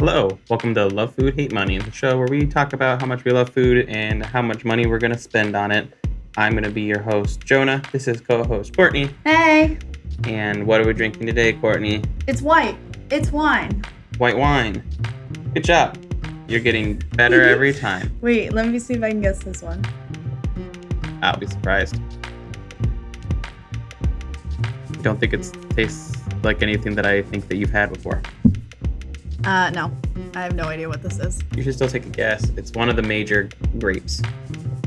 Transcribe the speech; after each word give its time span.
Hello, 0.00 0.38
welcome 0.48 0.74
to 0.76 0.86
Love 0.86 1.14
Food, 1.14 1.34
Hate 1.34 1.52
Money, 1.52 1.76
the 1.76 1.90
show 1.90 2.16
where 2.16 2.26
we 2.26 2.46
talk 2.46 2.72
about 2.72 3.02
how 3.02 3.06
much 3.06 3.22
we 3.24 3.32
love 3.32 3.50
food 3.50 3.86
and 3.90 4.24
how 4.24 4.40
much 4.40 4.64
money 4.64 4.86
we're 4.86 4.98
going 4.98 5.12
to 5.12 5.18
spend 5.18 5.54
on 5.54 5.70
it. 5.70 5.92
I'm 6.38 6.52
going 6.52 6.64
to 6.64 6.70
be 6.70 6.80
your 6.80 7.02
host, 7.02 7.40
Jonah. 7.44 7.82
This 7.92 8.08
is 8.08 8.18
co 8.18 8.42
host 8.42 8.74
Courtney. 8.74 9.10
Hey, 9.24 9.76
And 10.24 10.66
what 10.66 10.80
are 10.80 10.86
we 10.86 10.94
drinking 10.94 11.26
today, 11.26 11.52
Courtney? 11.52 12.02
it's 12.26 12.40
white. 12.40 12.78
It's 13.10 13.30
wine. 13.30 13.84
White 14.16 14.38
wine. 14.38 14.82
Good 15.52 15.64
job. 15.64 15.98
You're 16.48 16.60
getting 16.60 16.96
better 17.16 17.42
every 17.50 17.74
time. 17.74 18.16
Wait, 18.22 18.54
let 18.54 18.68
me 18.68 18.78
see 18.78 18.94
if 18.94 19.02
I 19.02 19.10
can 19.10 19.20
guess 19.20 19.40
this 19.40 19.60
one. 19.60 19.84
I'll 21.22 21.36
be 21.36 21.46
surprised. 21.46 22.00
I 24.64 25.02
don't 25.02 25.20
think 25.20 25.34
it 25.34 25.52
tastes 25.76 26.16
like 26.42 26.62
anything 26.62 26.94
that 26.94 27.04
I 27.04 27.20
think 27.20 27.48
that 27.48 27.56
you've 27.56 27.70
had 27.70 27.92
before. 27.92 28.22
Uh, 29.44 29.70
no, 29.70 29.90
I 30.34 30.42
have 30.42 30.54
no 30.54 30.64
idea 30.64 30.88
what 30.88 31.02
this 31.02 31.18
is. 31.18 31.40
You 31.56 31.62
should 31.62 31.74
still 31.74 31.88
take 31.88 32.04
a 32.06 32.10
guess. 32.10 32.50
It's 32.56 32.72
one 32.72 32.88
of 32.88 32.96
the 32.96 33.02
major 33.02 33.48
grapes. 33.78 34.22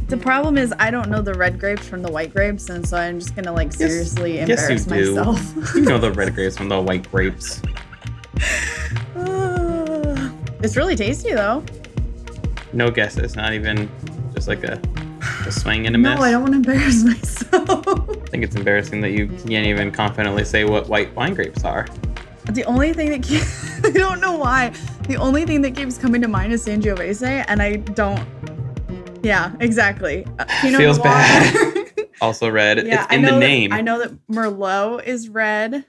The 0.08 0.18
problem 0.18 0.58
is 0.58 0.74
I 0.78 0.92
don't 0.92 1.10
know 1.10 1.22
the 1.22 1.34
red 1.34 1.60
grapes 1.60 1.88
from 1.88 2.04
the 2.04 2.12
white 2.12 2.34
grapes, 2.34 2.70
and 2.70 2.88
so 2.88 2.98
I'm 2.98 3.20
just 3.20 3.36
gonna 3.36 3.52
like 3.52 3.74
seriously 3.74 4.36
yes, 4.36 4.48
you 4.48 4.76
embarrass 4.76 4.86
do. 4.86 5.16
myself. 5.16 5.76
You 5.76 5.82
know 5.82 5.98
the 5.98 6.12
red 6.12 6.36
grapes 6.36 6.56
from 6.58 6.70
the 6.70 6.80
white 6.80 7.10
grapes. 7.10 7.62
it's 10.62 10.76
really 10.78 10.96
tasty 10.96 11.34
though. 11.34 11.64
No 12.74 12.92
guesses, 12.92 13.36
not 13.36 13.54
even 13.54 13.90
just 14.34 14.48
like 14.48 14.64
a, 14.64 14.80
a 15.48 15.52
swing 15.52 15.88
and 15.88 15.96
a 15.96 16.00
miss. 16.00 16.20
No, 16.20 16.26
I 16.26 16.32
don't 16.32 16.42
want 16.42 16.54
to 16.54 16.58
embarrass 16.58 17.04
myself. 17.52 17.88
I 17.88 18.28
think 18.28 18.44
it's 18.44 18.56
embarrassing 18.56 19.02
that 19.02 19.12
you 19.12 19.28
can't 19.28 19.66
even 19.66 19.92
confidently 19.92 20.46
say 20.46 20.64
what 20.64 20.88
white 20.90 21.16
wine 21.16 21.34
grapes 21.34 21.64
are. 21.64 21.88
The 22.52 22.64
only 22.66 22.94
thing 22.94 23.10
that 23.12 23.24
keeps, 23.24 23.84
I 23.86 23.92
don't 23.92 24.20
know 24.20 24.34
why. 24.38 24.74
The 25.08 25.16
only 25.18 25.46
thing 25.46 25.62
that 25.62 25.76
keeps 25.76 25.98
coming 25.98 26.22
to 26.22 26.28
mind 26.28 26.54
is 26.54 26.66
Sangiovese, 26.66 27.46
and 27.48 27.62
I 27.62 27.78
don't. 27.78 28.26
Yeah, 29.24 29.54
exactly. 29.60 30.26
Uh, 30.40 30.46
Pinot 30.62 30.80
Feels 30.80 30.98
Noir. 30.98 31.06
bad. 31.08 31.70
Also 32.22 32.50
red. 32.50 32.86
yeah, 32.88 33.04
it's 33.04 33.14
in 33.14 33.22
the 33.24 33.32
that- 33.32 33.40
name. 33.40 33.74
I 33.74 33.82
know 33.82 34.00
that 34.00 34.12
Merlot 34.28 35.04
is 35.06 35.28
red. 35.28 35.84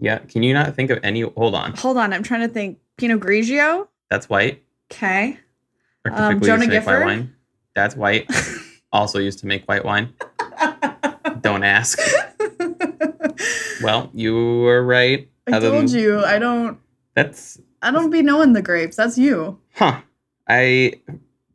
Yeah. 0.00 0.18
Can 0.20 0.42
you 0.42 0.54
not 0.54 0.74
think 0.74 0.90
of 0.90 0.98
any? 1.02 1.20
Hold 1.22 1.54
on. 1.54 1.74
Hold 1.74 1.98
on, 1.98 2.12
I'm 2.14 2.22
trying 2.22 2.40
to 2.40 2.48
think. 2.48 2.78
Pinot 2.96 3.20
Grigio. 3.20 3.88
That's 4.08 4.28
white. 4.28 4.62
Okay. 4.90 5.38
Um, 6.10 6.40
Jonah 6.40 6.40
used 6.40 6.44
to 6.44 6.56
make 6.56 6.68
white 6.68 6.70
Gifford? 6.70 7.04
wine. 7.04 7.34
That's 7.74 7.96
white. 7.96 8.30
also 8.92 9.18
used 9.18 9.40
to 9.40 9.46
make 9.46 9.64
white 9.66 9.84
wine. 9.84 10.14
Don't 11.42 11.64
ask. 11.64 11.98
Well, 13.82 14.10
you 14.14 14.34
were 14.62 14.82
right. 14.84 15.28
I 15.46 15.52
Other 15.56 15.70
told 15.70 15.88
than- 15.88 15.98
you 16.00 16.24
I 16.24 16.38
don't. 16.38 16.78
That's 17.14 17.60
I 17.82 17.90
don't 17.90 18.10
be 18.10 18.22
knowing 18.22 18.54
the 18.54 18.62
grapes. 18.62 18.96
That's 18.96 19.18
you. 19.18 19.58
huh. 19.74 20.00
I 20.48 20.94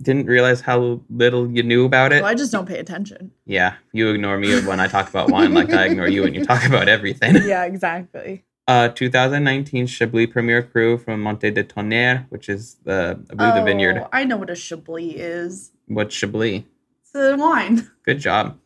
didn't 0.02 0.28
realize 0.28 0.62
how 0.62 1.02
little 1.10 1.50
you 1.52 1.62
knew 1.64 1.86
about 1.86 2.14
it. 2.14 2.22
Well, 2.22 2.32
I 2.32 2.36
just 2.36 2.52
don't 2.52 2.66
pay 2.68 2.80
attention. 2.80 3.32
Yeah, 3.46 3.76
you 3.92 4.10
ignore 4.12 4.38
me 4.38 4.62
when 4.62 4.80
I 4.80 4.88
talk 4.88 5.10
about 5.10 5.30
wine, 5.30 5.54
like 5.54 5.72
I 5.72 5.86
ignore 5.86 6.08
you 6.08 6.24
when 6.24 6.34
you 6.34 6.46
talk 6.46 6.66
about 6.66 6.88
everything. 6.88 7.36
yeah, 7.46 7.66
exactly. 7.66 8.46
Uh, 8.68 8.88
2019 8.90 9.88
Chablis 9.88 10.28
Premier 10.28 10.62
Cru 10.62 10.98
from 10.98 11.24
Montée 11.24 11.54
de 11.54 11.64
Tonnerre, 11.64 12.26
which 12.30 12.48
is 12.50 12.78
the 12.84 13.20
I 13.32 13.36
believe 13.36 13.56
the 13.56 13.64
vineyard. 13.64 13.98
Oh, 14.04 14.10
I 14.14 14.24
know 14.26 14.38
what 14.38 14.50
a 14.52 14.56
Chablis 14.56 15.16
is. 15.16 15.72
What's 15.88 16.16
Chablis? 16.16 16.64
It's 17.02 17.16
a 17.16 17.36
wine. 17.36 17.90
Good 18.06 18.20
job. 18.20 18.58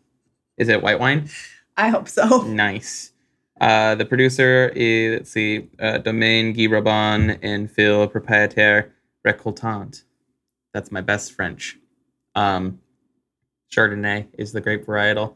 Is 0.57 0.67
it 0.67 0.81
white 0.83 0.99
wine? 0.99 1.29
I 1.77 1.87
hope 1.87 2.09
so. 2.09 2.41
Nice. 2.43 3.12
Uh, 3.63 3.95
the 3.95 4.03
producer 4.05 4.73
is 4.75 5.19
let's 5.19 5.31
see, 5.31 5.69
uh, 5.79 5.97
Domaine 5.99 6.51
Guy 6.51 6.65
Robin 6.67 7.39
and 7.41 7.71
Phil 7.71 8.09
Proprietaire 8.09 8.89
Récoltant. 9.25 10.03
That's 10.73 10.91
my 10.91 10.99
best 10.99 11.31
French. 11.33 11.77
Um, 12.35 12.79
Chardonnay 13.73 14.27
is 14.37 14.51
the 14.51 14.59
grape 14.59 14.85
varietal. 14.85 15.35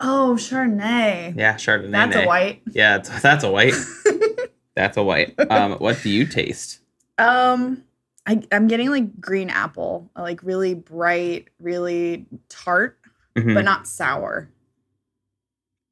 Oh, 0.00 0.34
Chardonnay. 0.36 1.36
Yeah, 1.36 1.54
Chardonnay. 1.54 1.92
That's 1.92 2.16
a 2.16 2.26
white. 2.26 2.62
Yeah, 2.72 2.96
it's, 2.96 3.08
that's 3.22 3.44
a 3.44 3.50
white. 3.50 3.74
That's 4.76 4.96
a 4.96 5.04
white. 5.04 5.38
Um, 5.52 5.74
what 5.74 6.00
do 6.02 6.10
you 6.10 6.26
taste? 6.26 6.80
um, 7.18 7.84
I, 8.26 8.42
I'm 8.50 8.66
getting 8.66 8.90
like 8.90 9.20
green 9.20 9.48
apple, 9.48 10.10
like 10.16 10.42
really 10.42 10.74
bright, 10.74 11.46
really 11.60 12.26
tart, 12.48 12.98
Mhm. 13.36 13.54
but 13.54 13.64
not 13.64 13.86
sour. 13.86 14.50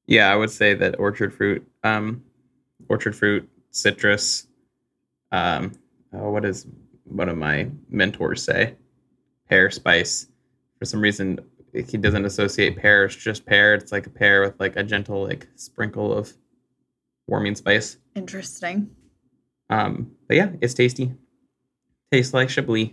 Yeah, 0.06 0.32
I 0.32 0.36
would 0.36 0.50
say 0.50 0.74
that 0.74 0.98
orchard 0.98 1.32
fruit, 1.32 1.66
um, 1.84 2.22
orchard 2.88 3.14
fruit, 3.14 3.48
citrus. 3.70 4.46
Um, 5.30 5.72
oh, 6.12 6.30
what 6.30 6.42
does 6.42 6.66
one 7.04 7.28
of 7.28 7.36
my 7.36 7.68
mentors 7.88 8.42
say? 8.42 8.74
Pear 9.48 9.70
spice. 9.70 10.26
For 10.78 10.84
some 10.84 11.00
reason, 11.00 11.38
he 11.72 11.96
doesn't 11.96 12.24
associate 12.24 12.76
pear 12.76 13.08
just 13.08 13.46
pear. 13.46 13.74
It's 13.74 13.92
like 13.92 14.06
a 14.06 14.10
pear 14.10 14.42
with 14.42 14.58
like 14.60 14.76
a 14.76 14.82
gentle 14.82 15.24
like 15.24 15.48
sprinkle 15.56 16.12
of 16.12 16.32
warming 17.26 17.54
spice. 17.54 17.96
Interesting. 18.14 18.90
Um, 19.70 20.12
but 20.28 20.36
yeah, 20.36 20.50
it's 20.60 20.74
tasty. 20.74 21.14
Tastes 22.10 22.34
like 22.34 22.50
Chablis, 22.50 22.90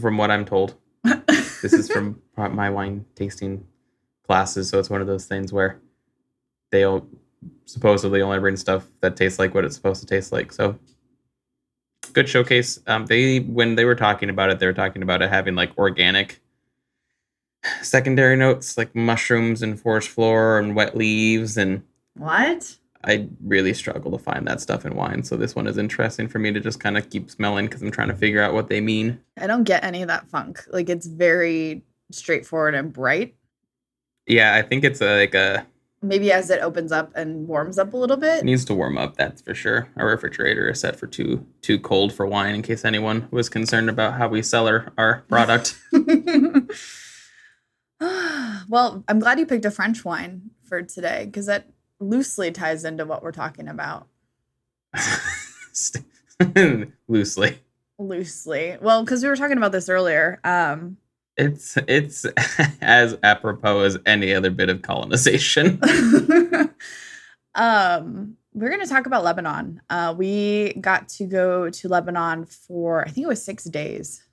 from 0.00 0.18
what 0.18 0.30
I'm 0.30 0.44
told. 0.44 0.74
This 1.62 1.72
is 1.72 1.90
from 1.90 2.20
my 2.36 2.68
wine 2.68 3.06
tasting 3.14 3.66
classes, 4.26 4.68
so 4.68 4.78
it's 4.78 4.90
one 4.90 5.00
of 5.00 5.06
those 5.06 5.24
things 5.24 5.54
where 5.54 5.80
they'll 6.70 7.06
supposedly 7.64 8.22
only 8.22 8.38
bring 8.38 8.56
stuff 8.56 8.86
that 9.00 9.16
tastes 9.16 9.38
like 9.38 9.54
what 9.54 9.64
it's 9.64 9.74
supposed 9.74 10.00
to 10.00 10.06
taste 10.06 10.32
like. 10.32 10.52
So 10.52 10.78
good 12.12 12.28
showcase. 12.28 12.80
Um, 12.86 13.06
they 13.06 13.40
when 13.40 13.74
they 13.74 13.84
were 13.84 13.94
talking 13.94 14.30
about 14.30 14.50
it, 14.50 14.58
they 14.58 14.66
were 14.66 14.72
talking 14.72 15.02
about 15.02 15.22
it 15.22 15.30
having 15.30 15.54
like 15.54 15.76
organic 15.76 16.40
secondary 17.82 18.36
notes 18.36 18.78
like 18.78 18.94
mushrooms 18.94 19.62
and 19.62 19.80
forest 19.80 20.08
floor 20.08 20.58
and 20.58 20.76
wet 20.76 20.96
leaves 20.96 21.56
and 21.56 21.82
what? 22.14 22.76
I 23.04 23.28
really 23.44 23.74
struggle 23.74 24.10
to 24.12 24.18
find 24.18 24.46
that 24.48 24.60
stuff 24.60 24.84
in 24.84 24.96
wine. 24.96 25.22
So 25.22 25.36
this 25.36 25.54
one 25.54 25.66
is 25.66 25.78
interesting 25.78 26.26
for 26.26 26.38
me 26.38 26.52
to 26.52 26.58
just 26.58 26.80
kind 26.80 26.98
of 26.98 27.08
keep 27.08 27.30
smelling 27.30 27.66
because 27.66 27.82
I'm 27.82 27.90
trying 27.90 28.08
to 28.08 28.16
figure 28.16 28.42
out 28.42 28.54
what 28.54 28.68
they 28.68 28.80
mean. 28.80 29.20
I 29.38 29.46
don't 29.46 29.64
get 29.64 29.84
any 29.84 30.02
of 30.02 30.08
that 30.08 30.28
funk. 30.28 30.64
Like 30.70 30.88
it's 30.88 31.06
very 31.06 31.82
straightforward 32.10 32.74
and 32.74 32.92
bright. 32.92 33.36
Yeah, 34.26 34.54
I 34.54 34.62
think 34.62 34.82
it's 34.82 35.00
a, 35.00 35.18
like 35.18 35.34
a 35.34 35.66
Maybe 36.02 36.30
as 36.30 36.50
it 36.50 36.60
opens 36.60 36.92
up 36.92 37.12
and 37.16 37.48
warms 37.48 37.78
up 37.78 37.94
a 37.94 37.96
little 37.96 38.16
bit. 38.16 38.40
It 38.40 38.44
needs 38.44 38.64
to 38.66 38.74
warm 38.74 38.98
up, 38.98 39.16
that's 39.16 39.40
for 39.40 39.54
sure. 39.54 39.88
Our 39.96 40.08
refrigerator 40.08 40.68
is 40.68 40.80
set 40.80 40.96
for 40.96 41.06
too 41.06 41.46
too 41.62 41.78
cold 41.78 42.12
for 42.12 42.26
wine 42.26 42.54
in 42.54 42.62
case 42.62 42.84
anyone 42.84 43.28
was 43.30 43.48
concerned 43.48 43.88
about 43.88 44.14
how 44.14 44.28
we 44.28 44.42
sell 44.42 44.68
our, 44.68 44.92
our 44.98 45.24
product. 45.28 45.78
well, 48.68 49.04
I'm 49.08 49.18
glad 49.18 49.38
you 49.38 49.46
picked 49.46 49.64
a 49.64 49.70
French 49.70 50.04
wine 50.04 50.50
for 50.64 50.82
today 50.82 51.24
because 51.26 51.46
that 51.46 51.70
loosely 51.98 52.52
ties 52.52 52.84
into 52.84 53.06
what 53.06 53.22
we're 53.22 53.32
talking 53.32 53.68
about. 53.68 54.06
Loosely. 57.08 57.58
Loosely. 57.98 58.76
Well, 58.80 59.02
because 59.02 59.22
we 59.22 59.28
were 59.28 59.36
talking 59.36 59.56
about 59.56 59.72
this 59.72 59.88
earlier. 59.88 60.40
Um, 60.44 60.98
It's 61.36 61.76
it's 61.88 62.24
as 62.80 63.16
apropos 63.22 63.80
as 63.80 63.98
any 64.06 64.34
other 64.34 64.50
bit 64.50 64.70
of 64.70 64.82
colonization. 64.82 65.80
um, 67.54 68.36
we're 68.54 68.70
going 68.70 68.80
to 68.80 68.88
talk 68.88 69.06
about 69.06 69.22
Lebanon. 69.22 69.82
Uh, 69.90 70.14
we 70.16 70.72
got 70.80 71.08
to 71.10 71.24
go 71.24 71.68
to 71.68 71.88
Lebanon 71.88 72.46
for, 72.46 73.02
I 73.02 73.10
think 73.10 73.26
it 73.26 73.28
was 73.28 73.44
six 73.44 73.64
days. 73.64 74.24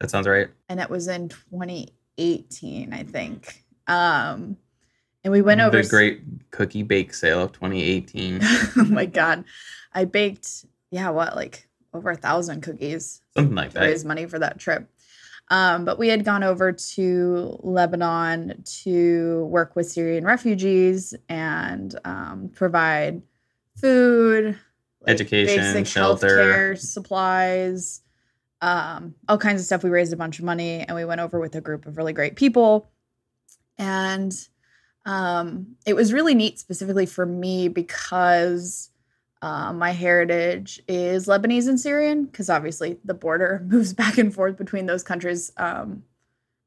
That 0.00 0.10
sounds 0.10 0.26
right. 0.26 0.48
and 0.68 0.78
it 0.78 0.90
was 0.90 1.08
in 1.08 1.28
2018, 1.28 2.92
I 2.92 3.02
think. 3.04 3.64
Um, 3.86 4.58
and 5.24 5.32
we 5.32 5.40
went 5.40 5.60
over 5.60 5.80
the 5.80 5.88
great 5.88 6.22
cookie 6.50 6.82
bake 6.82 7.14
sale 7.14 7.42
of 7.42 7.52
2018. 7.52 8.40
oh 8.42 8.84
my 8.84 9.06
god, 9.06 9.44
I 9.94 10.04
baked 10.04 10.66
yeah, 10.90 11.10
what 11.10 11.36
like 11.36 11.68
over 11.94 12.10
a 12.10 12.16
thousand 12.16 12.62
cookies 12.62 13.22
Something 13.36 13.54
like 13.54 13.72
that. 13.72 13.82
raise 13.82 14.04
money 14.04 14.26
for 14.26 14.38
that 14.38 14.58
trip. 14.58 14.88
Um, 15.52 15.84
but 15.84 15.98
we 15.98 16.08
had 16.08 16.24
gone 16.24 16.42
over 16.42 16.72
to 16.72 17.58
Lebanon 17.60 18.62
to 18.64 19.44
work 19.50 19.76
with 19.76 19.86
Syrian 19.86 20.24
refugees 20.24 21.12
and 21.28 21.94
um, 22.06 22.50
provide 22.54 23.20
food, 23.76 24.58
Education, 25.06 25.84
shelter. 25.84 26.74
supplies, 26.76 28.00
um, 28.62 29.14
all 29.28 29.36
kinds 29.36 29.60
of 29.60 29.66
stuff. 29.66 29.84
We 29.84 29.90
raised 29.90 30.14
a 30.14 30.16
bunch 30.16 30.38
of 30.38 30.46
money 30.46 30.86
and 30.88 30.96
we 30.96 31.04
went 31.04 31.20
over 31.20 31.38
with 31.38 31.54
a 31.54 31.60
group 31.60 31.84
of 31.84 31.98
really 31.98 32.14
great 32.14 32.36
people. 32.36 32.90
And 33.76 34.32
um, 35.04 35.76
it 35.84 35.92
was 35.92 36.14
really 36.14 36.34
neat, 36.34 36.60
specifically 36.60 37.04
for 37.04 37.26
me, 37.26 37.68
because 37.68 38.88
uh, 39.42 39.72
my 39.72 39.90
heritage 39.90 40.80
is 40.86 41.26
Lebanese 41.26 41.68
and 41.68 41.78
Syrian, 41.78 42.24
because 42.24 42.48
obviously 42.48 42.98
the 43.04 43.14
border 43.14 43.62
moves 43.68 43.92
back 43.92 44.16
and 44.16 44.32
forth 44.32 44.56
between 44.56 44.86
those 44.86 45.02
countries 45.02 45.52
um, 45.56 46.04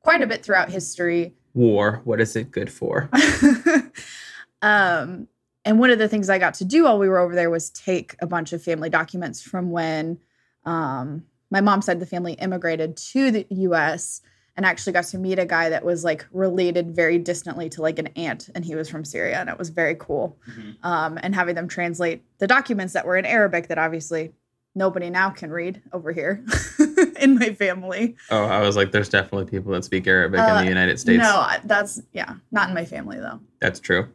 quite 0.02 0.22
a 0.22 0.28
bit 0.28 0.44
throughout 0.44 0.70
history. 0.70 1.34
War. 1.54 2.02
What 2.04 2.20
is 2.20 2.36
it 2.36 2.52
good 2.52 2.72
for? 2.72 3.10
um, 4.62 5.28
and 5.64 5.80
one 5.80 5.90
of 5.90 6.00
the 6.00 6.10
things 6.10 6.30
I 6.30 6.38
got 6.38 6.54
to 6.56 6.66
do 6.66 6.84
while 6.84 7.00
we 7.00 7.08
were 7.08 7.18
over 7.18 7.34
there 7.34 7.50
was 7.50 7.70
take 7.70 8.16
a 8.20 8.28
bunch 8.28 8.52
of 8.52 8.62
family 8.62 8.90
documents 8.90 9.42
from 9.42 9.72
when 9.72 10.20
um, 10.66 11.24
my 11.50 11.62
mom's 11.62 11.86
side 11.86 11.96
of 11.96 12.02
the 12.02 12.06
family 12.06 12.34
immigrated 12.34 12.98
to 12.98 13.32
the 13.32 13.48
US 13.50 14.22
and 14.58 14.66
actually 14.66 14.94
got 14.94 15.04
to 15.06 15.18
meet 15.18 15.38
a 15.38 15.46
guy 15.46 15.70
that 15.70 15.84
was 15.84 16.04
like 16.04 16.26
related 16.32 16.96
very 16.96 17.18
distantly 17.18 17.70
to 17.70 17.82
like 17.82 18.00
an 18.00 18.08
aunt 18.16 18.50
and 18.56 18.64
he 18.64 18.76
was 18.76 18.90
from 18.90 19.04
Syria 19.04 19.40
and 19.40 19.50
it 19.50 19.58
was 19.58 19.70
very 19.70 19.96
cool. 19.96 20.38
Um, 20.84 21.20
and 21.22 21.36
having 21.36 21.56
them 21.56 21.68
translate 21.68 22.24
the 22.40 22.48
documents 22.48 22.94
that 22.94 23.06
were 23.06 23.18
in 23.18 23.26
Arabic 23.26 23.68
that 23.68 23.78
obviously 23.78 24.32
nobody 24.74 25.10
now 25.10 25.30
can 25.30 25.52
read 25.52 25.82
over 25.92 26.12
here 26.12 26.44
in 27.20 27.38
my 27.38 27.54
family. 27.54 28.16
Oh, 28.30 28.46
I 28.46 28.62
was 28.62 28.76
like, 28.76 28.92
there's 28.92 29.10
definitely 29.10 29.50
people 29.50 29.74
that 29.74 29.84
speak 29.84 30.08
Arabic 30.08 30.40
in 30.40 30.46
Uh, 30.46 30.62
the 30.62 30.68
United 30.68 31.00
States. 31.00 31.22
No, 31.22 31.48
that's 31.66 32.02
yeah, 32.14 32.36
not 32.52 32.70
in 32.70 32.76
my 32.76 32.86
family 32.86 33.18
though. 33.18 33.40
That's 33.60 33.80
true. 33.80 34.08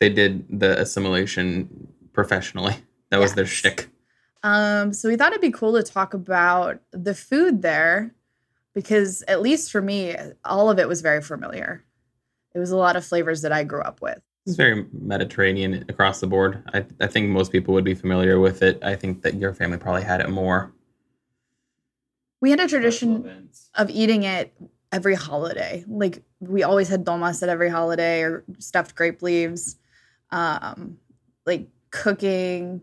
They 0.00 0.08
did 0.08 0.46
the 0.60 0.80
assimilation 0.80 1.88
professionally. 2.12 2.76
That 3.10 3.20
was 3.20 3.34
their 3.34 3.46
shtick. 3.46 3.88
Um, 4.42 4.92
so 4.92 5.08
we 5.08 5.16
thought 5.16 5.32
it'd 5.32 5.40
be 5.40 5.50
cool 5.52 5.74
to 5.74 5.82
talk 5.82 6.14
about 6.14 6.80
the 6.90 7.14
food 7.14 7.62
there 7.62 8.14
because 8.74 9.22
at 9.28 9.42
least 9.42 9.70
for 9.70 9.82
me, 9.82 10.16
all 10.44 10.70
of 10.70 10.78
it 10.78 10.88
was 10.88 11.00
very 11.00 11.20
familiar. 11.20 11.84
It 12.54 12.58
was 12.58 12.70
a 12.70 12.76
lot 12.76 12.96
of 12.96 13.04
flavors 13.04 13.42
that 13.42 13.52
I 13.52 13.64
grew 13.64 13.80
up 13.82 14.00
with. 14.00 14.20
It's 14.46 14.56
very 14.56 14.86
Mediterranean 14.92 15.84
across 15.88 16.20
the 16.20 16.26
board. 16.26 16.62
I, 16.74 16.84
I 17.00 17.06
think 17.06 17.28
most 17.28 17.52
people 17.52 17.74
would 17.74 17.84
be 17.84 17.94
familiar 17.94 18.40
with 18.40 18.62
it. 18.62 18.82
I 18.82 18.96
think 18.96 19.22
that 19.22 19.34
your 19.34 19.54
family 19.54 19.78
probably 19.78 20.02
had 20.02 20.20
it 20.20 20.28
more. 20.30 20.72
We 22.40 22.50
had 22.50 22.58
a 22.58 22.66
tradition 22.66 23.48
of 23.76 23.88
eating 23.88 24.24
it 24.24 24.52
every 24.90 25.14
holiday. 25.14 25.84
Like 25.86 26.22
we 26.40 26.64
always 26.64 26.88
had 26.88 27.04
domas 27.04 27.42
at 27.42 27.48
every 27.48 27.70
holiday 27.70 28.22
or 28.22 28.42
stuffed 28.58 28.96
grape 28.96 29.22
leaves. 29.22 29.76
Um, 30.30 30.98
like 31.46 31.68
cooking. 31.90 32.80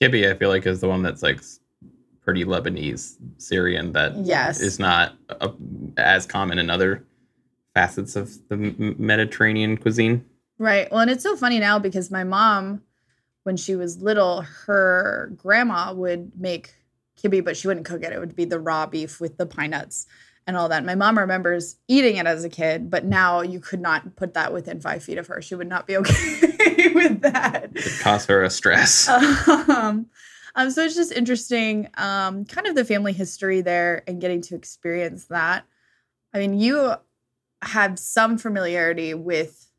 Kibbeh, 0.00 0.30
I 0.30 0.34
feel 0.36 0.50
like, 0.50 0.66
is 0.66 0.80
the 0.80 0.88
one 0.88 1.02
that's 1.02 1.22
like 1.22 1.38
s- 1.38 1.60
pretty 2.24 2.44
Lebanese, 2.44 3.16
Syrian 3.38 3.92
that 3.92 4.16
Yes. 4.16 4.60
is 4.60 4.78
not 4.78 5.14
uh 5.28 5.50
as 5.96 6.26
common 6.26 6.58
in 6.58 6.70
other 6.70 7.04
facets 7.74 8.16
of 8.16 8.30
the 8.48 8.56
Mediterranean 8.98 9.76
cuisine. 9.76 10.24
Right. 10.58 10.90
Well, 10.90 11.00
and 11.00 11.10
it's 11.10 11.22
so 11.22 11.36
funny 11.36 11.58
now 11.58 11.78
because 11.78 12.10
my 12.10 12.22
mom, 12.24 12.82
when 13.44 13.56
she 13.56 13.74
was 13.74 13.98
little, 14.02 14.42
her 14.66 15.32
grandma 15.36 15.92
would 15.92 16.32
make 16.38 16.74
kibbeh, 17.22 17.44
but 17.44 17.56
she 17.56 17.66
wouldn't 17.66 17.86
cook 17.86 18.02
it. 18.02 18.12
It 18.12 18.20
would 18.20 18.36
be 18.36 18.44
the 18.44 18.60
raw 18.60 18.86
beef 18.86 19.20
with 19.20 19.36
the 19.38 19.46
pine 19.46 19.70
nuts 19.70 20.06
and 20.46 20.56
all 20.56 20.68
that. 20.68 20.84
My 20.84 20.94
mom 20.94 21.18
remembers 21.18 21.76
eating 21.88 22.16
it 22.16 22.26
as 22.26 22.44
a 22.44 22.48
kid, 22.48 22.90
but 22.90 23.04
now 23.04 23.40
you 23.40 23.58
could 23.58 23.80
not 23.80 24.14
put 24.16 24.34
that 24.34 24.52
within 24.52 24.80
five 24.80 25.02
feet 25.02 25.18
of 25.18 25.26
her. 25.28 25.40
She 25.42 25.54
would 25.54 25.68
not 25.68 25.86
be 25.86 25.96
okay 25.98 26.88
with 26.94 27.20
that. 27.22 27.70
It 27.74 28.00
caused 28.00 28.28
her 28.28 28.42
a 28.44 28.50
stress. 28.50 29.08
um, 29.08 30.06
um, 30.54 30.70
so 30.70 30.82
it's 30.82 30.94
just 30.94 31.12
interesting, 31.12 31.88
um, 31.96 32.44
kind 32.44 32.66
of 32.66 32.74
the 32.74 32.84
family 32.84 33.12
history 33.12 33.60
there 33.60 34.02
and 34.06 34.20
getting 34.20 34.40
to 34.42 34.54
experience 34.54 35.26
that. 35.26 35.64
I 36.34 36.38
mean, 36.38 36.58
you 36.58 36.94
had 37.62 37.98
some 37.98 38.38
familiarity 38.38 39.14
with 39.14 39.70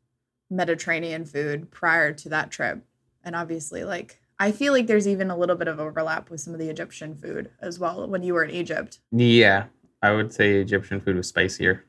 Mediterranean 0.50 1.24
food 1.24 1.70
prior 1.70 2.12
to 2.12 2.28
that 2.30 2.50
trip. 2.50 2.84
And 3.22 3.34
obviously, 3.34 3.84
like, 3.84 4.20
I 4.38 4.52
feel 4.52 4.72
like 4.72 4.86
there's 4.86 5.08
even 5.08 5.30
a 5.30 5.36
little 5.36 5.56
bit 5.56 5.68
of 5.68 5.78
overlap 5.78 6.30
with 6.30 6.40
some 6.40 6.52
of 6.52 6.60
the 6.60 6.68
Egyptian 6.68 7.14
food 7.14 7.50
as 7.60 7.78
well 7.78 8.06
when 8.08 8.22
you 8.22 8.34
were 8.34 8.44
in 8.44 8.50
Egypt. 8.50 8.98
yeah, 9.12 9.66
I 10.02 10.12
would 10.12 10.34
say 10.34 10.56
Egyptian 10.56 11.00
food 11.00 11.16
was 11.16 11.28
spicier. 11.28 11.84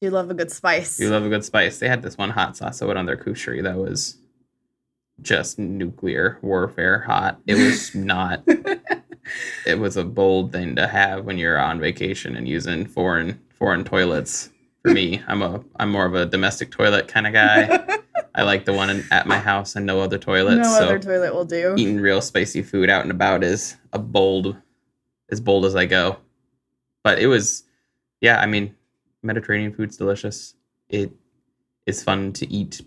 You 0.00 0.10
love 0.10 0.30
a 0.30 0.34
good 0.34 0.50
spice. 0.50 1.00
You 1.00 1.08
love 1.10 1.24
a 1.24 1.28
good 1.28 1.44
spice. 1.44 1.78
They 1.78 1.88
had 1.88 2.02
this 2.02 2.18
one 2.18 2.30
hot 2.30 2.56
sauce 2.56 2.78
that 2.78 2.86
went 2.86 2.98
on 2.98 3.06
their 3.06 3.16
kushari 3.16 3.62
that 3.62 3.76
was 3.76 4.18
just 5.22 5.58
nuclear 5.58 6.38
warfare 6.42 7.00
hot. 7.00 7.40
It 7.46 7.54
was 7.54 7.94
not. 7.94 8.42
it 9.66 9.78
was 9.78 9.96
a 9.96 10.04
bold 10.04 10.52
thing 10.52 10.76
to 10.76 10.86
have 10.86 11.24
when 11.24 11.38
you're 11.38 11.58
on 11.58 11.80
vacation 11.80 12.36
and 12.36 12.48
using 12.48 12.86
foreign 12.86 13.40
foreign 13.50 13.84
toilets. 13.84 14.50
For 14.82 14.92
me, 14.92 15.22
I'm 15.26 15.42
a 15.42 15.62
I'm 15.76 15.90
more 15.90 16.06
of 16.06 16.14
a 16.14 16.26
domestic 16.26 16.70
toilet 16.70 17.08
kind 17.08 17.26
of 17.26 17.32
guy. 17.32 17.98
I 18.34 18.42
like 18.42 18.64
the 18.64 18.72
one 18.72 18.88
in, 18.90 19.04
at 19.10 19.26
my 19.26 19.38
house 19.38 19.74
and 19.74 19.84
no 19.84 20.00
other 20.00 20.18
toilets. 20.18 20.68
no 20.68 20.78
so 20.78 20.84
other 20.84 20.98
toilet 20.98 21.34
will 21.34 21.44
do. 21.44 21.74
eating 21.76 22.00
real 22.00 22.20
spicy 22.20 22.62
food 22.62 22.88
out 22.88 23.02
and 23.02 23.10
about 23.10 23.42
is 23.42 23.76
a 23.92 23.98
bold 23.98 24.56
as 25.30 25.40
bold 25.40 25.64
as 25.64 25.74
I 25.74 25.86
go. 25.86 26.18
But 27.02 27.18
it 27.18 27.26
was 27.26 27.64
yeah, 28.20 28.40
I 28.40 28.46
mean, 28.46 28.74
Mediterranean 29.22 29.72
food's 29.74 29.96
delicious. 29.96 30.54
It 30.88 31.12
is 31.86 32.02
fun 32.02 32.32
to 32.34 32.50
eat. 32.50 32.80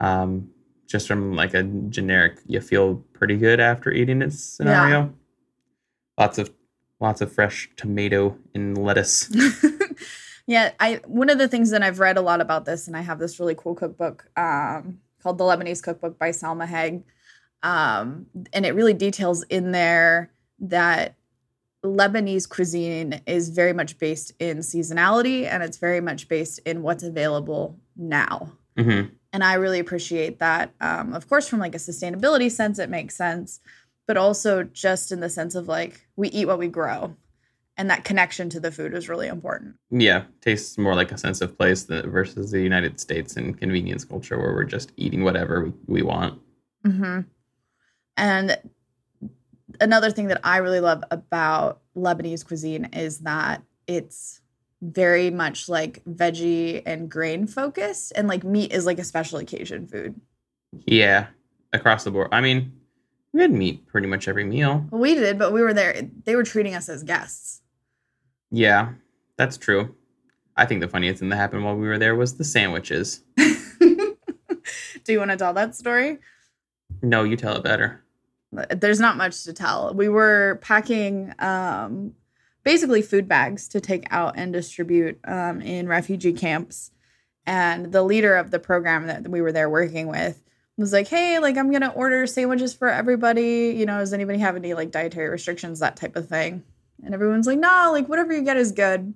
Um 0.00 0.50
just 0.86 1.08
from 1.08 1.34
like 1.34 1.54
a 1.54 1.62
generic 1.62 2.38
you 2.46 2.60
feel 2.60 2.96
pretty 3.12 3.36
good 3.36 3.60
after 3.60 3.90
eating 3.90 4.22
it 4.22 4.32
scenario. 4.32 5.12
Lots 6.18 6.38
of 6.38 6.50
lots 7.00 7.20
of 7.20 7.32
fresh 7.32 7.68
tomato 7.76 8.36
and 8.54 8.78
lettuce. 8.78 9.30
yeah, 10.46 10.72
I 10.80 11.00
one 11.06 11.30
of 11.30 11.38
the 11.38 11.48
things 11.48 11.70
that 11.70 11.82
I've 11.82 11.98
read 11.98 12.16
a 12.16 12.22
lot 12.22 12.40
about 12.40 12.64
this, 12.64 12.86
and 12.86 12.96
I 12.96 13.02
have 13.02 13.18
this 13.18 13.38
really 13.38 13.54
cool 13.54 13.74
cookbook 13.74 14.30
um, 14.36 15.00
called 15.22 15.38
the 15.38 15.44
Lebanese 15.44 15.82
Cookbook 15.82 16.18
by 16.18 16.30
Salma 16.30 16.66
Hage, 16.66 17.02
um, 17.62 18.26
and 18.52 18.64
it 18.64 18.74
really 18.74 18.94
details 18.94 19.42
in 19.44 19.72
there 19.72 20.30
that 20.60 21.16
Lebanese 21.84 22.48
cuisine 22.48 23.20
is 23.26 23.50
very 23.50 23.72
much 23.72 23.98
based 23.98 24.32
in 24.38 24.58
seasonality, 24.58 25.46
and 25.46 25.62
it's 25.62 25.78
very 25.78 26.00
much 26.00 26.28
based 26.28 26.60
in 26.60 26.82
what's 26.82 27.02
available 27.02 27.78
now. 27.96 28.52
hmm 28.78 29.02
And 29.36 29.44
I 29.44 29.52
really 29.56 29.80
appreciate 29.80 30.38
that. 30.38 30.72
Um, 30.80 31.12
of 31.12 31.28
course, 31.28 31.46
from 31.46 31.58
like 31.58 31.74
a 31.74 31.78
sustainability 31.78 32.50
sense, 32.50 32.78
it 32.78 32.88
makes 32.88 33.14
sense, 33.14 33.60
but 34.06 34.16
also 34.16 34.62
just 34.62 35.12
in 35.12 35.20
the 35.20 35.28
sense 35.28 35.54
of 35.54 35.68
like 35.68 36.06
we 36.16 36.28
eat 36.28 36.46
what 36.46 36.58
we 36.58 36.68
grow, 36.68 37.14
and 37.76 37.90
that 37.90 38.02
connection 38.02 38.48
to 38.48 38.60
the 38.60 38.72
food 38.72 38.94
is 38.94 39.10
really 39.10 39.28
important. 39.28 39.74
Yeah, 39.90 40.22
tastes 40.40 40.78
more 40.78 40.94
like 40.94 41.12
a 41.12 41.18
sense 41.18 41.42
of 41.42 41.58
place 41.58 41.84
versus 41.84 42.50
the 42.50 42.62
United 42.62 42.98
States 42.98 43.36
and 43.36 43.58
convenience 43.58 44.06
culture 44.06 44.38
where 44.38 44.54
we're 44.54 44.64
just 44.64 44.92
eating 44.96 45.22
whatever 45.22 45.64
we, 45.64 45.72
we 45.86 46.02
want. 46.02 46.40
hmm 46.82 47.20
And 48.16 48.58
another 49.82 50.10
thing 50.10 50.28
that 50.28 50.40
I 50.44 50.56
really 50.56 50.80
love 50.80 51.04
about 51.10 51.82
Lebanese 51.94 52.42
cuisine 52.42 52.86
is 52.94 53.18
that 53.18 53.60
it's 53.86 54.40
very 54.82 55.30
much 55.30 55.68
like 55.68 56.04
veggie 56.04 56.82
and 56.84 57.10
grain 57.10 57.46
focused, 57.46 58.12
and 58.16 58.28
like 58.28 58.44
meat 58.44 58.72
is 58.72 58.86
like 58.86 58.98
a 58.98 59.04
special 59.04 59.38
occasion 59.38 59.86
food. 59.86 60.20
Yeah, 60.86 61.28
across 61.72 62.04
the 62.04 62.10
board. 62.10 62.28
I 62.32 62.40
mean, 62.40 62.72
we 63.32 63.42
had 63.42 63.50
meat 63.50 63.86
pretty 63.86 64.06
much 64.06 64.28
every 64.28 64.44
meal. 64.44 64.86
Well, 64.90 65.00
we 65.00 65.14
did, 65.14 65.38
but 65.38 65.52
we 65.52 65.62
were 65.62 65.74
there. 65.74 66.08
They 66.24 66.36
were 66.36 66.42
treating 66.42 66.74
us 66.74 66.88
as 66.88 67.02
guests. 67.02 67.62
Yeah, 68.50 68.92
that's 69.36 69.58
true. 69.58 69.94
I 70.56 70.64
think 70.64 70.80
the 70.80 70.88
funniest 70.88 71.20
thing 71.20 71.28
that 71.28 71.36
happened 71.36 71.64
while 71.64 71.76
we 71.76 71.86
were 71.86 71.98
there 71.98 72.14
was 72.14 72.36
the 72.36 72.44
sandwiches. 72.44 73.22
Do 73.36 75.12
you 75.12 75.18
want 75.18 75.30
to 75.30 75.36
tell 75.36 75.52
that 75.54 75.74
story? 75.74 76.18
No, 77.02 77.24
you 77.24 77.36
tell 77.36 77.56
it 77.56 77.62
better. 77.62 78.02
There's 78.70 79.00
not 79.00 79.16
much 79.16 79.44
to 79.44 79.52
tell. 79.52 79.92
We 79.94 80.08
were 80.08 80.58
packing 80.62 81.34
um, 81.38 82.14
basically 82.66 83.00
food 83.00 83.28
bags 83.28 83.68
to 83.68 83.80
take 83.80 84.08
out 84.10 84.34
and 84.36 84.52
distribute 84.52 85.20
um, 85.24 85.60
in 85.60 85.86
refugee 85.86 86.32
camps. 86.32 86.90
And 87.46 87.92
the 87.92 88.02
leader 88.02 88.34
of 88.34 88.50
the 88.50 88.58
program 88.58 89.06
that 89.06 89.28
we 89.28 89.40
were 89.40 89.52
there 89.52 89.70
working 89.70 90.08
with 90.08 90.42
was 90.76 90.92
like, 90.92 91.06
hey, 91.06 91.38
like, 91.38 91.56
I'm 91.56 91.70
to 91.82 91.92
order 91.92 92.26
sandwiches 92.26 92.74
for 92.74 92.88
everybody. 92.88 93.72
You 93.76 93.86
know, 93.86 94.00
does 94.00 94.12
anybody 94.12 94.40
have 94.40 94.56
any 94.56 94.74
like 94.74 94.90
dietary 94.90 95.28
restrictions, 95.28 95.78
that 95.78 95.94
type 95.94 96.16
of 96.16 96.28
thing? 96.28 96.64
And 97.04 97.14
everyone's 97.14 97.46
like, 97.46 97.60
no, 97.60 97.90
like, 97.92 98.08
whatever 98.08 98.32
you 98.32 98.42
get 98.42 98.56
is 98.56 98.72
good. 98.72 99.14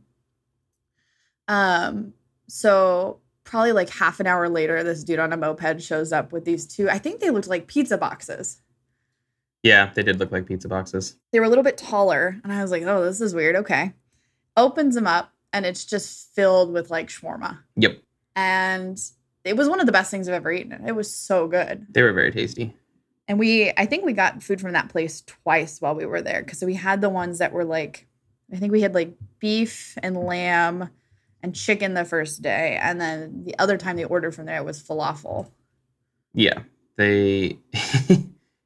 Um, 1.49 2.14
so 2.47 3.19
probably 3.42 3.73
like 3.73 3.90
half 3.90 4.21
an 4.21 4.28
hour 4.28 4.49
later, 4.49 4.85
this 4.85 5.02
dude 5.02 5.19
on 5.19 5.33
a 5.33 5.37
moped 5.37 5.83
shows 5.83 6.12
up 6.12 6.30
with 6.30 6.45
these 6.45 6.69
two, 6.69 6.88
I 6.88 6.99
think 6.99 7.19
they 7.19 7.30
looked 7.30 7.49
like 7.49 7.66
pizza 7.66 7.99
boxes. 7.99 8.62
Yeah, 9.62 9.90
they 9.94 10.02
did 10.02 10.18
look 10.18 10.32
like 10.32 10.46
pizza 10.46 10.68
boxes. 10.68 11.16
They 11.32 11.40
were 11.40 11.46
a 11.46 11.48
little 11.48 11.64
bit 11.64 11.76
taller, 11.76 12.40
and 12.42 12.52
I 12.52 12.62
was 12.62 12.70
like, 12.70 12.82
"Oh, 12.84 13.04
this 13.04 13.20
is 13.20 13.34
weird." 13.34 13.56
Okay, 13.56 13.92
opens 14.56 14.94
them 14.94 15.06
up, 15.06 15.32
and 15.52 15.66
it's 15.66 15.84
just 15.84 16.34
filled 16.34 16.72
with 16.72 16.90
like 16.90 17.08
shawarma, 17.08 17.58
Yep, 17.76 17.98
and 18.36 18.98
it 19.44 19.56
was 19.56 19.68
one 19.68 19.80
of 19.80 19.86
the 19.86 19.92
best 19.92 20.10
things 20.10 20.28
I've 20.28 20.34
ever 20.34 20.52
eaten. 20.52 20.86
It 20.86 20.92
was 20.92 21.14
so 21.14 21.46
good, 21.46 21.86
they 21.90 22.02
were 22.02 22.12
very 22.12 22.30
tasty. 22.30 22.74
and 23.28 23.38
we, 23.38 23.70
I 23.76 23.86
think 23.86 24.04
we 24.04 24.12
got 24.12 24.42
food 24.42 24.60
from 24.60 24.72
that 24.72 24.88
place 24.88 25.22
twice 25.22 25.80
while 25.80 25.94
we 25.94 26.06
were 26.06 26.22
there 26.22 26.42
because 26.42 26.62
we 26.64 26.74
had 26.74 27.00
the 27.00 27.08
ones 27.10 27.38
that 27.38 27.52
were 27.52 27.64
like, 27.64 28.06
I 28.52 28.56
think 28.56 28.72
we 28.72 28.80
had 28.80 28.94
like 28.94 29.14
beef 29.38 29.96
and 30.02 30.16
lamb 30.16 30.90
and 31.42 31.54
chicken 31.54 31.94
the 31.94 32.04
first 32.04 32.42
day, 32.42 32.78
and 32.80 33.00
then 33.00 33.44
the 33.44 33.58
other 33.58 33.76
time 33.76 33.96
they 33.96 34.04
ordered 34.04 34.34
from 34.34 34.46
there 34.46 34.56
it 34.58 34.64
was 34.64 34.82
falafel. 34.82 35.50
Yeah, 36.34 36.60
they. 36.96 37.58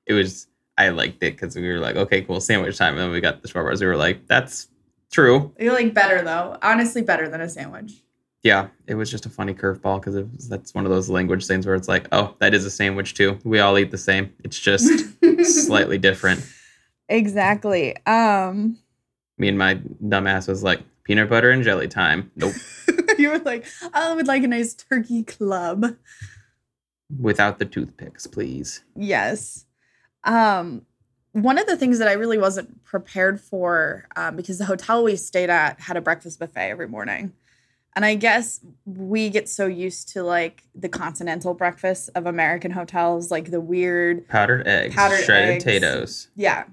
it 0.06 0.12
was. 0.12 0.46
I 0.76 0.88
liked 0.88 1.23
it 1.23 1.33
because 1.38 1.54
we 1.57 1.69
were 1.69 1.78
like, 1.78 1.97
okay, 1.97 2.23
cool, 2.23 2.40
sandwich 2.40 2.76
time. 2.76 2.95
And 2.95 3.02
then 3.02 3.11
we 3.11 3.21
got 3.21 3.43
the 3.43 3.49
shawarmas. 3.49 3.81
We 3.81 3.87
were 3.87 3.97
like, 3.97 4.26
that's 4.26 4.69
true. 5.12 5.52
You're 5.59 5.73
like 5.75 5.95
better 5.95 6.23
though, 6.23 6.57
honestly, 6.62 7.02
better 7.02 7.28
than 7.28 7.40
a 7.40 7.49
sandwich. 7.49 7.93
Yeah, 8.43 8.69
it 8.87 8.95
was 8.97 9.11
just 9.11 9.25
a 9.25 9.31
funny 9.31 9.54
curveball 9.54 10.02
because 10.04 10.49
that's 10.49 10.75
one 10.75 10.85
of 10.85 10.90
those 10.90 11.09
language 11.09 11.47
things 11.47 11.64
where 11.64 11.75
it's 11.75 11.88
like, 11.88 12.09
oh, 12.12 12.35
that 12.40 12.52
is 12.52 12.66
a 12.66 12.71
sandwich 12.71 13.14
too. 13.14 13.38
We 13.43 13.59
all 13.61 13.78
eat 13.78 13.90
the 13.90 13.97
same. 13.99 14.35
It's 14.45 14.59
just 14.59 14.87
slightly 15.66 15.97
different. 15.97 16.45
exactly. 17.09 17.97
Um, 18.07 18.78
Me 19.38 19.49
and 19.49 19.57
my 19.57 19.76
dumbass 20.02 20.47
was 20.47 20.62
like, 20.62 20.83
peanut 21.04 21.31
butter 21.31 21.50
and 21.50 21.62
jelly 21.62 21.88
time. 21.88 22.31
Nope. 22.37 22.52
you 23.19 23.31
were 23.31 23.38
like, 23.38 23.64
I 23.95 24.12
would 24.14 24.26
like 24.26 24.43
a 24.43 24.49
nice 24.49 24.75
turkey 24.75 25.23
club. 25.23 25.97
Without 27.19 27.59
the 27.59 27.64
toothpicks, 27.64 28.26
please. 28.26 28.83
Yes. 28.97 29.64
Um, 30.25 30.83
one 31.33 31.59
of 31.59 31.66
the 31.66 31.76
things 31.76 31.99
that 31.99 32.09
I 32.09 32.12
really 32.12 32.38
wasn't 32.38 32.85
prepared 32.85 33.40
for, 33.40 34.07
um, 34.16 34.37
because 34.37 34.59
the 34.59 34.64
hotel 34.66 35.02
we 35.02 35.16
stayed 35.16 35.50
at 35.50 35.81
had 35.81 35.97
a 35.97 36.00
breakfast 36.00 36.38
buffet 36.38 36.71
every 36.71 36.87
morning. 36.88 37.33
And 37.97 38.04
I 38.04 38.14
guess 38.16 38.61
we 38.85 39.31
get 39.31 39.49
so 39.49 39.66
used 39.66 40.09
to 40.11 40.23
like 40.25 40.64
the 40.75 40.88
continental 40.88 41.54
breakfast 41.54 42.11
of 42.14 42.26
American 42.26 42.73
hotels, 42.73 43.31
like 43.31 43.50
the 43.50 43.61
weird, 43.61 44.26
Powdered 44.28 44.66
eggs, 44.66 44.95
Powdered 44.95 45.23
shredded 45.25 45.49
eggs. 45.57 45.64
potatoes. 45.64 46.28
yeah, 46.35 46.64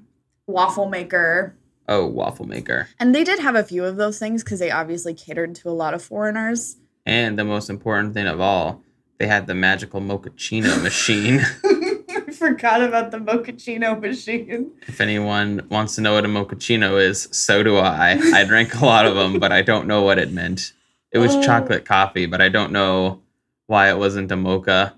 waffle 0.47 0.89
maker. 0.89 1.55
Oh, 1.87 2.05
waffle 2.07 2.45
maker. 2.47 2.87
And 2.99 3.13
they 3.13 3.23
did 3.23 3.39
have 3.39 3.55
a 3.55 3.63
few 3.63 3.83
of 3.83 3.97
those 3.97 4.17
things 4.17 4.43
because 4.43 4.59
they 4.59 4.71
obviously 4.71 5.13
catered 5.13 5.53
to 5.55 5.69
a 5.69 5.71
lot 5.71 5.93
of 5.93 6.01
foreigners. 6.03 6.77
And 7.05 7.37
the 7.37 7.43
most 7.45 7.69
important 7.69 8.13
thing 8.13 8.27
of 8.27 8.39
all, 8.39 8.81
they 9.19 9.27
had 9.27 9.45
the 9.47 9.55
magical 9.55 10.01
mochaccino 10.01 10.81
machine. 10.81 11.41
I 12.41 12.47
forgot 12.47 12.81
about 12.81 13.11
the 13.11 13.19
mochaccino 13.19 13.99
machine. 14.01 14.71
if 14.87 14.99
anyone 14.99 15.61
wants 15.69 15.95
to 15.95 16.01
know 16.01 16.13
what 16.15 16.25
a 16.25 16.27
mochaccino 16.27 16.99
is, 16.99 17.29
so 17.31 17.61
do 17.61 17.77
I. 17.77 18.17
I 18.33 18.43
drank 18.45 18.73
a 18.81 18.85
lot 18.85 19.05
of 19.05 19.15
them, 19.15 19.39
but 19.39 19.51
I 19.51 19.61
don't 19.61 19.85
know 19.87 20.01
what 20.01 20.17
it 20.17 20.31
meant. 20.31 20.73
It 21.11 21.19
was 21.19 21.35
Oh. 21.35 21.43
chocolate 21.43 21.85
coffee, 21.85 22.25
but 22.25 22.41
I 22.41 22.49
don't 22.49 22.71
know 22.71 23.21
why 23.67 23.89
it 23.89 23.97
wasn't 23.99 24.31
a 24.31 24.35
mocha. 24.35 24.95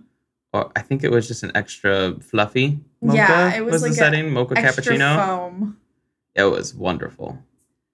Or 0.53 0.71
I 0.75 0.81
think 0.81 1.03
it 1.03 1.12
was 1.12 1.27
just 1.27 1.43
an 1.43 1.51
extra 1.55 2.15
fluffy 2.21 2.79
mocha. 3.01 3.17
Yeah, 3.17 3.55
it 3.55 3.65
was 3.65 3.81
the 3.81 3.88
like 3.89 3.91
a 3.91 3.95
setting 3.95 4.31
mocha 4.31 4.57
Extra 4.57 4.83
cappuccino. 4.95 5.15
foam. 5.25 5.77
It 6.35 6.43
was 6.43 6.73
wonderful. 6.73 7.39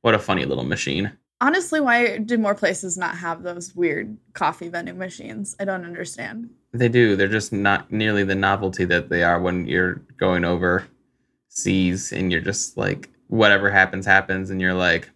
What 0.02 0.14
a 0.14 0.20
funny 0.20 0.46
little 0.46 0.64
machine. 0.64 1.14
Honestly, 1.42 1.80
why 1.80 2.18
do 2.18 2.38
more 2.38 2.56
places 2.56 2.98
not 2.98 3.18
have 3.18 3.44
those 3.44 3.74
weird 3.74 4.18
coffee 4.34 4.68
vending 4.68 4.98
machines? 4.98 5.56
I 5.60 5.66
don't 5.66 5.86
understand. 5.86 6.50
They 6.74 6.90
do. 6.90 7.16
They're 7.16 7.30
just 7.30 7.54
not 7.54 7.92
nearly 7.92 8.24
the 8.24 8.36
novelty 8.36 8.84
that 8.86 9.10
they 9.10 9.24
are 9.24 9.40
when 9.40 9.66
you're 9.66 9.96
going 10.18 10.44
over 10.44 10.86
seas 11.48 12.12
and 12.12 12.32
you're 12.32 12.42
just 12.42 12.78
like 12.78 13.10
whatever 13.28 13.70
happens 13.70 14.06
happens 14.06 14.50
and 14.50 14.60
you're 14.60 14.74
like 14.74 15.10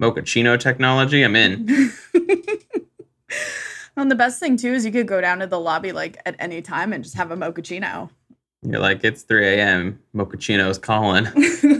mochaccino 0.00 0.58
technology. 0.58 1.22
I'm 1.22 1.34
in. 1.36 1.92
and 3.96 4.10
the 4.10 4.14
best 4.14 4.38
thing 4.38 4.56
too 4.56 4.72
is 4.72 4.84
you 4.84 4.92
could 4.92 5.08
go 5.08 5.20
down 5.20 5.40
to 5.40 5.46
the 5.46 5.60
lobby 5.60 5.90
like 5.92 6.18
at 6.24 6.36
any 6.38 6.62
time 6.62 6.92
and 6.92 7.02
just 7.02 7.16
have 7.16 7.30
a 7.32 7.36
mochaccino. 7.36 8.08
You're 8.62 8.80
like 8.80 9.02
it's 9.04 9.22
3 9.22 9.46
a.m. 9.46 10.00
Mochaccino's 10.14 10.78
calling. 10.78 11.26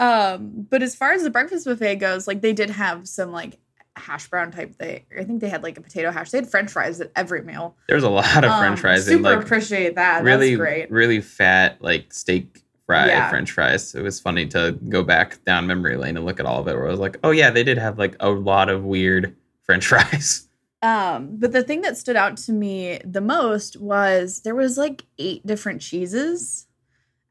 um, 0.00 0.66
but 0.70 0.82
as 0.82 0.94
far 0.96 1.12
as 1.12 1.22
the 1.22 1.30
breakfast 1.30 1.64
buffet 1.66 1.96
goes, 1.96 2.26
like 2.26 2.40
they 2.40 2.52
did 2.52 2.70
have 2.70 3.06
some 3.06 3.30
like 3.32 3.58
hash 3.96 4.28
brown 4.28 4.50
type 4.50 4.74
thing. 4.76 5.04
I 5.18 5.24
think 5.24 5.40
they 5.40 5.48
had 5.48 5.62
like 5.62 5.76
a 5.76 5.80
potato 5.80 6.10
hash. 6.10 6.30
They 6.30 6.38
had 6.38 6.50
French 6.50 6.70
fries 6.70 7.00
at 7.00 7.10
every 7.14 7.42
meal. 7.42 7.76
There's 7.88 8.02
a 8.04 8.08
lot 8.08 8.44
of 8.44 8.50
Um, 8.50 8.58
French 8.60 8.80
fries 8.80 9.04
Super 9.04 9.14
and 9.16 9.22
like 9.24 9.40
appreciate 9.44 9.96
that. 9.96 10.24
really 10.24 10.50
That's 10.56 10.58
great. 10.58 10.90
really 10.90 11.20
fat 11.20 11.76
like 11.82 12.12
steak 12.14 12.62
fry 12.86 13.08
Yeah. 13.08 13.28
French 13.28 13.50
fries. 13.52 13.94
It 13.94 14.02
was 14.02 14.18
funny 14.18 14.46
to 14.48 14.78
go 14.88 15.02
back 15.02 15.44
down 15.44 15.66
memory 15.66 15.96
lane 15.96 16.16
and 16.16 16.24
look 16.24 16.40
at 16.40 16.46
all 16.46 16.60
of 16.60 16.68
it. 16.68 16.74
Where 16.76 16.86
I 16.86 16.90
was 16.90 17.00
like, 17.00 17.18
oh 17.22 17.30
yeah, 17.30 17.50
they 17.50 17.62
did 17.64 17.78
have 17.78 17.98
like 17.98 18.16
a 18.20 18.30
lot 18.30 18.68
of 18.70 18.84
weird 18.84 19.36
French 19.64 19.86
fries. 19.86 20.46
Um, 20.82 21.36
but 21.38 21.52
the 21.52 21.62
thing 21.62 21.82
that 21.82 21.98
stood 21.98 22.16
out 22.16 22.38
to 22.38 22.52
me 22.52 23.00
the 23.04 23.20
most 23.20 23.76
was 23.78 24.40
there 24.44 24.54
was 24.54 24.78
like 24.78 25.04
eight 25.18 25.46
different 25.46 25.82
cheeses. 25.82 26.66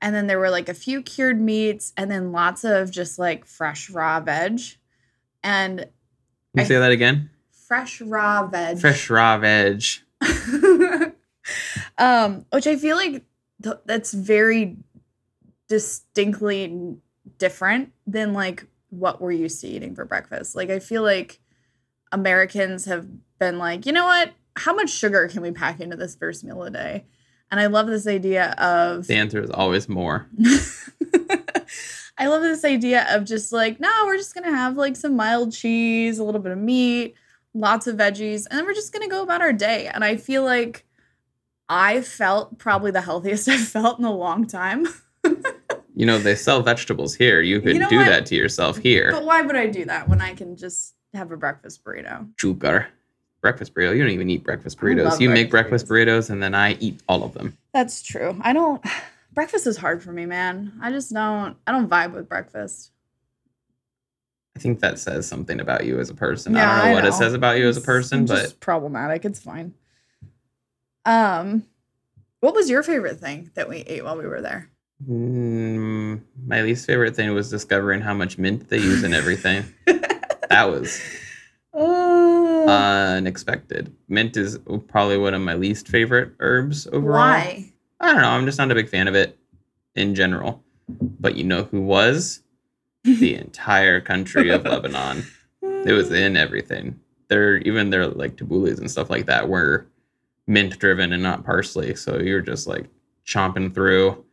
And 0.01 0.15
then 0.15 0.27
there 0.27 0.39
were 0.39 0.49
like 0.49 0.69
a 0.69 0.73
few 0.73 1.01
cured 1.01 1.39
meats 1.41 1.91
and 1.97 2.09
then 2.09 2.31
lots 2.31 2.63
of 2.63 2.89
just 2.91 3.19
like 3.19 3.45
fresh 3.45 3.89
raw 3.89 4.19
veg. 4.21 4.59
And 5.43 5.79
Can 5.79 5.87
you 6.55 6.61
I- 6.61 6.65
say 6.65 6.77
that 6.79 6.91
again? 6.91 7.29
fresh 7.67 8.01
raw 8.01 8.47
veg. 8.47 8.79
Fresh 8.79 9.09
raw 9.09 9.37
veg. 9.37 9.83
um, 11.97 12.45
which 12.51 12.65
I 12.67 12.75
feel 12.77 12.95
like 12.97 13.23
th- 13.63 13.75
that's 13.85 14.13
very 14.13 14.77
distinctly 15.67 16.97
different 17.37 17.91
than 18.07 18.33
like 18.33 18.65
what 18.89 19.21
we're 19.21 19.31
used 19.31 19.61
to 19.61 19.67
eating 19.67 19.95
for 19.95 20.05
breakfast. 20.05 20.55
Like 20.55 20.69
I 20.69 20.79
feel 20.79 21.03
like 21.03 21.39
Americans 22.11 22.85
have 22.85 23.07
been 23.39 23.59
like, 23.59 23.85
you 23.85 23.91
know 23.91 24.05
what? 24.05 24.31
How 24.55 24.73
much 24.73 24.89
sugar 24.89 25.27
can 25.27 25.41
we 25.41 25.51
pack 25.51 25.79
into 25.79 25.95
this 25.95 26.15
first 26.15 26.43
meal 26.43 26.63
a 26.63 26.71
day? 26.71 27.05
And 27.51 27.59
I 27.59 27.65
love 27.67 27.87
this 27.87 28.05
idea 28.07 28.51
of 28.57 29.07
The 29.07 29.15
answer 29.15 29.41
is 29.41 29.49
always 29.49 29.89
more. 29.89 30.27
I 32.17 32.27
love 32.27 32.41
this 32.41 32.65
idea 32.65 33.07
of 33.15 33.23
just 33.25 33.51
like, 33.53 33.79
no, 33.79 33.89
we're 34.05 34.17
just 34.17 34.35
gonna 34.35 34.51
have 34.55 34.75
like 34.75 34.95
some 34.95 35.15
mild 35.15 35.53
cheese, 35.53 36.19
a 36.19 36.23
little 36.23 36.41
bit 36.41 36.51
of 36.51 36.57
meat, 36.57 37.15
lots 37.53 37.87
of 37.87 37.95
veggies, 37.95 38.45
and 38.49 38.57
then 38.59 38.65
we're 38.65 38.73
just 38.73 38.91
gonna 38.93 39.07
go 39.07 39.23
about 39.23 39.41
our 39.41 39.53
day. 39.53 39.87
And 39.87 40.03
I 40.03 40.17
feel 40.17 40.43
like 40.43 40.85
I 41.69 42.01
felt 42.01 42.57
probably 42.57 42.91
the 42.91 43.01
healthiest 43.01 43.47
I've 43.49 43.61
felt 43.67 43.99
in 43.99 44.05
a 44.05 44.13
long 44.13 44.45
time. 44.47 44.87
You 45.95 46.05
know, 46.05 46.17
they 46.17 46.35
sell 46.35 46.61
vegetables 46.61 47.13
here. 47.13 47.41
You 47.41 47.59
could 47.59 47.73
You 47.73 47.79
know 47.79 47.89
do 47.89 47.97
what? 47.97 48.05
that 48.05 48.25
to 48.27 48.35
yourself 48.35 48.77
here. 48.77 49.11
But 49.11 49.25
why 49.25 49.41
would 49.41 49.57
I 49.57 49.67
do 49.67 49.83
that 49.83 50.07
when 50.07 50.21
I 50.21 50.33
can 50.33 50.55
just 50.55 50.95
have 51.13 51.29
a 51.33 51.35
breakfast 51.35 51.83
burrito? 51.83 52.25
Sugar. 52.37 52.87
Breakfast 53.41 53.73
burrito. 53.73 53.95
You 53.95 54.03
don't 54.03 54.11
even 54.11 54.29
eat 54.29 54.43
breakfast 54.43 54.79
burritos. 54.79 55.19
You 55.19 55.29
make 55.29 55.49
breakfast 55.49 55.87
breakfast 55.87 55.87
burritos 55.87 56.29
and 56.29 56.43
then 56.43 56.53
I 56.53 56.73
eat 56.73 57.01
all 57.07 57.23
of 57.23 57.33
them. 57.33 57.57
That's 57.73 58.01
true. 58.01 58.37
I 58.41 58.53
don't 58.53 58.83
breakfast 59.33 59.65
is 59.67 59.77
hard 59.77 60.03
for 60.03 60.11
me, 60.11 60.25
man. 60.25 60.73
I 60.81 60.91
just 60.91 61.13
don't 61.13 61.55
I 61.65 61.71
don't 61.71 61.89
vibe 61.89 62.13
with 62.13 62.27
breakfast. 62.27 62.91
I 64.57 64.59
think 64.59 64.81
that 64.81 64.99
says 64.99 65.25
something 65.25 65.61
about 65.61 65.85
you 65.85 65.99
as 65.99 66.09
a 66.09 66.13
person. 66.13 66.57
I 66.57 66.65
don't 66.65 66.75
know 66.75 66.83
I 66.91 66.93
what 66.93 67.03
know. 67.03 67.09
it 67.09 67.13
says 67.13 67.33
about 67.33 67.57
you 67.57 67.69
as 67.69 67.77
a 67.77 67.79
It's 67.79 67.85
person, 67.85 68.25
but 68.25 68.41
just 68.41 68.59
problematic. 68.59 69.23
It's 69.23 69.39
fine. 69.39 69.73
Um, 71.05 71.63
what 72.41 72.53
was 72.53 72.69
your 72.69 72.83
favorite 72.83 73.19
thing 73.21 73.51
that 73.53 73.69
we 73.69 73.77
ate 73.77 74.03
while 74.03 74.17
we 74.17 74.27
were 74.27 74.41
there? 74.41 74.69
mm, 75.09 76.19
my 76.45 76.61
least 76.61 76.85
favorite 76.85 77.15
thing 77.15 77.33
was 77.33 77.49
discovering 77.49 78.01
how 78.01 78.13
much 78.13 78.37
mint 78.37 78.67
they 78.67 78.79
use 78.79 79.03
in 79.03 79.13
everything. 79.13 79.63
that 80.49 80.69
was 80.69 80.99
Uh, 81.73 83.15
unexpected. 83.17 83.95
Mint 84.07 84.37
is 84.37 84.59
probably 84.87 85.17
one 85.17 85.33
of 85.33 85.41
my 85.41 85.53
least 85.55 85.87
favorite 85.87 86.33
herbs 86.39 86.87
overall. 86.87 87.17
why? 87.19 87.71
I 87.99 88.13
don't 88.13 88.21
know. 88.21 88.29
I'm 88.29 88.45
just 88.45 88.57
not 88.57 88.71
a 88.71 88.75
big 88.75 88.89
fan 88.89 89.07
of 89.07 89.15
it 89.15 89.37
in 89.95 90.15
general. 90.15 90.63
But 90.87 91.35
you 91.35 91.43
know 91.43 91.63
who 91.65 91.81
was? 91.81 92.41
The 93.03 93.35
entire 93.39 94.01
country 94.01 94.49
of 94.49 94.63
Lebanon. 94.65 95.25
It 95.61 95.93
was 95.93 96.11
in 96.11 96.35
everything. 96.35 96.99
Their 97.27 97.57
even 97.57 97.89
their 97.89 98.07
like 98.07 98.35
tabboulehs 98.35 98.79
and 98.79 98.89
stuff 98.89 99.09
like 99.09 99.27
that 99.27 99.47
were 99.49 99.87
mint 100.47 100.79
driven 100.79 101.13
and 101.13 101.21
not 101.21 101.45
parsley. 101.45 101.95
So 101.95 102.19
you're 102.19 102.41
just 102.41 102.67
like 102.67 102.87
chomping 103.25 103.73
through 103.73 104.25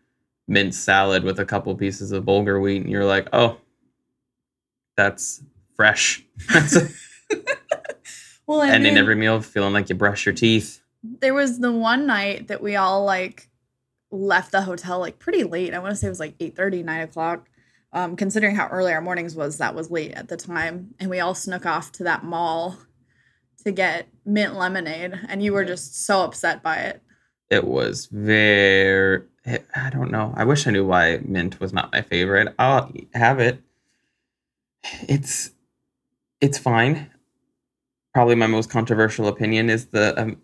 mint 0.48 0.74
salad 0.74 1.24
with 1.24 1.38
a 1.40 1.44
couple 1.44 1.74
pieces 1.76 2.12
of 2.12 2.24
bulgur 2.24 2.60
wheat, 2.60 2.82
and 2.82 2.90
you're 2.90 3.04
like, 3.04 3.28
oh, 3.32 3.58
that's 4.96 5.42
fresh. 5.74 6.24
That's 6.52 6.78
well, 8.46 8.62
and 8.62 8.72
ending 8.72 8.94
then 8.94 9.02
every 9.02 9.14
meal 9.14 9.40
feeling 9.40 9.72
like 9.72 9.88
you 9.88 9.94
brush 9.94 10.26
your 10.26 10.34
teeth. 10.34 10.80
there 11.02 11.34
was 11.34 11.58
the 11.58 11.72
one 11.72 12.06
night 12.06 12.48
that 12.48 12.62
we 12.62 12.76
all 12.76 13.04
like 13.04 13.48
left 14.10 14.52
the 14.52 14.62
hotel 14.62 14.98
like 15.00 15.18
pretty 15.18 15.44
late. 15.44 15.74
I 15.74 15.78
want 15.78 15.90
to 15.92 15.96
say 15.96 16.06
it 16.06 16.10
was 16.10 16.20
like 16.20 16.34
8 16.40 16.56
9 16.58 17.00
o'clock. 17.00 17.48
Um, 17.92 18.16
considering 18.16 18.54
how 18.56 18.66
early 18.68 18.92
our 18.92 19.00
mornings 19.00 19.34
was, 19.34 19.58
that 19.58 19.74
was 19.74 19.90
late 19.90 20.12
at 20.12 20.28
the 20.28 20.36
time. 20.36 20.94
And 21.00 21.08
we 21.08 21.20
all 21.20 21.34
snuck 21.34 21.64
off 21.64 21.92
to 21.92 22.04
that 22.04 22.24
mall 22.24 22.76
to 23.64 23.72
get 23.72 24.08
mint 24.24 24.54
lemonade. 24.54 25.18
And 25.28 25.42
you 25.42 25.52
were 25.52 25.64
just 25.64 26.04
so 26.04 26.22
upset 26.22 26.62
by 26.62 26.76
it. 26.76 27.02
it 27.50 27.64
was 27.66 28.06
very 28.06 29.22
i 29.76 29.90
don't 29.90 30.10
know 30.10 30.32
i 30.36 30.42
wish 30.44 30.66
i 30.66 30.70
knew 30.72 30.84
why 30.84 31.18
mint 31.24 31.60
was 31.60 31.72
not 31.72 31.92
my 31.92 32.02
favorite 32.02 32.52
i'll 32.58 32.90
have 33.14 33.38
it 33.38 33.60
it's 35.08 35.50
it's 36.40 36.58
fine 36.58 37.08
probably 38.16 38.34
my 38.34 38.46
most 38.46 38.70
controversial 38.70 39.28
opinion 39.28 39.68
is 39.68 39.86
the 39.86 40.18
um, 40.20 40.36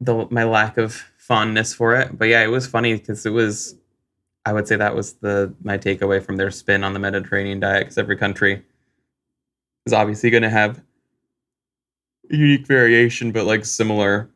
the 0.00 0.26
my 0.30 0.44
lack 0.44 0.76
of 0.76 1.04
fondness 1.18 1.72
for 1.72 1.94
it 1.94 2.18
but 2.18 2.26
yeah 2.28 2.42
it 2.42 2.48
was 2.48 2.66
funny 2.66 2.94
because 2.94 3.24
it 3.24 3.30
was 3.30 3.76
i 4.44 4.52
would 4.52 4.66
say 4.66 4.74
that 4.74 4.94
was 4.94 5.12
the 5.14 5.54
my 5.62 5.78
takeaway 5.78 6.20
from 6.20 6.36
their 6.36 6.50
spin 6.50 6.82
on 6.82 6.92
the 6.94 6.98
mediterranean 6.98 7.60
diet 7.60 7.84
because 7.84 7.96
every 7.98 8.16
country 8.16 8.62
is 9.86 9.92
obviously 9.92 10.30
going 10.30 10.42
to 10.42 10.50
have 10.50 10.82
unique 12.28 12.66
variation 12.66 13.30
but 13.30 13.44
like 13.44 13.64
similar 13.64 14.28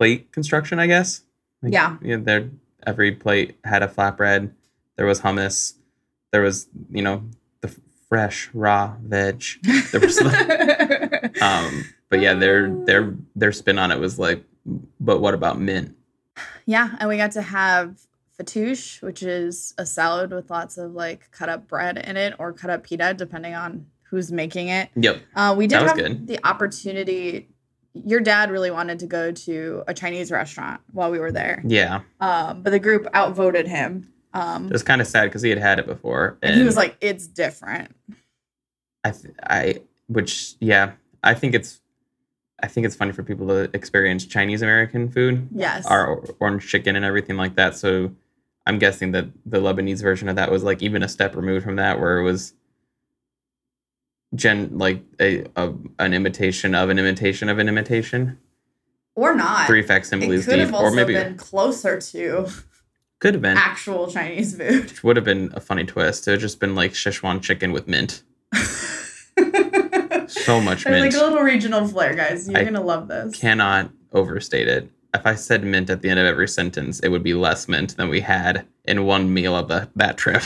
plate 0.00 0.32
construction, 0.32 0.78
I 0.78 0.86
guess. 0.86 1.22
Like, 1.62 1.74
Yeah. 1.74 1.98
Yeah. 2.00 2.16
There, 2.16 2.50
every 2.86 3.12
plate 3.12 3.58
had 3.64 3.82
a 3.82 3.86
flatbread. 3.88 4.50
There 4.96 5.04
was 5.04 5.20
hummus. 5.20 5.74
There 6.32 6.40
was, 6.40 6.68
you 6.90 7.02
know, 7.02 7.22
fresh 8.10 8.50
raw 8.52 8.94
veg. 9.02 9.42
There 9.92 10.00
was, 10.00 10.20
um, 11.40 11.84
but 12.10 12.20
yeah, 12.20 12.34
their 12.34 12.68
their 12.84 13.14
their 13.34 13.52
spin 13.52 13.78
on 13.78 13.90
it 13.90 13.98
was 13.98 14.18
like, 14.18 14.44
but 15.00 15.20
what 15.20 15.32
about 15.32 15.58
mint? 15.58 15.96
yeah. 16.66 16.94
And 17.00 17.08
we 17.08 17.16
got 17.16 17.30
to 17.32 17.42
have 17.42 17.98
fattoush, 18.38 19.00
which 19.02 19.22
is 19.22 19.74
a 19.78 19.86
salad 19.86 20.30
with 20.32 20.50
lots 20.50 20.76
of 20.76 20.92
like 20.92 21.30
cut 21.30 21.48
up 21.48 21.66
bread 21.68 21.96
in 21.98 22.16
it 22.16 22.34
or 22.38 22.52
cut 22.52 22.68
up 22.70 22.84
pita, 22.84 23.14
depending 23.16 23.54
on 23.54 23.86
who's 24.02 24.30
making 24.32 24.68
it. 24.68 24.90
Yep. 24.96 25.22
Uh, 25.34 25.54
we 25.56 25.66
did 25.68 25.80
have 25.82 25.96
good. 25.96 26.26
the 26.26 26.44
opportunity. 26.46 27.48
Your 27.92 28.20
dad 28.20 28.50
really 28.50 28.70
wanted 28.70 29.00
to 29.00 29.06
go 29.06 29.32
to 29.32 29.82
a 29.88 29.94
Chinese 29.94 30.30
restaurant 30.30 30.80
while 30.92 31.10
we 31.10 31.18
were 31.18 31.32
there, 31.32 31.60
Yeah. 31.66 32.00
um, 32.20 32.62
but 32.62 32.70
the 32.70 32.78
group 32.78 33.06
outvoted 33.14 33.66
him. 33.66 34.12
Um, 34.32 34.66
It 34.66 34.72
was 34.72 34.82
kind 34.82 35.00
of 35.00 35.06
sad 35.06 35.24
because 35.24 35.42
he 35.42 35.50
had 35.50 35.58
had 35.58 35.78
it 35.78 35.86
before, 35.86 36.38
and 36.42 36.56
he 36.56 36.62
was 36.62 36.76
like, 36.76 36.96
"It's 37.00 37.26
different." 37.26 37.94
I, 39.04 39.10
th- 39.10 39.34
I, 39.42 39.80
which, 40.08 40.54
yeah, 40.60 40.92
I 41.24 41.34
think 41.34 41.54
it's, 41.54 41.80
I 42.62 42.66
think 42.68 42.84
it's 42.86 42.94
funny 42.94 43.12
for 43.12 43.22
people 43.22 43.48
to 43.48 43.70
experience 43.74 44.26
Chinese 44.26 44.60
American 44.62 45.10
food, 45.10 45.48
Yes. 45.54 45.86
our 45.86 46.22
orange 46.38 46.68
chicken 46.68 46.96
and 46.96 47.04
everything 47.04 47.36
like 47.36 47.54
that. 47.56 47.74
So, 47.76 48.12
I'm 48.66 48.78
guessing 48.78 49.12
that 49.12 49.26
the 49.46 49.58
Lebanese 49.58 50.02
version 50.02 50.28
of 50.28 50.36
that 50.36 50.50
was 50.50 50.62
like 50.62 50.82
even 50.82 51.02
a 51.02 51.08
step 51.08 51.34
removed 51.34 51.64
from 51.64 51.76
that, 51.76 51.98
where 51.98 52.18
it 52.18 52.22
was, 52.22 52.52
gen 54.34 54.78
like 54.78 55.02
a, 55.18 55.44
a 55.56 55.72
an 55.98 56.14
imitation 56.14 56.74
of 56.74 56.88
an 56.88 56.98
imitation 56.98 57.48
of 57.48 57.58
an 57.58 57.68
imitation, 57.68 58.38
or 59.16 59.34
not. 59.34 59.66
three 59.66 59.80
it 59.80 59.86
facsimiles 59.86 60.44
could 60.44 60.56
deep, 60.66 60.72
also 60.72 60.86
or 60.86 60.90
maybe 60.94 61.14
been 61.14 61.36
closer 61.36 62.00
to 62.00 62.46
could 63.20 63.34
have 63.34 63.42
been, 63.42 63.56
actual 63.56 64.10
Chinese 64.10 64.56
food. 64.56 64.84
which 64.90 65.04
would 65.04 65.16
have 65.16 65.24
been 65.24 65.50
a 65.54 65.60
funny 65.60 65.84
twist. 65.84 66.26
It 66.26 66.32
would 66.32 66.40
just 66.40 66.58
been 66.60 66.74
like 66.74 66.92
Szechuan 66.92 67.40
chicken 67.40 67.72
with 67.72 67.86
mint. 67.88 68.22
So 70.28 70.60
much 70.60 70.84
There's 70.84 71.02
mint. 71.02 71.12
like 71.14 71.22
a 71.22 71.24
little 71.26 71.42
regional 71.44 71.86
flair, 71.86 72.14
guys. 72.14 72.48
You're 72.48 72.58
I 72.60 72.64
gonna 72.64 72.80
love 72.80 73.08
this. 73.08 73.36
cannot 73.36 73.90
overstate 74.12 74.68
it. 74.68 74.88
If 75.12 75.26
I 75.26 75.34
said 75.34 75.64
mint 75.64 75.90
at 75.90 76.02
the 76.02 76.08
end 76.08 76.18
of 76.20 76.26
every 76.26 76.48
sentence, 76.48 77.00
it 77.00 77.08
would 77.08 77.22
be 77.22 77.34
less 77.34 77.68
mint 77.68 77.96
than 77.96 78.08
we 78.08 78.20
had 78.20 78.64
in 78.84 79.04
one 79.04 79.32
meal 79.34 79.56
of 79.56 79.68
the, 79.68 79.90
that 79.96 80.16
trip. 80.16 80.42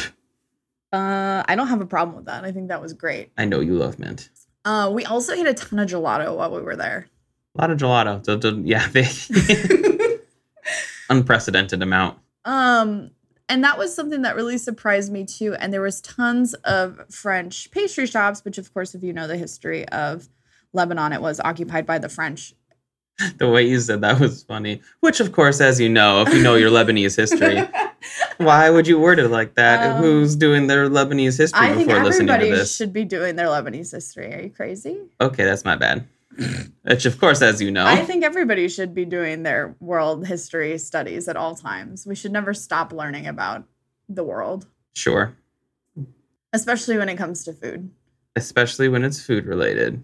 Uh, 0.92 1.44
I 1.46 1.54
don't 1.54 1.68
have 1.68 1.80
a 1.80 1.86
problem 1.86 2.16
with 2.16 2.24
that. 2.26 2.44
I 2.44 2.52
think 2.52 2.68
that 2.68 2.80
was 2.80 2.92
great. 2.92 3.30
I 3.36 3.44
know 3.44 3.60
you 3.60 3.74
love 3.74 3.98
mint. 3.98 4.30
Uh, 4.64 4.90
we 4.92 5.04
also 5.04 5.32
ate 5.34 5.46
a 5.46 5.54
ton 5.54 5.78
of 5.78 5.88
gelato 5.88 6.34
while 6.36 6.50
we 6.54 6.62
were 6.62 6.76
there. 6.76 7.06
A 7.56 7.60
lot 7.60 7.70
of 7.70 7.78
gelato. 7.78 8.62
Yeah, 8.66 8.88
they, 8.88 10.18
unprecedented 11.10 11.82
amount. 11.82 12.18
Um, 12.44 13.10
and 13.48 13.62
that 13.62 13.78
was 13.78 13.94
something 13.94 14.22
that 14.22 14.36
really 14.36 14.58
surprised 14.58 15.12
me 15.12 15.24
too. 15.24 15.54
And 15.54 15.72
there 15.72 15.82
was 15.82 16.00
tons 16.00 16.54
of 16.64 17.00
French 17.10 17.70
pastry 17.70 18.06
shops, 18.06 18.44
which 18.44 18.58
of 18.58 18.72
course, 18.72 18.94
if 18.94 19.02
you 19.02 19.12
know 19.12 19.26
the 19.26 19.36
history 19.36 19.86
of 19.88 20.28
Lebanon, 20.72 21.12
it 21.12 21.20
was 21.20 21.40
occupied 21.40 21.86
by 21.86 21.98
the 21.98 22.08
French. 22.08 22.54
The 23.38 23.48
way 23.48 23.62
you 23.62 23.78
said 23.78 24.00
that 24.00 24.18
was 24.18 24.42
funny. 24.42 24.82
Which, 24.98 25.20
of 25.20 25.30
course, 25.30 25.60
as 25.60 25.78
you 25.80 25.88
know, 25.88 26.22
if 26.22 26.34
you 26.34 26.42
know 26.42 26.56
your 26.56 26.70
Lebanese 26.70 27.16
history, 27.16 27.60
why 28.38 28.68
would 28.70 28.88
you 28.88 28.98
word 28.98 29.20
it 29.20 29.28
like 29.28 29.54
that? 29.54 29.96
Um, 29.96 30.02
Who's 30.02 30.34
doing 30.34 30.66
their 30.66 30.90
Lebanese 30.90 31.38
history 31.38 31.60
I 31.68 31.74
before 31.74 32.02
listening 32.02 32.26
to 32.26 32.32
everybody 32.32 32.58
this? 32.58 32.74
should 32.74 32.92
be 32.92 33.04
doing 33.04 33.36
their 33.36 33.46
Lebanese 33.46 33.92
history. 33.92 34.34
Are 34.34 34.40
you 34.40 34.50
crazy? 34.50 34.98
Okay, 35.20 35.44
that's 35.44 35.64
my 35.64 35.76
bad. 35.76 36.04
Which, 36.82 37.06
of 37.06 37.18
course, 37.18 37.42
as 37.42 37.60
you 37.62 37.70
know, 37.70 37.86
I 37.86 38.04
think 38.04 38.24
everybody 38.24 38.68
should 38.68 38.94
be 38.94 39.04
doing 39.04 39.42
their 39.42 39.76
world 39.80 40.26
history 40.26 40.76
studies 40.78 41.28
at 41.28 41.36
all 41.36 41.54
times. 41.54 42.06
We 42.06 42.14
should 42.14 42.32
never 42.32 42.54
stop 42.54 42.92
learning 42.92 43.26
about 43.26 43.64
the 44.08 44.24
world, 44.24 44.66
sure. 44.94 45.36
especially 46.52 46.98
when 46.98 47.08
it 47.08 47.16
comes 47.16 47.44
to 47.44 47.52
food. 47.52 47.90
Especially 48.36 48.88
when 48.88 49.04
it's 49.04 49.24
food 49.24 49.46
related. 49.46 50.02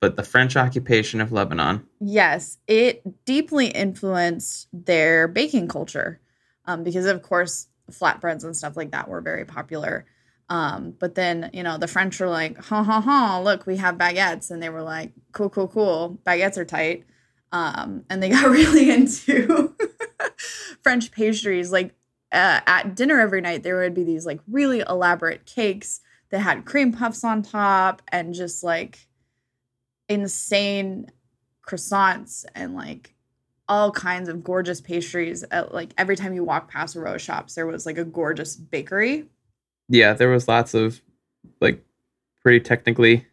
But 0.00 0.16
the 0.16 0.22
French 0.22 0.56
occupation 0.56 1.20
of 1.20 1.32
Lebanon. 1.32 1.86
Yes, 2.00 2.58
it 2.68 3.02
deeply 3.24 3.68
influenced 3.68 4.68
their 4.72 5.26
baking 5.26 5.68
culture 5.68 6.20
um, 6.66 6.84
because, 6.84 7.06
of 7.06 7.22
course, 7.22 7.68
flatbreads 7.90 8.44
and 8.44 8.56
stuff 8.56 8.76
like 8.76 8.92
that 8.92 9.08
were 9.08 9.20
very 9.20 9.44
popular. 9.44 10.06
Um, 10.50 10.94
but 10.98 11.14
then, 11.14 11.50
you 11.52 11.62
know, 11.62 11.76
the 11.76 11.88
French 11.88 12.18
were 12.20 12.28
like, 12.28 12.58
ha 12.58 12.82
ha 12.82 13.00
ha, 13.00 13.40
look, 13.42 13.66
we 13.66 13.76
have 13.76 13.96
baguettes. 13.96 14.50
And 14.50 14.62
they 14.62 14.70
were 14.70 14.82
like, 14.82 15.12
cool, 15.32 15.50
cool, 15.50 15.68
cool. 15.68 16.18
Baguettes 16.26 16.56
are 16.56 16.64
tight. 16.64 17.04
Um, 17.52 18.04
and 18.08 18.22
they 18.22 18.28
got 18.30 18.50
really 18.50 18.90
into 18.90 19.74
French 20.82 21.12
pastries. 21.12 21.70
Like 21.70 21.94
uh, 22.32 22.60
at 22.66 22.94
dinner 22.94 23.20
every 23.20 23.40
night, 23.40 23.62
there 23.62 23.78
would 23.78 23.94
be 23.94 24.04
these 24.04 24.26
like 24.26 24.40
really 24.48 24.80
elaborate 24.80 25.44
cakes 25.46 26.00
that 26.30 26.40
had 26.40 26.64
cream 26.64 26.92
puffs 26.92 27.24
on 27.24 27.42
top 27.42 28.02
and 28.08 28.34
just 28.34 28.62
like 28.62 29.06
insane 30.08 31.10
croissants 31.66 32.44
and 32.54 32.74
like 32.74 33.14
all 33.68 33.90
kinds 33.90 34.28
of 34.28 34.42
gorgeous 34.42 34.80
pastries. 34.80 35.44
At, 35.50 35.74
like 35.74 35.92
every 35.98 36.16
time 36.16 36.34
you 36.34 36.44
walk 36.44 36.70
past 36.70 36.96
a 36.96 37.00
row 37.00 37.14
of 37.14 37.20
shops, 37.20 37.54
there 37.54 37.66
was 37.66 37.86
like 37.86 37.98
a 37.98 38.04
gorgeous 38.04 38.56
bakery. 38.56 39.26
Yeah, 39.88 40.12
there 40.12 40.28
was 40.28 40.48
lots 40.48 40.74
of 40.74 41.00
like 41.60 41.82
pretty 42.42 42.60
technically 42.60 43.26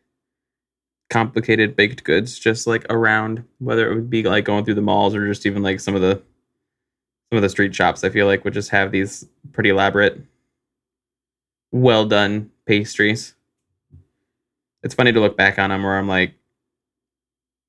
complicated 1.09 1.75
baked 1.75 2.03
goods 2.03 2.39
just 2.39 2.65
like 2.65 2.85
around 2.89 3.43
whether 3.59 3.89
it 3.89 3.95
would 3.95 4.09
be 4.09 4.23
like 4.23 4.43
going 4.43 4.65
through 4.65 4.73
the 4.73 4.81
malls 4.81 5.13
or 5.13 5.27
just 5.27 5.45
even 5.45 5.61
like 5.61 5.79
some 5.79 5.93
of 5.95 6.01
the 6.01 6.15
some 7.29 7.37
of 7.37 7.41
the 7.41 7.49
street 7.49 7.75
shops 7.75 8.03
I 8.03 8.09
feel 8.09 8.25
like 8.25 8.43
would 8.43 8.53
just 8.53 8.71
have 8.71 8.91
these 8.91 9.27
pretty 9.51 9.69
elaborate 9.69 10.19
well 11.71 12.05
done 12.05 12.51
pastries. 12.65 13.35
It's 14.83 14.95
funny 14.95 15.11
to 15.11 15.19
look 15.19 15.37
back 15.37 15.59
on 15.59 15.69
them 15.69 15.83
where 15.83 15.97
I'm 15.97 16.07
like 16.07 16.33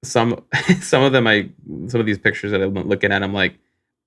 some 0.03 0.44
some 0.81 1.03
of 1.03 1.12
them 1.12 1.27
I 1.27 1.51
some 1.88 2.01
of 2.01 2.07
these 2.07 2.18
pictures 2.18 2.53
that 2.53 2.62
I'm 2.62 2.75
looking 2.75 3.12
at 3.12 3.22
I'm 3.22 3.35
like 3.35 3.59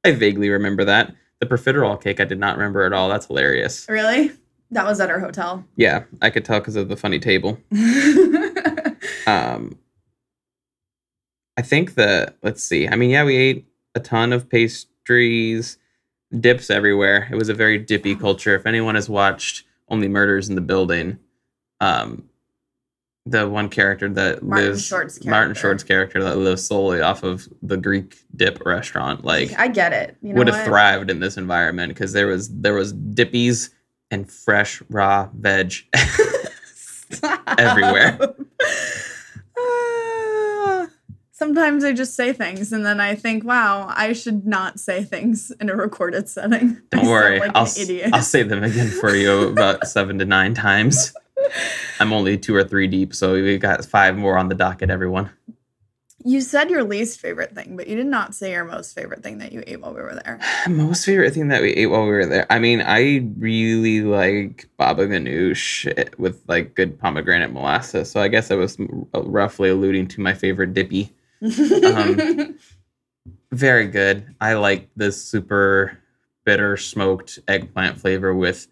I 0.03 0.11
vaguely 0.11 0.49
remember 0.49 0.85
that. 0.85 1.13
The 1.39 1.45
profiterole 1.45 2.01
cake 2.01 2.19
I 2.19 2.25
did 2.25 2.39
not 2.39 2.57
remember 2.57 2.83
at 2.83 2.93
all. 2.93 3.09
That's 3.09 3.27
hilarious. 3.27 3.85
Really? 3.89 4.31
That 4.71 4.85
was 4.85 4.99
at 4.99 5.09
our 5.09 5.19
hotel. 5.19 5.65
Yeah, 5.75 6.03
I 6.21 6.29
could 6.29 6.45
tell 6.45 6.59
because 6.59 6.75
of 6.75 6.89
the 6.89 6.97
funny 6.97 7.19
table. 7.19 7.59
Um, 9.27 9.77
I 11.57 11.61
think 11.61 11.95
the 11.95 12.33
let's 12.41 12.63
see. 12.63 12.87
I 12.87 12.95
mean, 12.95 13.09
yeah, 13.09 13.23
we 13.23 13.35
ate 13.35 13.67
a 13.95 13.99
ton 13.99 14.33
of 14.33 14.49
pastries, 14.49 15.77
dips 16.39 16.69
everywhere. 16.69 17.27
It 17.31 17.35
was 17.35 17.49
a 17.49 17.53
very 17.53 17.77
dippy 17.77 18.15
culture. 18.15 18.55
If 18.55 18.65
anyone 18.65 18.95
has 18.95 19.09
watched 19.09 19.65
Only 19.87 20.07
Murders 20.07 20.49
in 20.49 20.55
the 20.55 20.61
Building, 20.61 21.19
um, 21.79 22.29
the 23.25 23.47
one 23.47 23.69
character 23.69 24.09
that 24.09 24.41
Martin 24.41 24.69
lives 24.69 24.85
Short's 24.85 25.23
Martin 25.25 25.53
character. 25.53 25.59
Short's 25.59 25.83
character 25.83 26.23
that 26.23 26.37
lives 26.37 26.65
solely 26.65 27.01
off 27.01 27.23
of 27.23 27.47
the 27.61 27.77
Greek 27.77 28.17
dip 28.35 28.65
restaurant, 28.65 29.23
like 29.23 29.57
I 29.59 29.67
get 29.67 29.93
it. 29.93 30.17
You 30.21 30.33
know 30.33 30.39
would 30.39 30.47
have 30.47 30.65
thrived 30.65 31.11
in 31.11 31.19
this 31.19 31.37
environment 31.37 31.89
because 31.93 32.13
there 32.13 32.27
was 32.27 32.49
there 32.49 32.73
was 32.73 32.93
dippies 32.93 33.69
and 34.11 34.29
fresh 34.31 34.81
raw 34.89 35.29
veg 35.33 35.73
everywhere. 37.57 38.35
Ah. 39.57 40.87
Sometimes 41.31 41.85
I 41.85 41.93
just 41.93 42.15
say 42.15 42.33
things 42.33 42.73
and 42.73 42.85
then 42.85 42.99
I 42.99 43.15
think, 43.15 43.45
wow, 43.45 43.93
I 43.95 44.11
should 44.11 44.45
not 44.45 44.77
say 44.77 45.05
things 45.05 45.51
in 45.61 45.69
a 45.69 45.75
recorded 45.75 46.27
setting. 46.27 46.81
Don't 46.91 47.01
sound 47.01 47.07
worry, 47.07 47.39
like 47.39 47.51
I'll 47.55 47.63
an 47.63 47.71
idiot. 47.77 48.09
I'll 48.11 48.21
say 48.21 48.43
them 48.43 48.61
again 48.61 48.89
for 48.89 49.15
you 49.15 49.47
about 49.47 49.87
seven 49.87 50.19
to 50.19 50.25
nine 50.25 50.53
times. 50.53 51.13
I'm 52.01 52.11
only 52.11 52.37
two 52.37 52.53
or 52.53 52.65
three 52.65 52.87
deep, 52.87 53.15
so 53.15 53.33
we 53.33 53.57
got 53.57 53.85
five 53.85 54.17
more 54.17 54.37
on 54.37 54.49
the 54.49 54.55
docket. 54.55 54.89
Everyone, 54.89 55.29
You 56.23 56.41
said 56.41 56.69
your 56.69 56.83
least 56.83 57.19
favorite 57.19 57.55
thing, 57.55 57.77
but 57.77 57.87
you 57.87 57.95
did 57.95 58.05
not 58.05 58.35
say 58.35 58.51
your 58.51 58.65
most 58.65 58.93
favorite 58.93 59.23
thing 59.23 59.37
that 59.37 59.53
you 59.53 59.63
ate 59.65 59.79
while 59.79 59.93
we 59.93 60.01
were 60.01 60.15
there. 60.15 60.39
most 60.69 61.05
favorite 61.05 61.33
thing 61.33 61.47
that 61.47 61.61
we 61.61 61.69
ate 61.71 61.87
while 61.87 62.03
we 62.03 62.09
were 62.09 62.25
there. 62.25 62.45
I 62.49 62.59
mean, 62.59 62.81
I 62.81 63.29
really 63.37 64.01
like 64.01 64.69
baba 64.77 65.07
ganoush 65.07 66.17
with 66.17 66.41
like 66.47 66.75
good 66.75 66.99
pomegranate 66.99 67.53
molasses. 67.53 68.11
So 68.11 68.21
I 68.21 68.27
guess 68.27 68.51
I 68.51 68.55
was 68.55 68.77
roughly 69.13 69.69
alluding 69.69 70.07
to 70.09 70.21
my 70.21 70.33
favorite 70.33 70.73
dippy. 70.73 71.13
Um, 71.41 72.57
Very 73.51 73.87
good. 73.87 74.35
I 74.39 74.53
like 74.53 74.89
this 74.95 75.23
super 75.23 75.97
bitter 76.45 76.77
smoked 76.77 77.39
eggplant 77.47 77.99
flavor 77.99 78.33
with 78.33 78.67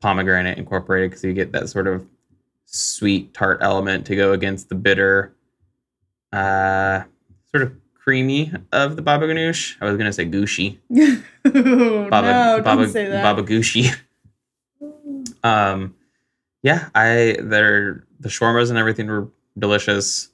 pomegranate 0.00 0.58
incorporated 0.58 1.10
because 1.10 1.24
you 1.24 1.32
get 1.32 1.52
that 1.52 1.68
sort 1.68 1.86
of 1.86 2.06
sweet 2.66 3.34
tart 3.34 3.58
element 3.62 4.06
to 4.06 4.16
go 4.16 4.32
against 4.32 4.68
the 4.68 4.74
bitter, 4.74 5.34
uh, 6.32 7.02
sort 7.50 7.62
of 7.64 7.72
creamy 7.94 8.52
of 8.72 8.96
the 8.96 9.02
baba 9.02 9.26
ganoush. 9.26 9.76
I 9.80 9.84
was 9.86 9.96
gonna 9.96 10.12
say 10.12 10.24
gushy. 10.24 10.80
no, 10.90 11.22
Baba, 11.44 12.54
don't 12.56 12.64
baba, 12.64 12.88
say 12.88 13.06
that. 13.08 13.22
baba 13.22 13.42
gushy. 13.42 13.90
Um, 15.44 15.94
yeah, 16.62 16.88
I 16.94 17.36
they're 17.40 18.04
the 18.20 18.28
shawarmas 18.28 18.70
and 18.70 18.78
everything 18.78 19.08
were 19.08 19.28
delicious. 19.58 20.28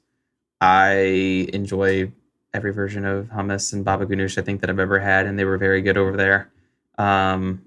I 0.60 1.48
enjoy 1.52 2.12
every 2.52 2.72
version 2.72 3.04
of 3.04 3.26
hummus 3.28 3.72
and 3.72 3.84
baba 3.84 4.04
ganoush 4.06 4.36
I 4.38 4.42
think 4.42 4.60
that 4.60 4.68
I've 4.70 4.78
ever 4.78 4.98
had, 4.98 5.26
and 5.26 5.38
they 5.38 5.44
were 5.46 5.56
very 5.58 5.80
good 5.80 5.96
over 5.96 6.16
there. 6.16 6.50
Um, 6.98 7.62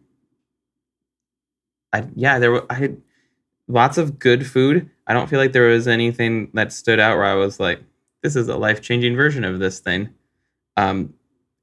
I 1.93 2.05
yeah, 2.15 2.37
there 2.39 2.51
were 2.51 2.65
I 2.69 2.75
had 2.75 3.01
lots 3.67 3.97
of 3.97 4.19
good 4.19 4.45
food. 4.45 4.89
I 5.07 5.13
don't 5.13 5.29
feel 5.29 5.39
like 5.39 5.51
there 5.53 5.67
was 5.69 5.87
anything 5.87 6.49
that 6.53 6.71
stood 6.71 6.99
out 6.99 7.17
where 7.17 7.25
I 7.25 7.33
was 7.35 7.59
like, 7.59 7.81
this 8.23 8.35
is 8.35 8.47
a 8.47 8.57
life 8.57 8.81
changing 8.81 9.15
version 9.15 9.43
of 9.43 9.59
this 9.59 9.79
thing. 9.79 10.09
Um, 10.77 11.13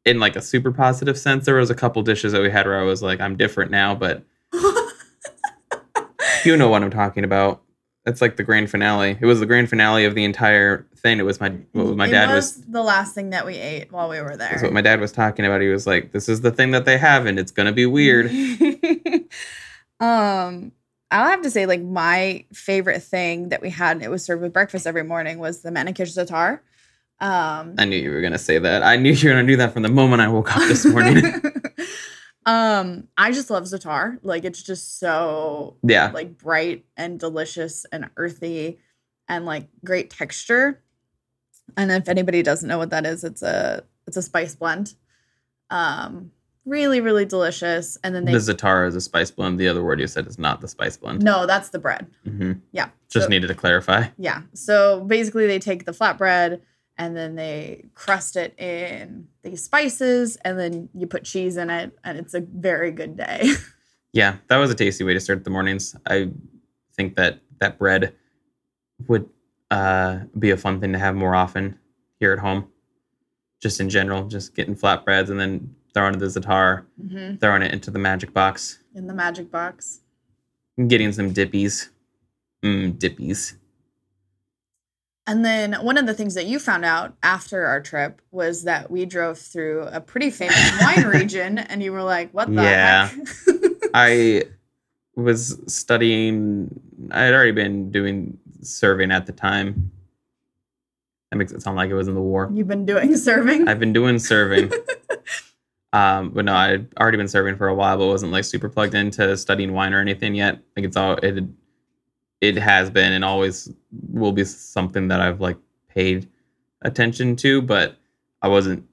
in 0.05 0.19
like 0.21 0.37
a 0.37 0.41
super 0.43 0.73
positive 0.73 1.19
sense. 1.19 1.45
There 1.45 1.57
was 1.57 1.71
a 1.71 1.75
couple 1.75 2.03
dishes 2.03 2.33
that 2.33 2.41
we 2.41 2.51
had 2.51 2.67
where 2.67 2.79
I 2.81 2.85
was 2.85 3.03
like, 3.03 3.21
I'm 3.21 3.37
different 3.37 3.71
now, 3.71 3.95
but 3.95 4.23
you 6.45 6.57
know 6.57 6.69
what 6.69 6.83
I'm 6.83 6.91
talking 6.91 7.25
about. 7.25 7.63
It's 8.07 8.23
like 8.23 8.37
the 8.37 8.43
grand 8.45 8.71
finale. 8.71 9.19
It 9.21 9.27
was 9.27 9.39
the 9.41 9.45
grand 9.45 9.69
finale 9.69 10.07
of 10.07 10.15
the 10.15 10.25
entire 10.25 10.87
thing. 10.97 11.19
It 11.19 11.25
was 11.25 11.41
my 11.41 11.51
what 11.73 11.95
my 11.97 12.07
It 12.07 12.13
dad 12.13 12.35
was, 12.35 12.63
the 12.63 12.83
last 12.83 13.15
thing 13.15 13.31
that 13.31 13.45
we 13.45 13.57
ate 13.57 13.93
while 13.93 14.09
we 14.09 14.19
were 14.21 14.35
there. 14.37 14.49
that's 14.51 14.63
what 14.63 14.73
my 14.73 14.81
dad 14.81 14.99
was 14.99 15.13
talking 15.13 15.45
about. 15.45 15.61
He 15.61 15.69
was 15.69 15.87
like, 15.87 16.13
"This 16.13 16.27
is 16.27 16.41
the 16.41 16.51
thing 16.51 16.71
that 16.71 16.87
they 16.87 16.97
have, 16.97 17.27
and 17.27 17.39
it's 17.39 17.51
gonna 17.53 17.73
be 17.73 17.85
weird." 17.85 18.31
um, 20.01 20.73
I'll 21.11 21.31
have 21.31 21.43
to 21.43 21.51
say, 21.51 21.67
like 21.67 21.83
my 21.83 22.45
favorite 22.53 23.03
thing 23.03 23.49
that 23.49 23.63
we 23.63 23.71
had, 23.71 23.97
and 23.97 24.05
it 24.05 24.11
was 24.11 24.25
served 24.25 24.43
with 24.43 24.53
breakfast 24.53 24.87
every 24.87 25.05
morning, 25.05 25.39
was 25.39 25.63
the 25.63 25.71
manakish 25.71 26.17
za'atar. 26.17 26.61
Um, 27.21 27.75
I 27.79 27.85
knew 27.85 27.97
you 27.97 28.11
were 28.11 28.21
gonna 28.21 28.39
say 28.39 28.59
that. 28.59 28.83
I 28.83 28.97
knew 28.97 29.13
you 29.13 29.29
were 29.29 29.35
gonna 29.35 29.47
do 29.47 29.57
that 29.57 29.73
from 29.73 29.83
the 29.83 29.89
moment 29.89 30.23
I 30.23 30.29
woke 30.29 30.55
up 30.55 30.69
this 30.69 30.85
morning. 30.85 31.25
um, 32.47 33.09
I 33.17 33.33
just 33.33 33.51
love 33.51 33.65
za'atar. 33.65 34.19
Like 34.23 34.45
it's 34.45 34.63
just 34.63 34.99
so 35.01 35.77
yeah, 35.83 36.11
like 36.13 36.39
bright 36.39 36.85
and 36.97 37.19
delicious 37.19 37.87
and 37.91 38.11
earthy 38.17 38.79
and 39.29 39.47
like 39.47 39.69
great 39.85 40.11
texture. 40.11 40.83
And 41.77 41.91
if 41.91 42.09
anybody 42.09 42.43
doesn't 42.43 42.69
know 42.69 42.79
what 42.79 42.91
that 42.91 43.07
is, 43.07 43.25
it's 43.25 43.43
a 43.43 43.85
it's 44.07 44.17
a 44.17 44.23
spice 44.23 44.55
blend. 44.55 44.95
Um 45.71 46.33
really 46.69 47.01
really 47.01 47.25
delicious 47.25 47.97
and 48.05 48.15
then 48.15 48.25
they 48.25 48.33
the 48.33 48.39
za'atar 48.39 48.87
is 48.87 48.95
a 48.95 49.01
spice 49.01 49.31
blend. 49.31 49.59
The 49.59 49.69
other 49.69 49.83
word 49.83 50.01
you 50.01 50.07
said 50.07 50.27
is 50.27 50.39
not 50.39 50.61
the 50.61 50.69
spice 50.69 50.97
blend. 50.97 51.23
No, 51.23 51.47
that's 51.47 51.71
the 51.71 51.79
bread. 51.79 52.07
hmm 52.25 52.53
Yeah. 52.73 52.91
Just 53.09 53.25
So- 53.25 53.31
needed 53.31 53.47
to 53.49 53.55
clarify. 53.55 54.09
Yeah. 54.19 54.43
So 54.55 55.01
basically 55.05 55.47
they 55.47 55.59
take 55.59 55.85
the 55.87 55.93
flatbread 55.93 56.61
and 56.97 57.17
then 57.17 57.37
they 57.37 57.85
crust 57.95 58.37
it 58.37 58.59
in 58.59 59.29
these 59.43 59.63
spices 59.65 60.37
and 60.45 60.59
then 60.59 60.89
you 60.95 61.07
put 61.07 61.25
cheese 61.25 61.57
in 61.57 61.71
it 61.71 61.97
and 62.05 62.19
it's 62.19 62.35
a 62.35 62.41
very 62.41 62.91
good 62.93 63.17
day. 63.17 63.51
Yeah, 64.15 64.37
that 64.49 64.57
was 64.57 64.71
a 64.71 64.75
tasty 64.75 65.05
way 65.05 65.13
to 65.13 65.21
start 65.21 65.45
the 65.45 65.51
mornings. 65.51 65.95
I 66.07 66.31
think 66.97 67.17
that 67.17 67.41
that 67.61 67.79
bread 67.79 68.15
would 69.07 69.29
uh, 69.71 70.21
be 70.37 70.51
a 70.51 70.57
fun 70.57 70.81
thing 70.81 70.93
to 70.95 70.99
have 70.99 71.15
more 71.15 71.35
often 71.35 71.79
here 72.19 72.33
at 72.33 72.39
home. 72.39 72.69
Just 73.61 73.81
in 73.81 73.89
general, 73.91 74.25
just 74.29 74.55
getting 74.55 74.77
flatbreads 74.77 75.31
and 75.31 75.41
then 75.41 75.75
throwing 75.95 76.15
it 76.15 76.19
the 76.19 76.27
za'atar, 76.27 76.85
hmm 77.11 77.37
throwing 77.37 77.63
it 77.63 77.73
into 77.73 77.91
the 77.91 77.99
magic 77.99 78.33
box, 78.33 78.79
In 78.95 79.07
the 79.07 79.15
magic 79.15 79.51
box. 79.51 80.01
getting 80.87 81.13
some 81.13 81.33
dippies. 81.35 81.89
Mmm, 82.63 82.93
dippies. 82.99 83.55
And 85.27 85.45
then 85.45 85.75
one 85.85 85.99
of 85.99 86.07
the 86.07 86.15
things 86.15 86.35
that 86.35 86.47
you 86.47 86.59
found 86.59 86.85
out 86.87 87.15
after 87.23 87.67
our 87.67 87.81
trip 87.83 88.23
was 88.31 88.63
that 88.65 88.91
we 88.91 89.05
drove 89.05 89.39
through 89.39 89.83
a 89.93 90.01
pretty 90.01 90.31
famous 90.31 90.73
wine 90.81 91.05
region, 91.05 91.59
and 91.59 91.83
you 91.83 91.93
were 91.93 92.03
like, 92.03 92.31
"What 92.33 92.49
the 92.49 92.63
Yeah. 92.63 93.09
heck?" 93.09 93.27
I 93.95 94.45
was 95.17 95.61
studying. 95.67 96.81
I 97.11 97.25
had 97.25 97.35
already 97.35 97.53
been 97.53 97.91
doing 97.91 98.39
serving 98.63 99.11
at 99.11 99.27
the 99.27 99.33
time. 99.33 99.91
That 101.31 101.37
makes 101.37 101.53
it 101.53 101.63
sound 101.63 101.77
like 101.77 101.91
it 101.91 101.95
was 101.95 102.09
in 102.09 102.15
the 102.15 102.21
war. 102.21 102.51
You've 102.53 102.69
been 102.69 102.87
doing 102.87 103.17
serving. 103.17 103.69
I've 103.69 103.79
been 103.79 103.93
doing 103.93 104.19
serving. 104.19 104.73
um, 105.93 106.31
but 106.31 106.45
no, 106.47 106.55
I'd 106.55 106.95
already 106.97 107.19
been 107.19 107.29
serving 107.29 107.57
for 107.57 107.69
a 107.69 107.75
while, 107.75 107.99
but 107.99 108.07
wasn't 108.07 108.33
like 108.33 108.45
super 108.45 108.69
plugged 108.69 108.95
into 108.95 109.37
studying 109.37 109.73
wine 109.73 109.93
or 109.93 110.01
anything 110.01 110.35
yet. 110.35 110.59
Like 110.77 110.87
it's 110.87 110.97
all 110.97 111.17
it 111.17 111.45
it 112.41 112.57
has 112.57 112.89
been 112.89 113.13
and 113.13 113.25
always 113.25 113.71
will 114.11 114.33
be 114.33 114.45
something 114.45 115.09
that 115.09 115.21
I've 115.21 115.41
like 115.41 115.59
paid 115.89 116.29
attention 116.83 117.37
to, 117.37 117.61
but 117.61 117.97
I 118.41 118.49
wasn't 118.49 118.85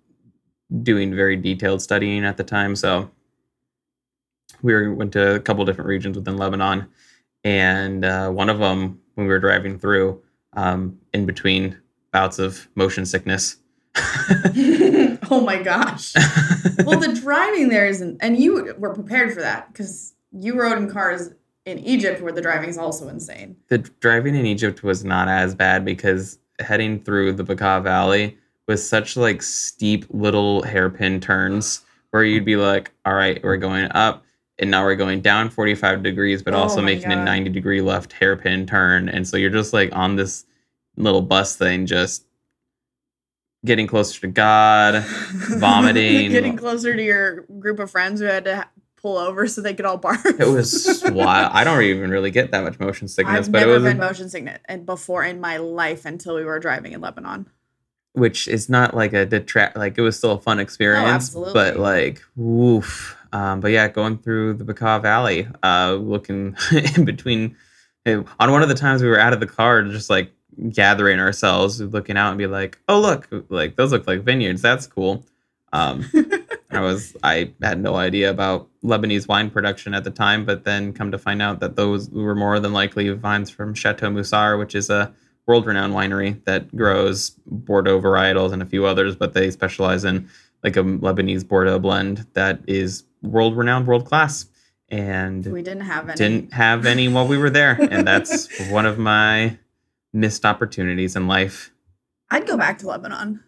doing 0.81 1.15
very 1.15 1.35
detailed 1.35 1.81
studying 1.81 2.25
at 2.25 2.37
the 2.37 2.43
time. 2.43 2.75
So 2.75 3.11
we 4.61 4.73
were, 4.73 4.93
went 4.93 5.13
to 5.13 5.35
a 5.35 5.39
couple 5.39 5.63
different 5.63 5.87
regions 5.87 6.17
within 6.17 6.37
Lebanon, 6.37 6.87
and 7.43 8.03
uh, 8.03 8.29
one 8.29 8.49
of 8.49 8.59
them 8.59 8.99
when 9.13 9.27
we 9.27 9.33
were 9.33 9.39
driving 9.39 9.79
through, 9.79 10.21
um, 10.53 10.99
in 11.13 11.25
between 11.25 11.79
bouts 12.15 12.39
of 12.39 12.69
motion 12.75 13.05
sickness. 13.05 13.57
oh 15.29 15.43
my 15.45 15.61
gosh. 15.61 16.13
Well, 16.85 16.99
the 16.99 17.13
driving 17.13 17.69
there 17.69 17.87
isn't, 17.87 18.17
and 18.21 18.37
you 18.37 18.73
were 18.77 18.93
prepared 18.93 19.33
for 19.33 19.41
that 19.41 19.71
because 19.71 20.13
you 20.31 20.59
rode 20.59 20.77
in 20.77 20.89
cars 20.89 21.31
in 21.65 21.79
Egypt 21.79 22.21
where 22.21 22.31
the 22.31 22.41
driving 22.41 22.69
is 22.69 22.77
also 22.77 23.07
insane. 23.07 23.55
the 23.69 23.79
driving 23.79 24.35
in 24.35 24.45
Egypt 24.45 24.83
was 24.83 25.03
not 25.03 25.27
as 25.27 25.55
bad 25.55 25.83
because 25.83 26.37
heading 26.59 27.01
through 27.03 27.33
the 27.33 27.43
Bekaa 27.43 27.81
Valley 27.83 28.37
was 28.67 28.87
such 28.87 29.17
like 29.17 29.41
steep 29.41 30.05
little 30.09 30.63
hairpin 30.63 31.19
turns 31.19 31.81
where 32.11 32.23
you'd 32.23 32.45
be 32.45 32.55
like, 32.55 32.91
all 33.05 33.13
right, 33.13 33.41
we're 33.43 33.57
going 33.57 33.89
up 33.91 34.23
and 34.59 34.69
now 34.69 34.83
we're 34.83 34.95
going 34.95 35.21
down 35.21 35.49
45 35.49 36.03
degrees, 36.03 36.43
but 36.43 36.53
Oh 36.53 36.59
also 36.59 36.81
making 36.81 37.11
a 37.11 37.23
90 37.23 37.49
degree 37.51 37.81
left 37.81 38.13
hairpin 38.13 38.65
turn. 38.65 39.09
And 39.09 39.27
so 39.27 39.37
you're 39.37 39.49
just 39.49 39.73
like 39.73 39.95
on 39.95 40.15
this 40.17 40.45
little 40.97 41.21
bus 41.21 41.55
thing, 41.55 41.85
just 41.85 42.25
getting 43.65 43.87
closer 43.87 44.21
to 44.21 44.27
God. 44.27 45.03
Vomiting. 45.03 46.31
Getting 46.31 46.55
closer 46.57 46.95
to 46.95 47.03
your 47.03 47.41
group 47.59 47.79
of 47.79 47.89
friends 47.89 48.19
who 48.21 48.27
had 48.27 48.45
to 48.45 48.67
pull 49.01 49.17
over 49.17 49.47
so 49.47 49.61
they 49.61 49.73
could 49.73 49.85
all 49.85 49.99
barf. 49.99 50.23
It 50.39 50.47
was 50.47 51.03
wild. 51.11 51.51
I 51.53 51.63
don't 51.63 51.81
even 51.83 52.09
really 52.09 52.31
get 52.31 52.51
that 52.51 52.63
much 52.63 52.79
motion 52.79 53.07
sickness, 53.07 53.47
I've 53.47 53.51
but 53.51 53.63
it 53.63 53.65
never 53.65 53.73
was 53.73 53.83
been 53.83 53.97
motion 53.97 54.29
sickness 54.29 54.59
and 54.65 54.85
before 54.85 55.23
in 55.23 55.39
my 55.39 55.57
life 55.57 56.05
until 56.05 56.35
we 56.35 56.43
were 56.43 56.59
driving 56.59 56.91
in 56.93 57.01
Lebanon. 57.01 57.47
which 58.13 58.47
is 58.47 58.69
not 58.69 58.95
like 58.95 59.13
a 59.13 59.25
detract 59.25 59.75
like 59.77 59.97
it 59.97 60.01
was 60.01 60.17
still 60.17 60.31
a 60.31 60.39
fun 60.39 60.59
experience 60.59 61.07
absolutely. 61.07 61.53
but 61.53 61.77
like 61.77 62.23
woof 62.35 63.17
um 63.33 63.59
but 63.59 63.71
yeah 63.71 63.87
going 63.87 64.17
through 64.17 64.53
the 64.53 64.63
Bekaa 64.63 65.01
Valley 65.01 65.47
uh 65.63 65.93
looking 65.93 66.55
in 66.95 67.05
between 67.05 67.55
eh, 68.05 68.23
on 68.39 68.51
one 68.51 68.63
of 68.63 68.69
the 68.69 68.75
times 68.75 69.03
we 69.03 69.07
were 69.09 69.19
out 69.19 69.33
of 69.33 69.39
the 69.39 69.47
car 69.47 69.83
just 69.83 70.09
like 70.09 70.31
gathering 70.69 71.19
ourselves 71.19 71.81
looking 71.81 72.17
out 72.17 72.29
and 72.29 72.37
be 72.37 72.47
like 72.47 72.77
oh 72.87 72.99
look 72.99 73.27
like 73.49 73.75
those 73.75 73.91
look 73.91 74.07
like 74.07 74.21
vineyards 74.21 74.61
that's 74.61 74.87
cool 74.87 75.25
um 75.73 76.05
I 76.75 76.81
was 76.81 77.15
I 77.23 77.51
had 77.61 77.79
no 77.79 77.95
idea 77.95 78.29
about 78.29 78.67
Lebanese 78.83 79.27
wine 79.27 79.49
production 79.49 79.93
at 79.93 80.03
the 80.03 80.11
time, 80.11 80.45
but 80.45 80.63
then 80.63 80.93
come 80.93 81.11
to 81.11 81.17
find 81.17 81.41
out 81.41 81.59
that 81.59 81.75
those 81.75 82.09
were 82.09 82.35
more 82.35 82.59
than 82.59 82.73
likely 82.73 83.09
vines 83.09 83.49
from 83.49 83.73
Chateau 83.73 84.09
Musar, 84.09 84.59
which 84.59 84.75
is 84.75 84.89
a 84.89 85.13
world-renowned 85.47 85.93
winery 85.93 86.43
that 86.45 86.75
grows 86.75 87.31
Bordeaux 87.45 88.01
varietals 88.01 88.51
and 88.51 88.61
a 88.61 88.65
few 88.65 88.85
others, 88.85 89.15
but 89.15 89.33
they 89.33 89.51
specialize 89.51 90.03
in 90.03 90.27
like 90.63 90.75
a 90.75 90.83
Lebanese 90.83 91.47
Bordeaux 91.47 91.79
blend 91.79 92.25
that 92.33 92.59
is 92.67 93.03
world-renowned, 93.21 93.87
world-class, 93.87 94.47
and 94.89 95.45
we 95.45 95.61
didn't 95.61 95.81
have 95.81 96.09
any. 96.09 96.17
didn't 96.17 96.53
have 96.53 96.85
any 96.85 97.07
while 97.07 97.27
we 97.27 97.37
were 97.37 97.49
there, 97.49 97.77
and 97.79 98.07
that's 98.07 98.49
one 98.69 98.85
of 98.85 98.97
my 98.97 99.57
missed 100.15 100.45
opportunities 100.45 101.15
in 101.15 101.27
life. 101.27 101.71
I'd 102.31 102.47
go 102.47 102.57
back 102.57 102.79
to 102.79 102.87
Lebanon. 102.87 103.43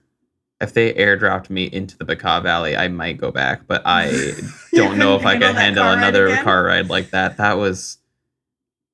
If 0.60 0.74
they 0.74 0.94
airdropped 0.94 1.50
me 1.50 1.66
into 1.66 1.98
the 1.98 2.06
Bekaa 2.06 2.42
Valley, 2.44 2.76
I 2.76 2.88
might 2.88 3.18
go 3.18 3.32
back, 3.32 3.68
but 3.68 3.82
I 3.86 4.34
don't 4.74 4.98
know 4.98 5.16
if 5.16 5.26
I 5.26 5.38
could 5.38 5.56
handle 5.56 5.84
car 5.84 5.94
another 5.94 6.28
again? 6.28 6.44
car 6.44 6.64
ride 6.64 6.90
like 6.90 7.12
that. 7.12 7.38
That 7.38 7.58
was 7.58 8.00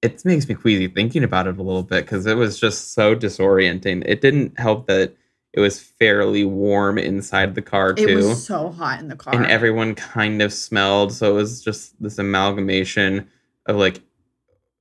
it 0.02 0.24
makes 0.26 0.48
me 0.50 0.56
queasy 0.56 0.90
thinking 0.90 1.24
about 1.24 1.48
it 1.48 1.58
a 1.58 1.64
little 1.64 1.84
bit 1.84 2.04
because 2.04 2.26
it 2.26 2.36
was 2.36 2.60
just 2.60 2.92
so 2.94 3.16
disorienting. 3.16 4.04
It 4.06 4.20
didn't 4.20 4.60
help 4.60 4.88
that 4.88 5.16
it 5.54 5.62
was 5.62 5.80
fairly 5.80 6.44
warm 6.44 6.98
inside 6.98 7.56
the 7.56 7.62
car 7.62 7.94
too. 7.94 8.08
It 8.08 8.16
was 8.16 8.46
so 8.46 8.70
hot 8.70 9.00
in 9.00 9.08
the 9.08 9.16
car. 9.16 9.34
and 9.34 9.46
everyone 9.46 9.96
kind 9.96 10.42
of 10.42 10.52
smelled, 10.52 11.14
so 11.14 11.32
it 11.32 11.36
was 11.36 11.64
just 11.64 12.02
this 12.02 12.18
amalgamation 12.18 13.30
of 13.68 13.78
like 13.78 14.02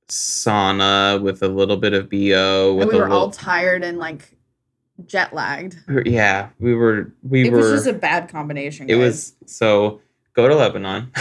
sauna 0.09 1.21
with 1.21 1.41
a 1.43 1.47
little 1.47 1.77
bit 1.77 1.93
of 1.93 2.09
BO 2.09 2.77
And 2.79 2.89
we 2.89 2.95
a 2.95 2.99
were 2.99 3.03
little 3.05 3.11
all 3.17 3.31
tired 3.31 3.83
and 3.83 3.97
like 3.97 4.35
jet 5.05 5.33
lagged. 5.33 5.77
yeah, 6.05 6.49
we 6.59 6.73
were 6.75 7.11
we 7.23 7.47
It 7.47 7.51
were 7.51 7.59
was 7.59 7.71
just 7.71 7.87
a 7.87 7.93
bad 7.93 8.29
combination. 8.29 8.89
it 8.89 8.95
was 8.95 9.33
so 9.45 10.01
go 10.33 10.47
to 10.47 10.55
Lebanon. 10.55 11.11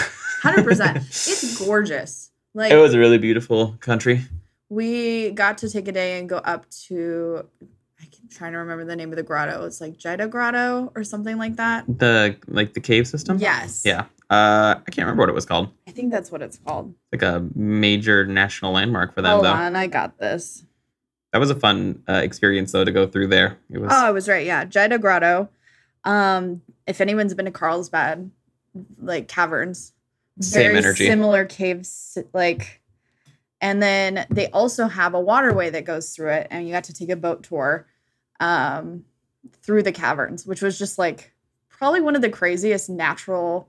hundred 0.42 0.64
percent. 0.64 0.98
It's 1.06 1.58
gorgeous. 1.58 2.30
Like 2.54 2.72
it 2.72 2.76
was 2.76 2.94
a 2.94 2.98
really 2.98 3.18
beautiful 3.18 3.76
country. 3.80 4.22
we 4.68 5.30
got 5.30 5.58
to 5.58 5.70
take 5.70 5.88
a 5.88 5.92
day 5.92 6.18
and 6.18 6.28
go 6.28 6.36
up 6.38 6.68
to. 6.88 7.46
I'm 8.02 8.28
trying 8.30 8.52
to 8.52 8.58
remember 8.58 8.84
the 8.84 8.96
name 8.96 9.10
of 9.10 9.16
the 9.16 9.22
grotto. 9.22 9.64
It's 9.66 9.80
like 9.80 9.98
Jeita 9.98 10.28
Grotto 10.28 10.90
or 10.94 11.04
something 11.04 11.36
like 11.38 11.56
that. 11.56 11.84
The 11.86 12.36
like 12.48 12.74
the 12.74 12.80
cave 12.80 13.06
system. 13.06 13.38
Yes. 13.38 13.82
Yeah. 13.84 14.06
Uh, 14.32 14.76
I 14.78 14.90
can't 14.90 15.04
remember 15.04 15.20
what 15.20 15.28
it 15.28 15.34
was 15.34 15.44
called. 15.44 15.68
I 15.86 15.90
think 15.90 16.10
that's 16.10 16.32
what 16.32 16.40
it's 16.40 16.56
called. 16.56 16.94
Like 17.12 17.20
a 17.20 17.46
major 17.54 18.24
national 18.24 18.72
landmark 18.72 19.14
for 19.14 19.20
them, 19.20 19.32
Hold 19.32 19.44
though. 19.44 19.52
on, 19.52 19.76
I 19.76 19.86
got 19.88 20.18
this. 20.18 20.64
That 21.32 21.38
was 21.38 21.50
a 21.50 21.54
fun 21.54 22.02
uh, 22.08 22.14
experience, 22.14 22.72
though, 22.72 22.84
to 22.84 22.90
go 22.92 23.06
through 23.06 23.26
there. 23.26 23.58
It 23.70 23.78
was. 23.78 23.90
Oh, 23.92 24.06
I 24.06 24.10
was 24.10 24.28
right. 24.30 24.46
Yeah, 24.46 24.64
Jeita 24.64 24.98
Grotto. 24.98 25.50
Um, 26.04 26.62
if 26.86 27.02
anyone's 27.02 27.34
been 27.34 27.44
to 27.44 27.50
Carlsbad, 27.50 28.30
like 28.98 29.28
caverns, 29.28 29.92
Same 30.40 30.62
very 30.62 30.78
energy. 30.78 31.06
similar 31.06 31.44
caves, 31.44 32.16
like. 32.32 32.80
And 33.60 33.80
then 33.82 34.26
they 34.30 34.48
also 34.48 34.88
have 34.88 35.14
a 35.14 35.20
waterway 35.20 35.68
that 35.70 35.84
goes 35.84 36.16
through 36.16 36.30
it, 36.30 36.48
and 36.50 36.66
you 36.66 36.72
got 36.72 36.84
to 36.84 36.94
take 36.94 37.10
a 37.10 37.16
boat 37.16 37.42
tour, 37.44 37.86
um, 38.40 39.04
through 39.62 39.82
the 39.82 39.92
caverns, 39.92 40.46
which 40.46 40.62
was 40.62 40.78
just 40.78 40.98
like 40.98 41.32
probably 41.68 42.00
one 42.00 42.16
of 42.16 42.22
the 42.22 42.30
craziest 42.30 42.88
natural 42.90 43.68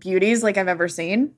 beauties 0.00 0.42
like 0.42 0.56
I've 0.56 0.68
ever 0.68 0.88
seen. 0.88 1.34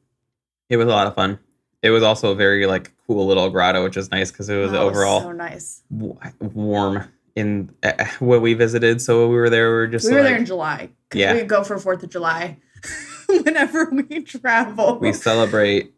It 0.68 0.76
was 0.76 0.86
a 0.86 0.90
lot 0.90 1.06
of 1.06 1.14
fun. 1.14 1.38
It 1.82 1.90
was 1.90 2.02
also 2.02 2.32
a 2.32 2.34
very 2.34 2.66
like 2.66 2.92
cool 3.06 3.26
little 3.26 3.48
grotto, 3.50 3.82
which 3.82 3.96
is 3.96 4.10
nice 4.10 4.30
because 4.30 4.48
it 4.48 4.56
was 4.56 4.72
Oh, 4.72 4.88
overall 4.88 5.20
so 5.22 5.32
nice. 5.32 5.82
w- 5.96 6.18
warm 6.40 7.04
in 7.36 7.70
uh, 7.82 7.92
when 8.20 8.40
we 8.42 8.54
visited. 8.54 9.00
So 9.00 9.28
we 9.28 9.36
were 9.36 9.48
there, 9.50 9.68
we 9.70 9.74
were 9.76 9.86
just 9.86 10.06
we 10.06 10.12
were 10.14 10.20
like, 10.20 10.28
there 10.30 10.38
in 10.38 10.44
July. 10.46 10.90
Yeah. 11.14 11.34
We 11.34 11.42
go 11.42 11.64
for 11.64 11.78
Fourth 11.78 12.02
of 12.02 12.10
July 12.10 12.58
whenever 13.28 13.86
we 13.90 14.22
travel. 14.22 14.98
we 15.00 15.12
celebrate 15.12 15.92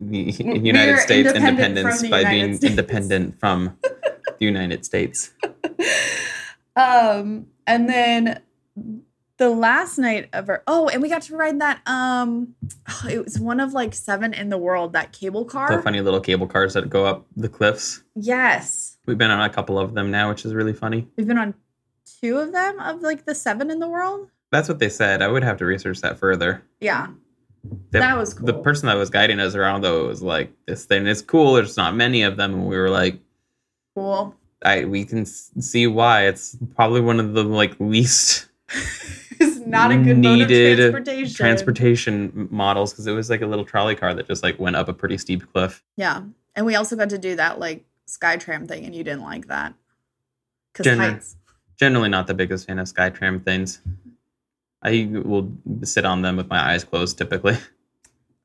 the 0.00 0.18
United 0.32 0.98
States 0.98 1.30
independence 1.32 2.00
by 2.08 2.20
United 2.20 2.30
being 2.30 2.56
States. 2.56 2.70
independent 2.70 3.38
from 3.38 3.76
the 3.82 4.34
United 4.40 4.84
States. 4.84 5.30
um, 6.76 7.46
and 7.66 7.88
then 7.88 8.40
the 9.42 9.50
last 9.50 9.98
night 9.98 10.28
of 10.32 10.48
our 10.48 10.62
oh, 10.66 10.88
and 10.88 11.02
we 11.02 11.08
got 11.08 11.22
to 11.22 11.36
ride 11.36 11.60
that 11.60 11.80
um, 11.86 12.54
it 13.10 13.24
was 13.24 13.38
one 13.40 13.58
of 13.60 13.72
like 13.72 13.92
seven 13.94 14.32
in 14.34 14.48
the 14.50 14.58
world 14.58 14.92
that 14.92 15.12
cable 15.12 15.44
car. 15.44 15.76
The 15.76 15.82
funny 15.82 16.00
little 16.00 16.20
cable 16.20 16.46
cars 16.46 16.74
that 16.74 16.88
go 16.88 17.04
up 17.06 17.26
the 17.36 17.48
cliffs. 17.48 18.02
Yes, 18.14 18.96
We've 19.06 19.18
been 19.18 19.30
on 19.32 19.40
a 19.40 19.52
couple 19.52 19.78
of 19.80 19.94
them 19.94 20.10
now, 20.12 20.28
which 20.28 20.44
is 20.44 20.54
really 20.54 20.72
funny. 20.72 21.08
we've 21.16 21.26
been 21.26 21.38
on 21.38 21.54
two 22.20 22.38
of 22.38 22.52
them 22.52 22.78
of 22.78 23.00
like 23.02 23.24
the 23.24 23.34
seven 23.34 23.70
in 23.70 23.80
the 23.80 23.88
world. 23.88 24.28
That's 24.52 24.68
what 24.68 24.78
they 24.78 24.88
said. 24.88 25.22
I 25.22 25.28
would 25.28 25.42
have 25.42 25.56
to 25.58 25.64
research 25.64 26.00
that 26.02 26.18
further. 26.18 26.62
Yeah, 26.80 27.08
The, 27.90 27.98
that 27.98 28.16
was 28.16 28.34
cool. 28.34 28.46
the 28.46 28.54
person 28.54 28.86
that 28.86 28.96
was 28.96 29.10
guiding 29.10 29.40
us 29.40 29.54
around 29.56 29.80
though 29.82 30.06
was 30.06 30.22
like, 30.22 30.52
"This 30.66 30.84
thing 30.84 31.06
is 31.06 31.20
cool. 31.20 31.54
There's 31.54 31.76
not 31.76 31.96
many 31.96 32.22
of 32.22 32.36
them," 32.36 32.54
and 32.54 32.66
we 32.68 32.76
were 32.76 32.90
like, 32.90 33.18
cool. 33.96 34.36
"I 34.64 34.84
we 34.84 35.04
can 35.04 35.22
s- 35.22 35.50
see 35.58 35.86
why. 35.88 36.26
It's 36.26 36.56
probably 36.76 37.00
one 37.00 37.18
of 37.18 37.32
the 37.34 37.42
like 37.42 37.74
least 37.80 38.46
not 39.66 39.90
a 39.90 39.96
good 39.96 40.18
mode 40.18 40.42
of 40.42 40.48
Needed 40.48 40.76
transportation. 40.78 41.34
transportation 41.34 42.48
models 42.50 42.92
because 42.92 43.06
it 43.06 43.12
was 43.12 43.30
like 43.30 43.42
a 43.42 43.46
little 43.46 43.64
trolley 43.64 43.94
car 43.94 44.14
that 44.14 44.26
just 44.26 44.42
like 44.42 44.58
went 44.58 44.76
up 44.76 44.88
a 44.88 44.92
pretty 44.92 45.18
steep 45.18 45.50
cliff. 45.52 45.82
Yeah, 45.96 46.22
and 46.54 46.66
we 46.66 46.74
also 46.74 46.96
got 46.96 47.10
to 47.10 47.18
do 47.18 47.36
that 47.36 47.58
like 47.58 47.84
sky 48.06 48.36
tram 48.36 48.66
thing, 48.66 48.84
and 48.84 48.94
you 48.94 49.04
didn't 49.04 49.22
like 49.22 49.48
that 49.48 49.74
because 50.72 50.86
Gener- 50.86 51.12
heights. 51.12 51.36
Generally, 51.78 52.10
not 52.10 52.26
the 52.28 52.34
biggest 52.34 52.68
fan 52.68 52.78
of 52.78 52.86
Skytram 52.86 53.42
things. 53.42 53.80
I 54.82 55.08
will 55.10 55.50
sit 55.82 56.04
on 56.04 56.22
them 56.22 56.36
with 56.36 56.48
my 56.48 56.58
eyes 56.72 56.84
closed 56.84 57.18
typically. 57.18 57.56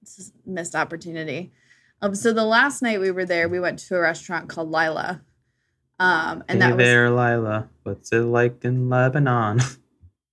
It's 0.02 0.32
a 0.46 0.50
missed 0.50 0.74
opportunity. 0.74 1.52
Um, 2.02 2.16
so 2.16 2.32
the 2.32 2.46
last 2.46 2.82
night 2.82 3.02
we 3.02 3.12
were 3.12 3.26
there, 3.26 3.50
we 3.50 3.60
went 3.60 3.80
to 3.80 3.96
a 3.96 4.00
restaurant 4.00 4.48
called 4.48 4.72
Lila. 4.72 5.22
Um, 6.00 6.44
and 6.48 6.62
hey 6.64 6.70
that 6.70 6.78
was 6.78 6.86
there, 6.86 7.10
Lila. 7.10 7.68
What's 7.84 8.12
it 8.14 8.20
like 8.22 8.64
in 8.64 8.88
Lebanon? 8.90 9.60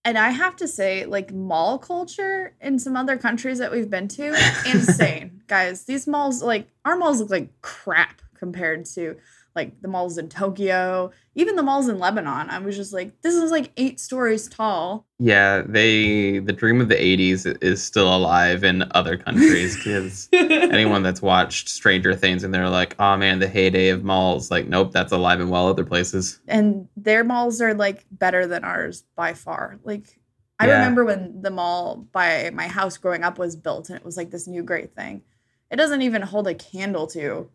and 0.05 0.19
I 0.19 0.31
have 0.31 0.57
to 0.57 0.69
say, 0.69 1.07
like 1.07 1.33
mall 1.33 1.79
culture 1.79 2.55
in 2.61 2.79
some 2.79 2.97
other 2.97 3.17
countries 3.17 3.59
that 3.59 3.73
we've 3.73 3.88
been 3.88 4.09
to, 4.09 4.29
insane. 4.67 5.43
Guys, 5.47 5.85
these 5.85 6.07
malls, 6.07 6.43
like 6.43 6.69
our 6.85 6.97
malls 6.97 7.21
look 7.21 7.31
like 7.31 7.61
crap 7.62 8.21
compared 8.38 8.85
to 8.85 9.17
like 9.55 9.81
the 9.83 9.88
malls 9.88 10.19
in 10.19 10.29
Tokyo, 10.29 11.12
even 11.37 11.55
the 11.57 11.62
malls 11.62 11.88
in 11.88 11.99
Lebanon. 11.99 12.51
I 12.51 12.59
was 12.59 12.77
just 12.77 12.93
like, 12.93 13.21
this 13.23 13.35
is 13.35 13.51
like 13.51 13.71
eight 13.77 14.01
stories 14.01 14.49
tall. 14.49 15.07
yeah, 15.19 15.62
they 15.64 16.40
the 16.40 16.53
dream 16.53 16.81
of 16.81 16.88
the 16.88 16.97
'80s 16.97 17.62
is 17.62 17.83
still 17.83 18.14
alive 18.14 18.64
in 18.64 18.85
other 18.93 19.17
countries 19.17 19.77
because 19.77 20.29
anyone 20.33 21.03
that's 21.03 21.23
watched 21.23 21.69
Stranger 21.69 22.14
Things 22.14 22.43
and 22.43 22.53
they're 22.53 22.69
like, 22.69 22.97
"Oh 22.99 23.17
man, 23.17 23.38
the 23.38 23.49
heyday 23.49 23.90
of 23.90 24.03
malls," 24.03 24.51
like, 24.51 24.67
nope, 24.69 24.93
that's 24.93 25.12
alive 25.12 25.40
and 25.40 25.51
well 25.51 25.69
other 25.69 25.85
places. 25.85 26.40
and 26.49 26.88
their 26.97 27.23
malls 27.25 27.61
are 27.61 27.75
like 27.75 28.07
better 28.11 28.47
than 28.47 28.64
ours 28.64 29.05
by 29.17 29.35
far. 29.35 29.79
Like 29.85 30.19
I 30.59 30.67
Yeah. 30.67 30.75
remember 30.75 31.05
when 31.05 31.43
the 31.43 31.51
mall 31.51 32.07
by 32.12 32.51
my 32.53 32.67
house 32.67 32.97
growing 32.97 33.23
up 33.23 33.38
was 33.38 33.55
built 33.57 33.88
and 33.88 33.97
it 33.99 34.05
was 34.05 34.17
like 34.17 34.31
this 34.31 34.47
new 34.49 34.62
great 34.62 34.95
thing. 34.97 35.23
It 35.71 35.77
doesn't 35.77 36.03
even 36.03 36.23
hold 36.23 36.47
a 36.49 36.55
candle 36.55 37.07
to 37.09 37.51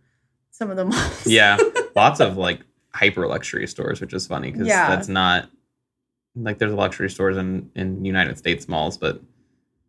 some 0.59 0.69
of 0.69 0.77
the 0.77 0.85
malls. 0.85 1.25
Yeah, 1.25 1.57
lots 1.95 2.19
of 2.19 2.37
like 2.37 2.59
hyper 2.93 3.25
luxury 3.27 3.65
stores, 3.67 4.01
which 4.01 4.13
is 4.13 4.27
funny 4.27 4.51
because 4.51 4.67
Yeah. 4.67 4.89
that's 4.89 5.07
not 5.07 5.49
like 6.35 6.59
there's 6.59 6.73
luxury 6.73 7.09
stores 7.09 7.37
in 7.37 7.71
in 7.75 8.05
United 8.05 8.37
States 8.37 8.67
malls, 8.67 8.97
but 8.97 9.21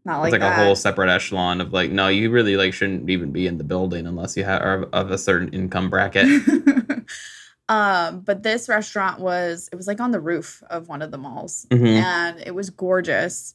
Not 0.04 0.20
like, 0.20 0.28
it's 0.28 0.32
like 0.40 0.40
that. 0.40 0.60
a 0.60 0.64
whole 0.64 0.76
separate 0.76 1.10
echelon 1.10 1.60
of 1.60 1.72
like, 1.72 1.90
no, 1.90 2.08
you 2.08 2.30
really 2.30 2.56
like 2.56 2.72
shouldn't 2.72 3.10
even 3.10 3.32
be 3.32 3.46
in 3.46 3.58
the 3.58 3.64
building 3.64 4.06
unless 4.06 4.36
you 4.36 4.44
have 4.44 4.62
are 4.62 4.84
of 4.92 5.10
a 5.10 5.18
certain 5.18 5.48
income 5.50 5.90
bracket. 5.90 6.26
um, 7.68 8.20
but 8.20 8.42
this 8.42 8.68
restaurant 8.68 9.20
was 9.20 9.68
it 9.72 9.76
was 9.76 9.86
like 9.86 10.00
on 10.00 10.10
the 10.12 10.20
roof 10.20 10.62
of 10.70 10.88
one 10.88 11.02
of 11.02 11.10
the 11.10 11.18
malls. 11.18 11.66
Mhm. 11.70 11.86
And 12.02 12.40
it 12.40 12.54
was 12.54 12.70
gorgeous. 12.70 13.54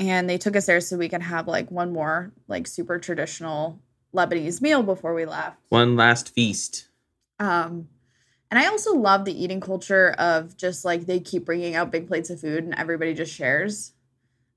And 0.00 0.30
they 0.30 0.38
took 0.38 0.54
us 0.54 0.66
there 0.66 0.80
so 0.80 0.96
we 0.96 1.08
could 1.08 1.22
have 1.22 1.48
like 1.48 1.70
one 1.70 1.92
more 1.92 2.32
like 2.46 2.66
super 2.68 2.98
traditional 2.98 3.80
Lebanese 4.14 4.60
meal 4.60 4.82
before 4.82 5.14
we 5.14 5.24
left. 5.24 5.58
One 5.68 5.96
last 5.96 6.34
feast. 6.34 6.88
Um, 7.38 7.88
and 8.50 8.58
I 8.58 8.66
also 8.66 8.94
love 8.94 9.24
the 9.24 9.42
eating 9.42 9.60
culture 9.60 10.10
of 10.18 10.56
just 10.56 10.84
like 10.84 11.06
they 11.06 11.20
keep 11.20 11.44
bringing 11.44 11.74
out 11.74 11.90
big 11.90 12.08
plates 12.08 12.30
of 12.30 12.40
food 12.40 12.64
and 12.64 12.74
everybody 12.74 13.14
just 13.14 13.34
shares. 13.34 13.92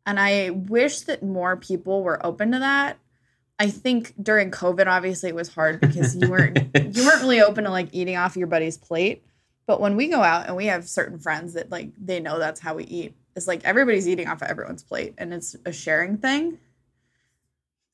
And 0.06 0.20
I 0.20 0.50
wish 0.52 1.02
that 1.02 1.22
more 1.22 1.58
people 1.58 2.04
were 2.04 2.26
open 2.26 2.52
to 2.54 2.60
that. 2.60 2.98
I 3.60 3.70
think 3.70 4.16
during 4.22 4.50
COVID, 4.50 4.88
obviously, 4.88 5.30
it 5.30 5.36
was 5.36 5.54
hard 5.54 5.80
because 5.80 6.16
you 6.16 6.30
weren't 6.30 6.58
you 6.76 7.06
weren't 7.06 7.22
really 7.22 7.42
open 7.42 7.66
to 7.66 7.70
like 7.70 7.90
eating 7.92 8.18
off 8.18 8.36
your 8.36 8.48
buddy's 8.48 8.78
plate. 8.78 9.24
But 9.68 9.80
when 9.80 9.96
we 9.96 10.08
go 10.08 10.22
out 10.24 10.48
and 10.48 10.56
we 10.56 10.66
have 10.66 10.90
certain 10.90 11.20
friends 11.20 11.54
that 11.54 11.70
like 11.70 11.92
they 11.98 12.20
know 12.20 12.40
that's 12.40 12.60
how 12.60 12.76
we 12.76 12.86
eat, 12.86 13.16
it's 13.36 13.48
like 13.48 13.64
everybody's 13.64 14.08
eating 14.08 14.28
off 14.28 14.42
of 14.42 14.48
everyone's 14.48 14.84
plate 14.84 15.14
and 15.18 15.34
it's 15.34 15.56
a 15.66 15.72
sharing 15.72 16.18
thing. 16.18 16.58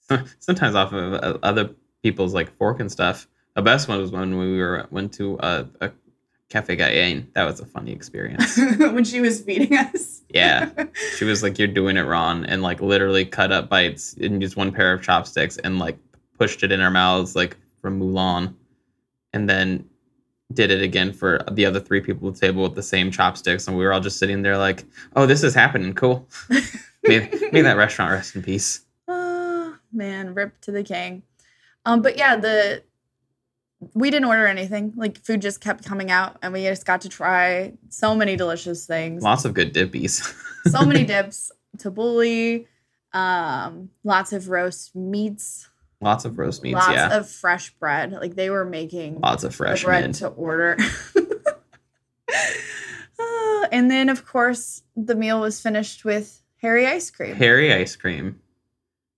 Sometimes 0.39 0.76
off 0.76 0.93
of 0.93 1.13
uh, 1.13 1.38
other 1.43 1.72
people's 2.04 2.34
like 2.34 2.52
fork 2.58 2.80
and 2.80 2.91
stuff. 2.91 3.28
The 3.56 3.62
best 3.62 3.88
one 3.88 4.00
was 4.00 4.12
when 4.12 4.38
we 4.38 4.58
were 4.58 4.88
went 4.91 5.13
to 5.13 5.38
a, 5.39 5.67
a 5.82 5.91
cafe 6.50 6.78
Guyane. 6.78 7.26
That 7.34 7.46
was 7.46 7.60
a 7.60 7.65
funny 7.65 7.91
experience. 7.91 8.58
when 8.78 9.04
she 9.04 9.20
was 9.20 9.41
feeding 9.41 9.76
us. 9.78 10.22
Yeah. 10.30 10.70
She 11.17 11.26
was 11.26 11.41
like, 11.41 11.58
"You're 11.58 11.67
doing 11.67 11.98
it 11.98 12.04
wrong," 12.04 12.46
and 12.46 12.62
like 12.62 12.80
literally 12.80 13.26
cut 13.26 13.52
up 13.52 13.70
bites 13.70 14.13
in 14.13 14.39
just 14.39 14.56
one 14.56 14.72
pair 14.72 14.93
of 14.93 15.02
chopsticks 15.02 15.58
and 15.58 15.80
like 15.80 15.98
pushed 16.38 16.63
it 16.63 16.72
in 16.72 16.80
our 16.80 16.91
mouths 16.91 17.36
like 17.36 17.58
from 17.82 18.00
Mulan, 18.00 18.54
and 19.34 19.50
then 19.50 19.89
did 20.54 20.70
it 20.70 20.82
again 20.82 21.12
for 21.12 21.43
the 21.52 21.65
other 21.65 21.80
three 21.80 22.02
people 22.02 22.28
at 22.28 22.36
the 22.36 22.39
table 22.39 22.63
with 22.63 22.76
the 22.76 22.84
same 22.84 23.10
chopsticks, 23.10 23.67
and 23.67 23.76
we 23.76 23.84
were 23.84 23.91
all 23.91 24.00
just 24.00 24.20
sitting 24.20 24.43
there 24.43 24.58
like, 24.58 24.86
"Oh, 25.15 25.26
this 25.26 25.43
is 25.43 25.56
happening. 25.56 25.93
Cool." 25.93 26.28
may, 27.04 27.32
may 27.52 27.62
that 27.62 27.78
restaurant 27.78 28.12
rest 28.12 28.36
in 28.36 28.43
peace. 28.43 28.82
Man, 29.98 30.34
rip 30.34 30.62
to 30.62 30.72
the 30.72 30.84
king. 30.84 31.24
Um, 31.86 32.02
but 32.02 32.18
yeah, 32.18 32.36
the 32.36 32.84
we 33.94 34.10
didn't 34.10 34.28
order 34.28 34.48
anything. 34.48 34.94
Like 34.96 35.18
food 35.24 35.42
just 35.42 35.60
kept 35.62 35.86
coming 35.86 36.12
out, 36.12 36.38
and 36.42 36.54
we 36.54 36.64
just 36.64 36.86
got 36.86 37.02
to 37.02 37.10
try 37.10 37.74
so 37.90 38.16
many 38.16 38.36
delicious 38.36 38.86
things. 38.86 39.24
Lots 39.24 39.46
of 39.46 39.54
good 39.54 39.74
dippies. 39.74 40.34
so 40.68 40.86
many 40.86 41.04
dips, 41.14 41.52
tabbouleh, 41.78 42.66
um, 43.14 43.90
lots 44.04 44.34
of 44.34 44.50
roast 44.50 44.96
meats, 44.96 45.70
Lots 46.00 46.26
of 46.26 46.38
roast 46.38 46.62
meats. 46.62 46.76
lots 46.76 46.92
yeah. 46.92 47.18
of 47.18 47.28
fresh 47.30 47.72
bread. 47.72 48.12
Like 48.12 48.36
they 48.36 48.50
were 48.50 48.66
making 48.66 49.20
Lots 49.20 49.44
of 49.44 49.56
fresh 49.56 49.84
bread 49.84 50.14
to 50.16 50.28
order. 50.28 50.78
Uh, 53.20 53.68
and 53.72 53.90
then, 53.90 54.10
of 54.10 54.26
course, 54.26 54.84
the 54.96 55.16
meal 55.16 55.42
was 55.42 55.60
finished 55.60 56.06
with 56.06 56.44
hairy 56.58 56.86
ice 56.86 57.10
cream. 57.10 57.36
Harry 57.36 57.74
ice 57.74 57.96
cream, 57.96 58.40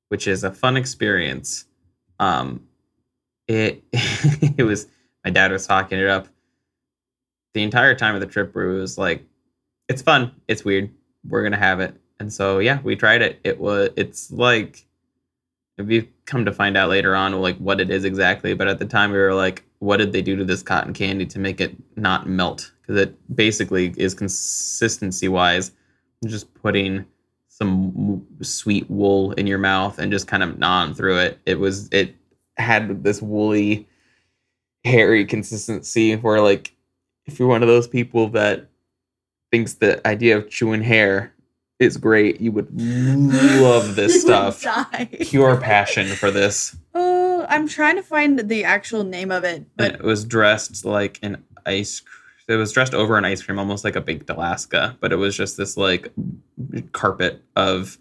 which 0.09 0.27
is 0.27 0.43
a 0.43 0.51
fun 0.51 0.77
experience. 0.77 1.65
Um, 2.19 2.67
it 3.47 3.83
it 3.91 4.63
was 4.63 4.87
my 5.23 5.31
dad 5.31 5.51
was 5.51 5.65
talking 5.65 5.99
it 5.99 6.07
up 6.07 6.27
the 7.53 7.63
entire 7.63 7.95
time 7.95 8.15
of 8.15 8.21
the 8.21 8.27
trip. 8.27 8.53
Where 8.53 8.69
it 8.69 8.79
was 8.79 8.97
like, 8.97 9.23
it's 9.87 10.01
fun, 10.01 10.33
it's 10.47 10.65
weird, 10.65 10.91
we're 11.27 11.43
gonna 11.43 11.57
have 11.57 11.79
it, 11.79 11.95
and 12.19 12.31
so 12.31 12.59
yeah, 12.59 12.79
we 12.83 12.95
tried 12.95 13.21
it. 13.21 13.39
It 13.43 13.59
was 13.59 13.89
it's 13.95 14.31
like 14.31 14.85
you 15.77 16.07
come 16.25 16.45
to 16.45 16.51
find 16.51 16.75
out 16.75 16.89
later 16.89 17.15
on 17.15 17.33
like 17.41 17.57
what 17.57 17.79
it 17.79 17.89
is 17.89 18.03
exactly, 18.03 18.53
but 18.53 18.67
at 18.67 18.79
the 18.79 18.85
time 18.85 19.11
we 19.11 19.17
were 19.17 19.33
like, 19.33 19.63
what 19.79 19.97
did 19.97 20.11
they 20.11 20.21
do 20.21 20.35
to 20.35 20.43
this 20.43 20.61
cotton 20.61 20.93
candy 20.93 21.25
to 21.27 21.39
make 21.39 21.61
it 21.61 21.75
not 21.95 22.27
melt? 22.27 22.71
Because 22.81 23.01
it 23.01 23.35
basically 23.35 23.93
is 23.97 24.13
consistency 24.13 25.27
wise 25.27 25.71
just 26.25 26.53
putting 26.53 27.05
some 27.61 28.25
sweet 28.41 28.89
wool 28.89 29.33
in 29.33 29.45
your 29.45 29.57
mouth 29.57 29.99
and 29.99 30.11
just 30.11 30.27
kind 30.27 30.43
of 30.43 30.57
gnawing 30.57 30.93
through 30.93 31.17
it. 31.19 31.39
It 31.45 31.59
was 31.59 31.89
it 31.91 32.15
had 32.57 33.03
this 33.03 33.21
woolly, 33.21 33.87
hairy 34.85 35.25
consistency 35.25 36.15
where 36.15 36.41
like 36.41 36.73
if 37.25 37.37
you're 37.37 37.47
one 37.49 37.61
of 37.61 37.67
those 37.67 37.87
people 37.87 38.29
that 38.29 38.67
thinks 39.51 39.75
the 39.75 40.05
idea 40.07 40.37
of 40.37 40.49
chewing 40.49 40.81
hair 40.81 41.33
is 41.79 41.97
great, 41.97 42.39
you 42.41 42.51
would 42.51 42.67
love 42.73 43.95
this 43.95 44.21
stuff. 44.21 44.65
Pure 45.21 45.57
passion 45.61 46.07
for 46.07 46.31
this. 46.31 46.75
Oh, 46.93 47.45
I'm 47.49 47.67
trying 47.67 47.95
to 47.95 48.03
find 48.03 48.39
the 48.39 48.63
actual 48.63 49.03
name 49.03 49.31
of 49.31 49.43
it, 49.43 49.65
And 49.77 49.93
it 49.95 50.03
was 50.03 50.25
dressed 50.25 50.85
like 50.85 51.19
an 51.21 51.43
ice. 51.65 52.01
it 52.47 52.55
was 52.55 52.71
dressed 52.71 52.93
over 52.93 53.17
an 53.17 53.25
ice 53.25 53.41
cream, 53.43 53.59
almost 53.59 53.83
like 53.83 53.95
a 53.95 54.01
baked 54.01 54.29
Alaska, 54.29 54.97
but 54.99 55.11
it 55.11 55.15
was 55.17 55.37
just 55.37 55.55
this 55.55 55.77
like 55.77 56.11
carpet 56.91 57.41
of 57.55 57.97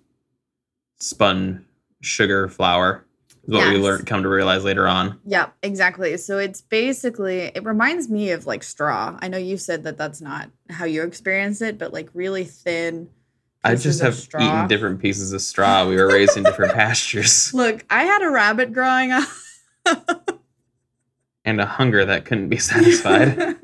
spun 1.01 1.65
sugar 2.01 2.49
flour. 2.49 3.05
Is 3.45 3.55
what 3.55 3.69
we 3.69 3.75
Yes. 3.77 3.83
learned 3.83 4.07
come 4.07 4.23
to 4.25 4.29
realize 4.29 4.63
later 4.65 4.87
on. 4.87 5.19
Yep, 5.25 5.55
exactly. 5.63 6.17
So 6.19 6.37
it's 6.37 6.61
basically 6.61 7.39
it 7.55 7.65
reminds 7.65 8.11
me 8.11 8.31
of 8.33 8.47
like 8.47 8.63
straw. 8.63 9.17
I 9.23 9.29
know 9.29 9.39
you 9.39 9.57
said 9.57 9.85
that 9.85 9.97
that's 9.97 10.21
not 10.21 10.51
how 10.69 10.85
you 10.85 11.03
experience 11.03 11.63
it, 11.63 11.79
but 11.79 11.93
like 11.95 12.11
really 12.13 12.45
thin. 12.45 13.09
I 13.65 13.75
just 13.75 14.01
have 14.03 14.15
straw. 14.15 14.43
eaten 14.45 14.69
different 14.69 15.01
pieces 15.01 15.33
of 15.33 15.41
straw. 15.41 15.89
We 15.89 15.97
were 15.97 16.09
raised 16.09 16.37
in 16.37 16.43
different 16.45 16.75
pastures, 16.75 17.53
Look, 17.55 17.87
I 17.91 18.05
had 18.05 18.23
a 18.23 18.29
rabbit 18.31 18.73
growing 18.75 19.13
up. 19.13 19.29
and 21.47 21.59
a 21.61 21.67
hunger 21.67 22.05
that 22.05 22.27
couldn't 22.27 22.51
be 22.51 22.59
satisfied. 22.59 23.57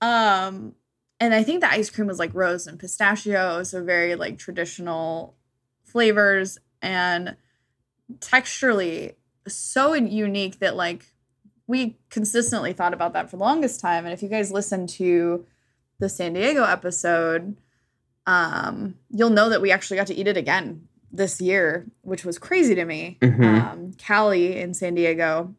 um, 0.00 0.75
and 1.20 1.34
I 1.34 1.42
think 1.42 1.60
the 1.60 1.70
ice 1.70 1.90
cream 1.90 2.06
was 2.06 2.18
like 2.18 2.34
rose 2.34 2.66
and 2.66 2.78
pistachio, 2.78 3.62
so 3.62 3.82
very 3.82 4.14
like 4.14 4.38
traditional 4.38 5.34
flavors 5.84 6.58
and 6.82 7.36
texturally 8.18 9.14
so 9.48 9.94
unique 9.94 10.58
that 10.58 10.76
like 10.76 11.12
we 11.66 11.98
consistently 12.10 12.72
thought 12.72 12.94
about 12.94 13.12
that 13.14 13.30
for 13.30 13.36
the 13.36 13.42
longest 13.42 13.80
time. 13.80 14.04
And 14.04 14.12
if 14.12 14.22
you 14.22 14.28
guys 14.28 14.52
listen 14.52 14.86
to 14.88 15.44
the 15.98 16.08
San 16.08 16.34
Diego 16.34 16.64
episode, 16.64 17.56
um, 18.26 18.96
you'll 19.10 19.30
know 19.30 19.48
that 19.48 19.62
we 19.62 19.70
actually 19.72 19.96
got 19.96 20.06
to 20.08 20.14
eat 20.14 20.28
it 20.28 20.36
again 20.36 20.88
this 21.10 21.40
year, 21.40 21.86
which 22.02 22.24
was 22.24 22.38
crazy 22.38 22.74
to 22.74 22.84
me. 22.84 23.18
Mhm. 23.20 23.62
Um, 23.62 23.92
Callie 24.04 24.58
in 24.58 24.74
San 24.74 24.94
Diego 24.94 25.54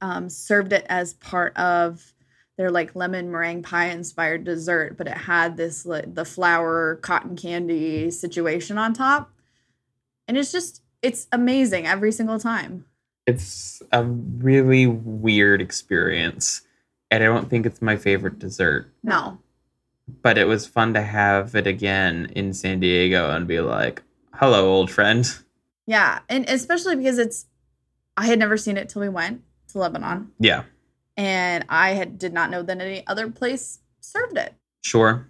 um, 0.00 0.28
served 0.30 0.72
it 0.72 0.86
as 0.88 1.14
part 1.14 1.56
of 1.56 2.14
their 2.58 2.70
like 2.70 2.94
lemon 2.94 3.30
meringue 3.30 3.62
pie 3.62 3.86
inspired 3.86 4.44
dessert, 4.44 4.98
but 4.98 5.06
it 5.06 5.16
had 5.16 5.56
this 5.56 5.86
like 5.86 6.14
the 6.14 6.24
flour 6.26 6.96
cotton 6.96 7.36
candy 7.36 8.10
situation 8.10 8.76
on 8.76 8.92
top, 8.92 9.30
and 10.26 10.36
it's 10.36 10.52
just 10.52 10.82
it's 11.00 11.26
amazing 11.32 11.86
every 11.86 12.12
single 12.12 12.38
time. 12.38 12.84
it's 13.26 13.80
a 13.92 14.04
really 14.04 14.86
weird 14.86 15.62
experience, 15.62 16.62
and 17.10 17.22
I 17.22 17.26
don't 17.28 17.48
think 17.48 17.64
it's 17.64 17.80
my 17.80 17.96
favorite 17.96 18.38
dessert. 18.38 18.92
No, 19.02 19.38
But 20.22 20.36
it 20.36 20.46
was 20.48 20.66
fun 20.66 20.92
to 20.94 21.02
have 21.02 21.54
it 21.54 21.66
again 21.66 22.30
in 22.34 22.52
San 22.52 22.80
Diego 22.80 23.30
and 23.30 23.46
be 23.46 23.60
like, 23.60 24.02
"Hello, 24.34 24.68
old 24.68 24.90
friend." 24.90 25.24
yeah, 25.86 26.18
and 26.28 26.44
especially 26.50 26.96
because 26.96 27.18
it's 27.18 27.46
I 28.16 28.26
had 28.26 28.40
never 28.40 28.56
seen 28.56 28.76
it 28.76 28.88
till 28.88 29.00
we 29.02 29.08
went 29.08 29.42
to 29.68 29.78
Lebanon, 29.78 30.32
Yeah, 30.40 30.64
and 31.18 31.66
I 31.68 31.90
had 31.90 32.18
did 32.18 32.32
not 32.32 32.50
know 32.50 32.62
that 32.62 32.80
any 32.80 33.06
other 33.06 33.28
place 33.30 33.80
served 34.00 34.38
it. 34.38 34.54
sure. 34.82 35.28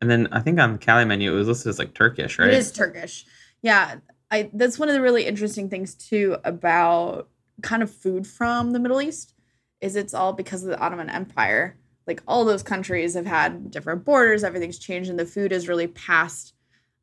And 0.00 0.10
then 0.10 0.28
I 0.32 0.40
think 0.40 0.60
on 0.60 0.74
the 0.74 0.78
Callie 0.78 1.06
menu 1.06 1.32
it 1.32 1.36
was 1.36 1.48
listed 1.48 1.70
as 1.70 1.78
like 1.78 1.94
Turkish, 1.94 2.38
right? 2.38 2.48
It 2.48 2.54
is 2.54 2.70
Turkish. 2.70 3.24
Yeah, 3.62 3.96
I 4.30 4.50
that's 4.52 4.78
one 4.78 4.88
of 4.90 4.94
the 4.94 5.00
really 5.00 5.24
interesting 5.26 5.70
things 5.70 5.94
too 5.94 6.36
about 6.44 7.28
kind 7.62 7.82
of 7.82 7.90
food 7.90 8.26
from 8.26 8.72
the 8.72 8.78
Middle 8.78 9.00
East 9.00 9.32
is 9.80 9.96
it's 9.96 10.12
all 10.12 10.32
because 10.34 10.62
of 10.62 10.68
the 10.68 10.78
Ottoman 10.78 11.08
Empire. 11.08 11.76
Like 12.06 12.22
all 12.28 12.44
those 12.44 12.62
countries 12.62 13.14
have 13.14 13.24
had 13.24 13.70
different 13.70 14.04
borders, 14.04 14.44
everything's 14.44 14.78
changed 14.78 15.08
and 15.08 15.18
the 15.18 15.24
food 15.24 15.52
is 15.52 15.68
really 15.68 15.86
passed 15.86 16.52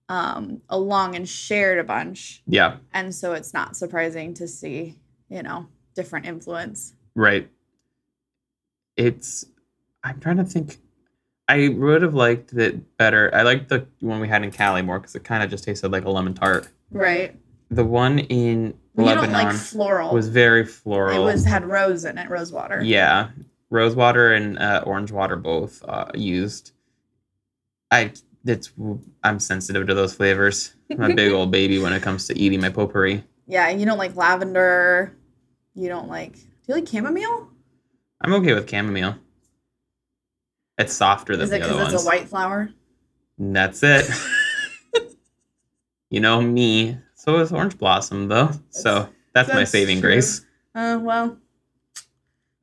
um, 0.09 0.61
along 0.69 1.15
and 1.15 1.27
shared 1.27 1.79
a 1.79 1.83
bunch. 1.83 2.43
Yeah, 2.45 2.77
And 2.93 3.15
so 3.15 3.33
it's 3.33 3.53
not 3.53 3.77
surprising 3.77 4.33
to 4.35 4.47
see, 4.47 4.97
you 5.29 5.41
know, 5.41 5.67
different 5.95 6.25
influence. 6.27 6.93
right. 7.15 7.49
It's. 8.97 9.45
I'm 10.03 10.19
trying 10.19 10.37
to 10.37 10.43
think. 10.43 10.77
I 11.47 11.67
would 11.67 12.01
have 12.01 12.13
liked 12.13 12.53
it 12.53 12.97
better. 12.97 13.29
I 13.33 13.41
liked 13.41 13.67
the 13.69 13.85
one 13.99 14.19
we 14.21 14.27
had 14.27 14.43
in 14.43 14.51
Callie 14.51 14.81
more 14.81 14.99
because 14.99 15.15
it 15.15 15.23
kind 15.23 15.43
of 15.43 15.49
just 15.49 15.63
tasted 15.65 15.91
like 15.91 16.05
a 16.05 16.09
lemon 16.09 16.33
tart. 16.33 16.69
Right. 16.91 17.35
The 17.69 17.83
one 17.83 18.19
in 18.19 18.67
You 18.97 19.05
don't 19.05 19.05
Lebanon 19.05 19.31
like 19.33 19.55
floral. 19.55 20.13
was 20.13 20.29
very 20.29 20.65
floral. 20.65 21.21
it 21.21 21.23
was 21.23 21.43
had 21.45 21.65
rose 21.65 22.05
in 22.05 22.17
it, 22.17 22.29
rose 22.29 22.51
water. 22.53 22.81
Yeah, 22.81 23.29
rose 23.69 23.95
water 23.95 24.33
and 24.33 24.57
uh, 24.59 24.83
orange 24.85 25.11
water 25.11 25.35
both 25.35 25.83
uh, 25.87 26.05
used. 26.15 26.71
I 27.91 28.11
it's 28.45 28.71
I'm 29.23 29.39
sensitive 29.39 29.87
to 29.87 29.93
those 29.93 30.13
flavors. 30.13 30.73
I'm 30.89 31.11
a 31.11 31.15
big 31.15 31.31
old 31.33 31.51
baby 31.51 31.79
when 31.79 31.91
it 31.93 32.01
comes 32.01 32.27
to 32.27 32.37
eating 32.37 32.61
my 32.61 32.69
potpourri. 32.69 33.23
Yeah, 33.47 33.69
you 33.69 33.85
don't 33.85 33.97
like 33.97 34.15
lavender. 34.15 35.15
You 35.75 35.89
don't 35.89 36.07
like. 36.07 36.33
Do 36.35 36.41
you 36.69 36.75
like 36.75 36.87
chamomile? 36.87 37.49
I'm 38.21 38.33
okay 38.35 38.53
with 38.53 38.69
chamomile. 38.69 39.15
It's 40.77 40.93
softer 40.93 41.35
than 41.35 41.45
Is 41.45 41.51
it 41.51 41.59
the 41.59 41.65
other 41.65 41.73
because 41.73 41.83
ones. 41.85 41.93
it's 41.95 42.03
a 42.03 42.05
white 42.07 42.27
flower? 42.29 42.69
And 43.37 43.55
That's 43.55 43.81
it. 43.83 44.09
you 46.09 46.19
know 46.19 46.41
me. 46.41 46.97
So 47.15 47.39
is 47.39 47.51
orange 47.51 47.77
blossom 47.77 48.27
though. 48.27 48.51
so 48.69 49.09
that's, 49.33 49.49
my 49.49 49.55
that's 49.59 49.71
saving 49.71 50.01
true. 50.01 50.09
grace. 50.11 50.45
Uh, 50.73 50.99
well, 51.01 51.37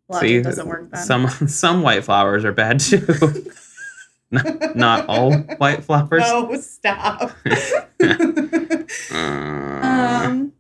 logic 0.09 0.29
See, 0.29 0.43
doesn't 0.43 0.67
work 0.67 0.91
then. 0.91 1.05
Some 1.05 1.29
some 1.49 1.83
white 1.83 2.05
flowers 2.05 2.45
are 2.45 2.53
bad 2.53 2.81
too. 2.81 3.07
not, 4.31 4.77
not 4.77 5.07
all 5.09 5.33
white 5.33 5.85
flowers. 5.85 6.23
no, 6.27 6.55
stop. 6.61 7.33
Uh, 8.01 8.85
um, 9.13 10.53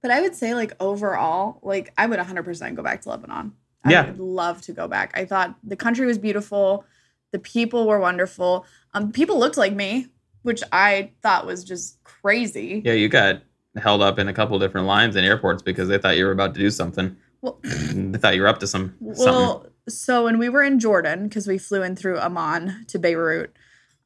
but 0.00 0.10
I 0.10 0.20
would 0.20 0.34
say, 0.34 0.54
like 0.54 0.72
overall, 0.80 1.60
like 1.62 1.92
I 1.98 2.06
would 2.06 2.18
100% 2.18 2.74
go 2.74 2.82
back 2.82 3.02
to 3.02 3.10
Lebanon. 3.10 3.52
I 3.84 3.90
Yeah. 3.90 4.06
would 4.06 4.18
love 4.20 4.60
to 4.62 4.72
go 4.72 4.86
back. 4.88 5.12
I 5.14 5.24
thought 5.24 5.56
the 5.64 5.76
country 5.76 6.06
was 6.06 6.18
beautiful. 6.18 6.84
The 7.32 7.38
people 7.38 7.86
were 7.86 7.98
wonderful. 7.98 8.64
Um, 8.94 9.10
people 9.12 9.38
looked 9.38 9.56
like 9.56 9.74
me, 9.74 10.08
which 10.42 10.62
I 10.72 11.10
thought 11.22 11.46
was 11.46 11.64
just 11.64 12.02
crazy. 12.04 12.82
Yeah, 12.84 12.92
you 12.92 13.08
got 13.08 13.42
held 13.76 14.02
up 14.02 14.18
in 14.18 14.28
a 14.28 14.32
couple 14.34 14.58
different 14.58 14.86
lines 14.86 15.16
in 15.16 15.24
airports 15.24 15.62
because 15.62 15.88
they 15.88 15.98
thought 15.98 16.16
you 16.16 16.26
were 16.26 16.32
about 16.32 16.54
to 16.54 16.60
do 16.60 16.70
something. 16.70 17.16
Well, 17.40 17.58
they 17.62 18.18
thought 18.18 18.34
you 18.36 18.42
were 18.42 18.48
up 18.48 18.60
to 18.60 18.66
some 18.66 18.94
something. 19.14 19.24
Well, 19.24 19.66
so 19.88 20.24
when 20.24 20.38
we 20.38 20.48
were 20.48 20.62
in 20.62 20.78
Jordan, 20.78 21.24
because 21.28 21.46
we 21.46 21.58
flew 21.58 21.82
in 21.82 21.96
through 21.96 22.18
Amman 22.18 22.84
to 22.88 22.98
Beirut, 22.98 23.52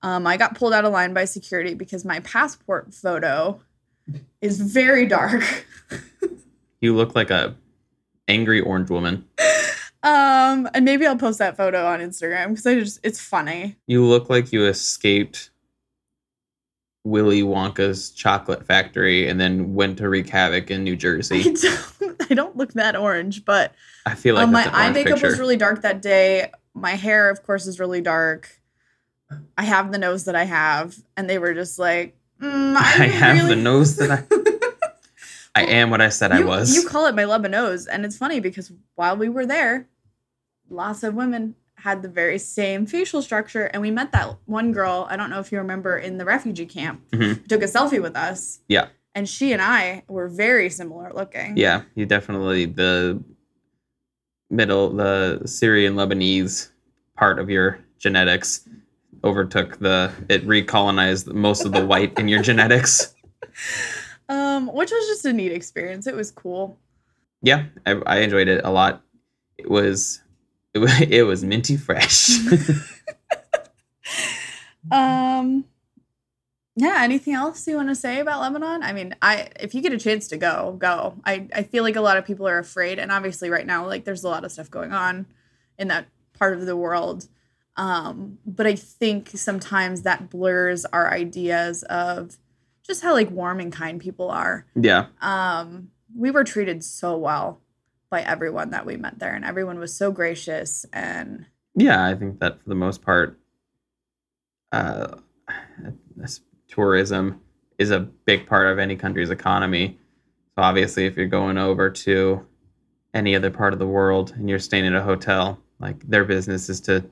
um, 0.02 0.26
I 0.26 0.36
got 0.36 0.54
pulled 0.54 0.72
out 0.72 0.84
of 0.84 0.92
line 0.92 1.12
by 1.12 1.24
security 1.26 1.74
because 1.74 2.04
my 2.04 2.20
passport 2.20 2.94
photo 2.94 3.60
is 4.40 4.60
very 4.60 5.06
dark. 5.06 5.42
You 6.82 6.94
look 6.94 7.14
like 7.14 7.30
a 7.30 7.56
angry 8.28 8.60
orange 8.60 8.90
woman. 8.90 9.24
Um, 10.06 10.68
and 10.72 10.84
maybe 10.84 11.04
I'll 11.04 11.16
post 11.16 11.40
that 11.40 11.56
photo 11.56 11.84
on 11.84 11.98
Instagram 11.98 12.50
because 12.50 12.64
I 12.64 12.76
just 12.76 13.00
it's 13.02 13.20
funny. 13.20 13.74
You 13.88 14.04
look 14.04 14.30
like 14.30 14.52
you 14.52 14.64
escaped 14.64 15.50
Willy 17.02 17.42
Wonka's 17.42 18.10
chocolate 18.10 18.64
factory 18.64 19.28
and 19.28 19.40
then 19.40 19.74
went 19.74 19.98
to 19.98 20.08
wreak 20.08 20.28
havoc 20.28 20.70
in 20.70 20.84
New 20.84 20.94
Jersey. 20.94 21.40
I 21.40 21.42
don't, 21.98 22.30
I 22.30 22.34
don't 22.34 22.56
look 22.56 22.74
that 22.74 22.94
orange, 22.94 23.44
but 23.44 23.74
I 24.06 24.14
feel 24.14 24.36
like 24.36 24.44
um, 24.44 24.52
my 24.52 24.70
eye 24.72 24.90
makeup 24.90 25.14
picture. 25.14 25.26
was 25.26 25.40
really 25.40 25.56
dark 25.56 25.82
that 25.82 26.00
day. 26.02 26.52
My 26.72 26.92
hair, 26.92 27.28
of 27.28 27.42
course, 27.42 27.66
is 27.66 27.80
really 27.80 28.00
dark. 28.00 28.60
I 29.58 29.64
have 29.64 29.90
the 29.90 29.98
nose 29.98 30.24
that 30.26 30.36
I 30.36 30.44
have, 30.44 30.96
and 31.16 31.28
they 31.28 31.38
were 31.38 31.52
just 31.52 31.80
like, 31.80 32.16
mm, 32.40 32.76
I 32.76 32.78
I, 33.04 33.06
have 33.08 33.36
really- 33.38 33.56
the 33.56 33.60
nose 33.60 33.96
that 33.96 34.10
I. 34.12 34.22
I 35.56 35.64
am 35.64 35.88
what 35.88 36.02
I 36.02 36.10
said 36.10 36.32
I 36.32 36.44
was. 36.44 36.76
You 36.76 36.86
call 36.86 37.06
it 37.06 37.14
my 37.14 37.22
Lebanose, 37.22 37.88
and 37.90 38.04
it's 38.04 38.18
funny 38.18 38.40
because 38.40 38.70
while 38.94 39.16
we 39.16 39.30
were 39.30 39.46
there, 39.46 39.88
lots 40.68 41.02
of 41.02 41.14
women 41.14 41.54
had 41.76 42.02
the 42.02 42.08
very 42.08 42.38
same 42.38 42.86
facial 42.86 43.20
structure, 43.22 43.64
and 43.66 43.82
we 43.82 43.90
met 43.90 44.10
that 44.12 44.36
one 44.46 44.72
girl. 44.72 45.06
I 45.10 45.16
don't 45.16 45.30
know 45.30 45.40
if 45.40 45.52
you 45.52 45.58
remember 45.58 45.98
in 45.98 46.16
the 46.18 46.24
refugee 46.24 46.66
camp, 46.66 47.02
Mhm. 47.10 47.22
who 47.22 47.34
took 47.46 47.62
a 47.62 47.66
selfie 47.66 48.00
with 48.02 48.16
us. 48.16 48.60
Yeah. 48.68 48.88
and 49.14 49.26
she 49.26 49.50
and 49.54 49.62
I 49.62 50.02
were 50.08 50.28
very 50.28 50.68
similar 50.68 51.10
looking. 51.14 51.56
Yeah, 51.56 51.82
you 51.94 52.04
definitely 52.04 52.66
the 52.66 53.22
middle, 54.50 54.90
the 54.92 55.40
Syrian 55.46 55.94
Lebanese 55.94 56.68
part 57.16 57.38
of 57.38 57.48
your 57.48 57.78
genetics 57.98 58.68
overtook 59.24 59.78
the 59.78 60.12
it 60.28 60.46
recolonized 60.46 61.32
most 61.32 61.64
of 61.64 61.72
the 61.72 61.84
white 61.86 62.18
in 62.18 62.28
your 62.28 62.42
genetics. 62.42 63.14
um, 64.28 64.66
which 64.68 64.90
was 64.90 65.06
just 65.06 65.24
a 65.24 65.32
neat 65.32 65.52
experience. 65.52 66.06
It 66.06 66.14
was 66.14 66.30
cool. 66.30 66.78
Yeah, 67.42 67.64
I, 67.86 67.92
I 68.06 68.16
enjoyed 68.18 68.48
it 68.48 68.60
a 68.64 68.70
lot. 68.70 69.02
It 69.56 69.70
was 69.70 70.20
it 70.76 70.78
was, 70.78 71.00
it 71.08 71.22
was 71.22 71.44
minty 71.44 71.76
fresh. 71.76 72.30
Um, 74.88 75.64
yeah. 76.76 76.98
Anything 77.00 77.34
else 77.34 77.66
you 77.66 77.74
want 77.74 77.88
to 77.88 77.96
say 77.96 78.20
about 78.20 78.40
Lebanon? 78.40 78.84
I 78.84 78.92
mean, 78.92 79.16
I 79.20 79.48
if 79.58 79.74
you 79.74 79.82
get 79.82 79.92
a 79.92 79.98
chance 79.98 80.28
to 80.28 80.36
go, 80.36 80.76
go. 80.78 81.16
I 81.24 81.48
I 81.52 81.64
feel 81.64 81.82
like 81.82 81.96
a 81.96 82.00
lot 82.00 82.18
of 82.18 82.24
people 82.24 82.46
are 82.46 82.58
afraid, 82.58 83.00
and 83.00 83.10
obviously 83.10 83.50
right 83.50 83.66
now, 83.66 83.84
like 83.84 84.04
there's 84.04 84.22
a 84.22 84.28
lot 84.28 84.44
of 84.44 84.52
stuff 84.52 84.70
going 84.70 84.92
on 84.92 85.26
in 85.76 85.88
that 85.88 86.06
part 86.38 86.54
of 86.54 86.66
the 86.66 86.76
world. 86.76 87.26
Um, 87.76 88.38
but 88.46 88.66
I 88.66 88.76
think 88.76 89.30
sometimes 89.34 90.02
that 90.02 90.30
blurs 90.30 90.84
our 90.84 91.12
ideas 91.12 91.82
of 91.82 92.36
just 92.86 93.02
how 93.02 93.12
like 93.12 93.30
warm 93.32 93.58
and 93.58 93.72
kind 93.72 94.00
people 94.00 94.30
are. 94.30 94.66
yeah, 94.76 95.06
Um, 95.20 95.90
we 96.16 96.30
were 96.30 96.44
treated 96.44 96.84
so 96.84 97.16
well 97.18 97.60
by 98.10 98.22
everyone 98.22 98.70
that 98.70 98.86
we 98.86 98.96
met 98.96 99.18
there, 99.18 99.34
and 99.34 99.44
everyone 99.44 99.78
was 99.78 99.96
so 99.96 100.10
gracious 100.10 100.86
and 100.92 101.46
Yeah, 101.74 102.06
I 102.06 102.14
think 102.14 102.40
that 102.40 102.62
for 102.62 102.68
the 102.68 102.74
most 102.74 103.02
part, 103.02 103.38
uh, 104.72 105.16
tourism 106.68 107.40
is 107.78 107.90
a 107.90 108.00
big 108.00 108.46
part 108.46 108.68
of 108.68 108.78
any 108.78 108.96
country's 108.96 109.30
economy. 109.30 109.98
So 110.54 110.62
obviously, 110.62 111.06
if 111.06 111.16
you're 111.16 111.26
going 111.26 111.58
over 111.58 111.90
to 111.90 112.46
any 113.12 113.34
other 113.36 113.50
part 113.50 113.72
of 113.72 113.78
the 113.78 113.86
world 113.86 114.32
and 114.36 114.48
you're 114.48 114.58
staying 114.58 114.86
at 114.86 114.94
a 114.94 115.02
hotel, 115.02 115.58
like 115.78 116.08
their 116.08 116.24
business 116.24 116.68
is 116.68 116.80
to 116.82 117.04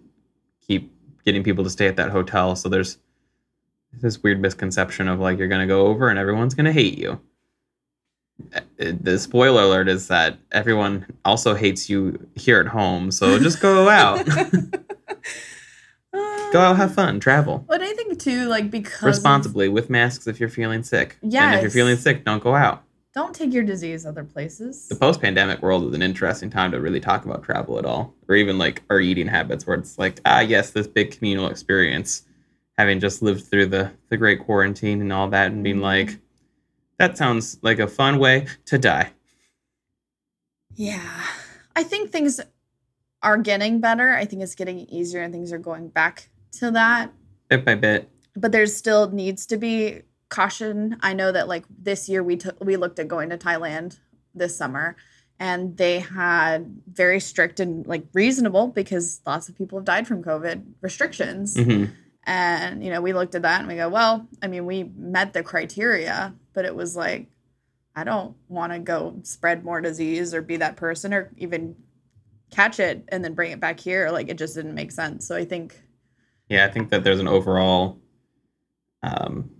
keep 0.66 0.92
getting 1.24 1.42
people 1.42 1.64
to 1.64 1.70
stay 1.70 1.86
at 1.86 1.96
that 1.96 2.10
hotel. 2.10 2.56
So 2.56 2.68
there's 2.68 2.98
this 3.92 4.22
weird 4.22 4.40
misconception 4.40 5.08
of 5.08 5.20
like 5.20 5.38
you're 5.38 5.48
gonna 5.48 5.66
go 5.66 5.86
over 5.86 6.08
and 6.08 6.18
everyone's 6.18 6.54
gonna 6.54 6.72
hate 6.72 6.98
you. 6.98 7.20
Uh, 8.54 8.60
The 9.02 9.18
spoiler 9.18 9.62
alert 9.62 9.88
is 9.88 10.08
that 10.08 10.38
everyone 10.52 11.06
also 11.24 11.54
hates 11.54 11.88
you 11.88 12.26
here 12.34 12.60
at 12.60 12.66
home. 12.66 13.10
So 13.10 13.38
just 13.38 13.60
go 13.60 13.88
out, 13.88 14.26
go 16.52 16.60
out, 16.60 16.76
have 16.76 16.94
fun, 16.94 17.18
travel 17.20 17.64
But 17.68 17.82
I 17.82 17.92
think 17.94 18.18
too, 18.18 18.48
like 18.48 18.70
because 18.70 19.02
responsibly 19.02 19.68
with 19.68 19.90
masks 19.90 20.26
if 20.26 20.38
you're 20.40 20.48
feeling 20.48 20.82
sick. 20.82 21.16
Yeah. 21.22 21.46
And 21.46 21.54
if 21.56 21.62
you're 21.62 21.70
feeling 21.70 21.96
sick, 21.96 22.24
don't 22.24 22.42
go 22.42 22.54
out. 22.54 22.82
don't 23.14 23.34
take 23.34 23.52
your 23.52 23.62
disease 23.64 24.04
other 24.06 24.24
places. 24.24 24.88
The 24.88 24.96
post-pandemic 24.96 25.62
world 25.62 25.86
is 25.88 25.94
an 25.94 26.02
interesting 26.02 26.50
time 26.50 26.72
to 26.72 26.80
really 26.80 27.00
talk 27.00 27.24
about 27.24 27.42
travel 27.44 27.78
at 27.78 27.84
all, 27.84 28.14
or 28.28 28.34
even 28.36 28.58
like 28.58 28.82
our 28.90 29.00
eating 29.00 29.28
habits, 29.28 29.66
where 29.66 29.76
it's 29.76 29.98
like, 29.98 30.20
ah, 30.26 30.40
yes, 30.40 30.70
this 30.70 30.86
big 30.88 31.16
communal 31.16 31.46
experience, 31.48 32.22
having 32.78 32.98
just 33.00 33.22
lived 33.22 33.44
through 33.46 33.66
the 33.66 33.90
the 34.10 34.16
great 34.16 34.40
quarantine 34.40 35.00
and 35.00 35.12
all 35.12 35.28
that, 35.28 35.52
and 35.52 35.62
being 35.62 35.80
like, 35.80 36.18
that 36.98 37.18
sounds 37.18 37.58
like 37.62 37.78
a 37.78 37.86
fun 37.86 38.18
way 38.18 38.46
to 38.66 38.78
die. 38.78 39.10
Yeah. 40.74 41.22
I 41.76 41.82
think 41.82 42.10
things 42.10 42.40
are 43.22 43.38
getting 43.38 43.80
better. 43.80 44.14
I 44.14 44.24
think 44.24 44.42
it's 44.42 44.54
getting 44.54 44.80
easier 44.80 45.22
and 45.22 45.32
things 45.32 45.52
are 45.52 45.58
going 45.58 45.88
back 45.88 46.28
to 46.58 46.70
that. 46.72 47.12
Bit 47.48 47.64
by 47.64 47.74
bit. 47.74 48.10
But 48.36 48.52
there 48.52 48.66
still 48.66 49.10
needs 49.10 49.46
to 49.46 49.56
be 49.56 50.02
caution. 50.28 50.96
I 51.00 51.14
know 51.14 51.32
that 51.32 51.48
like 51.48 51.64
this 51.70 52.08
year 52.08 52.22
we 52.22 52.36
took 52.36 52.62
we 52.62 52.76
looked 52.76 52.98
at 52.98 53.08
going 53.08 53.30
to 53.30 53.38
Thailand 53.38 53.98
this 54.34 54.56
summer 54.56 54.96
and 55.38 55.76
they 55.76 56.00
had 56.00 56.80
very 56.92 57.20
strict 57.20 57.60
and 57.60 57.86
like 57.86 58.04
reasonable 58.12 58.68
because 58.68 59.20
lots 59.26 59.48
of 59.48 59.56
people 59.56 59.78
have 59.78 59.84
died 59.84 60.06
from 60.06 60.22
COVID 60.22 60.64
restrictions. 60.80 61.56
hmm 61.56 61.86
And, 62.26 62.84
you 62.84 62.90
know, 62.90 63.00
we 63.00 63.12
looked 63.12 63.34
at 63.34 63.42
that 63.42 63.60
and 63.60 63.68
we 63.68 63.76
go, 63.76 63.88
well, 63.88 64.26
I 64.42 64.46
mean, 64.46 64.66
we 64.66 64.84
met 64.96 65.32
the 65.32 65.42
criteria, 65.42 66.34
but 66.52 66.64
it 66.64 66.74
was 66.74 66.96
like, 66.96 67.28
I 67.94 68.04
don't 68.04 68.34
want 68.48 68.72
to 68.72 68.78
go 68.78 69.20
spread 69.22 69.64
more 69.64 69.80
disease 69.80 70.34
or 70.34 70.42
be 70.42 70.56
that 70.56 70.76
person 70.76 71.14
or 71.14 71.30
even 71.36 71.76
catch 72.50 72.80
it 72.80 73.04
and 73.08 73.24
then 73.24 73.34
bring 73.34 73.52
it 73.52 73.60
back 73.60 73.78
here. 73.78 74.10
Like, 74.10 74.28
it 74.28 74.38
just 74.38 74.54
didn't 74.54 74.74
make 74.74 74.90
sense. 74.90 75.26
So 75.26 75.36
I 75.36 75.44
think, 75.44 75.80
Yeah, 76.48 76.64
I 76.64 76.70
think 76.70 76.90
that 76.90 77.04
there's 77.04 77.20
an 77.20 77.28
overall 77.28 77.98
um, 79.02 79.50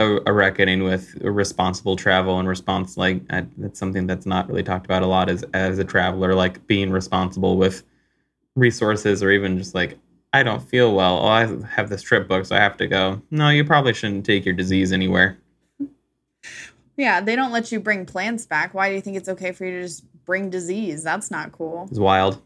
a, 0.00 0.18
a 0.26 0.32
reckoning 0.32 0.82
with 0.82 1.14
responsible 1.20 1.94
travel 1.94 2.38
and 2.38 2.48
response. 2.48 2.96
Like 2.96 3.22
I, 3.30 3.46
that's 3.58 3.78
something 3.78 4.06
that's 4.06 4.26
not 4.26 4.48
really 4.48 4.62
talked 4.62 4.86
about 4.86 5.02
a 5.02 5.06
lot 5.06 5.28
as 5.28 5.44
as 5.52 5.78
a 5.78 5.84
traveler, 5.84 6.34
like 6.34 6.66
being 6.66 6.90
responsible 6.90 7.56
with 7.56 7.84
resources 8.56 9.22
or 9.22 9.30
even 9.30 9.58
just 9.58 9.74
like 9.74 9.98
I 10.32 10.42
don't 10.42 10.62
feel 10.62 10.94
well. 10.94 11.18
Oh, 11.18 11.26
I 11.28 11.46
have 11.74 11.88
this 11.88 12.02
trip 12.02 12.28
booked, 12.28 12.48
so 12.48 12.56
I 12.56 12.60
have 12.60 12.76
to 12.76 12.86
go. 12.86 13.20
No, 13.30 13.48
you 13.48 13.64
probably 13.64 13.92
shouldn't 13.94 14.24
take 14.24 14.44
your 14.44 14.54
disease 14.54 14.92
anywhere. 14.92 15.38
yeah, 16.96 17.20
they 17.20 17.34
don't 17.34 17.50
let 17.52 17.72
you 17.72 17.80
bring 17.80 18.06
plants 18.06 18.46
back. 18.46 18.72
Why 18.74 18.88
do 18.90 18.94
you 18.94 19.00
think 19.00 19.16
it's 19.16 19.28
okay 19.28 19.52
for 19.52 19.64
you 19.64 19.72
to 19.72 19.82
just 19.82 20.04
bring 20.24 20.50
disease? 20.50 21.02
That's 21.02 21.30
not 21.30 21.50
cool. 21.52 21.88
It's 21.90 21.98
wild, 21.98 22.40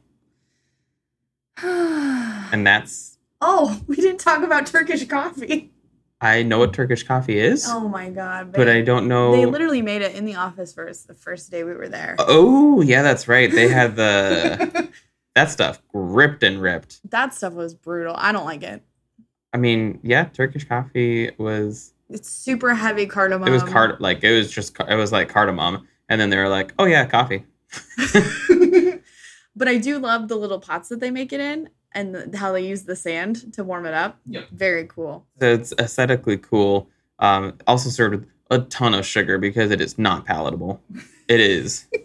and 1.62 2.46
and 2.52 2.66
that's 2.66 3.18
oh, 3.40 3.80
we 3.86 3.96
didn't 3.96 4.20
talk 4.20 4.42
about 4.42 4.66
Turkish 4.66 5.06
coffee. 5.06 5.70
I 6.20 6.42
know 6.42 6.58
what 6.60 6.72
Turkish 6.72 7.02
coffee 7.02 7.38
is, 7.38 7.66
Oh 7.68 7.86
my 7.86 8.08
God. 8.08 8.52
but 8.52 8.66
I 8.66 8.80
don't 8.80 9.08
know. 9.08 9.32
They 9.36 9.44
literally 9.44 9.82
made 9.82 10.00
it 10.00 10.14
in 10.14 10.24
the 10.24 10.36
office 10.36 10.72
first, 10.72 11.06
the 11.06 11.12
first 11.14 11.50
day 11.50 11.64
we 11.64 11.74
were 11.74 11.88
there. 11.88 12.16
Oh 12.18 12.80
yeah, 12.80 13.02
that's 13.02 13.28
right. 13.28 13.50
They 13.50 13.68
had 13.68 13.94
the 13.96 14.88
that 15.34 15.50
stuff 15.50 15.80
ripped 15.92 16.42
and 16.42 16.60
ripped. 16.60 17.00
that 17.10 17.34
stuff 17.34 17.52
was 17.54 17.74
brutal. 17.74 18.14
I 18.16 18.32
don't 18.32 18.44
like 18.44 18.62
it. 18.62 18.82
I 19.52 19.56
mean, 19.56 20.00
yeah, 20.02 20.24
Turkish 20.24 20.64
coffee 20.68 21.30
was 21.38 21.92
It's 22.10 22.28
super 22.28 22.74
heavy 22.74 23.06
cardamom. 23.06 23.46
it 23.48 23.50
was 23.52 23.62
card 23.62 24.00
like 24.00 24.22
it 24.24 24.36
was 24.36 24.50
just 24.50 24.76
it 24.88 24.96
was 24.96 25.12
like 25.12 25.28
cardamom, 25.28 25.86
and 26.08 26.20
then 26.20 26.30
they 26.30 26.36
were 26.36 26.48
like, 26.48 26.72
oh 26.78 26.84
yeah, 26.86 27.06
coffee. 27.06 27.44
but 29.56 29.68
I 29.68 29.76
do 29.78 29.98
love 29.98 30.28
the 30.28 30.36
little 30.36 30.60
pots 30.60 30.88
that 30.88 31.00
they 31.00 31.10
make 31.10 31.32
it 31.32 31.40
in 31.40 31.68
and 31.92 32.14
the, 32.14 32.36
how 32.36 32.52
they 32.52 32.66
use 32.66 32.82
the 32.82 32.96
sand 32.96 33.52
to 33.54 33.64
warm 33.64 33.86
it 33.86 33.94
up. 33.94 34.18
Yep. 34.26 34.48
Very 34.52 34.86
cool. 34.86 35.26
So 35.40 35.52
it's 35.52 35.72
aesthetically 35.78 36.38
cool. 36.38 36.88
Um, 37.20 37.54
also 37.66 37.90
served 37.90 38.14
with 38.16 38.26
a 38.50 38.58
ton 38.60 38.94
of 38.94 39.06
sugar 39.06 39.38
because 39.38 39.70
it 39.70 39.80
is 39.80 39.98
not 39.98 40.24
palatable. 40.26 40.80
It 41.28 41.40
is. 41.40 41.86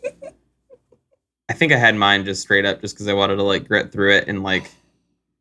I 1.50 1.54
think 1.54 1.72
I 1.74 1.78
had 1.78 1.95
mine 1.95 2.24
just 2.26 2.41
straight 2.41 2.64
up 2.66 2.80
just 2.82 2.93
because 2.95 3.08
I 3.08 3.14
wanted 3.14 3.38
to 3.38 3.43
like 3.43 3.68
grit 3.68 3.91
through 3.91 4.14
it 4.14 4.28
and 4.28 4.43
like 4.43 4.70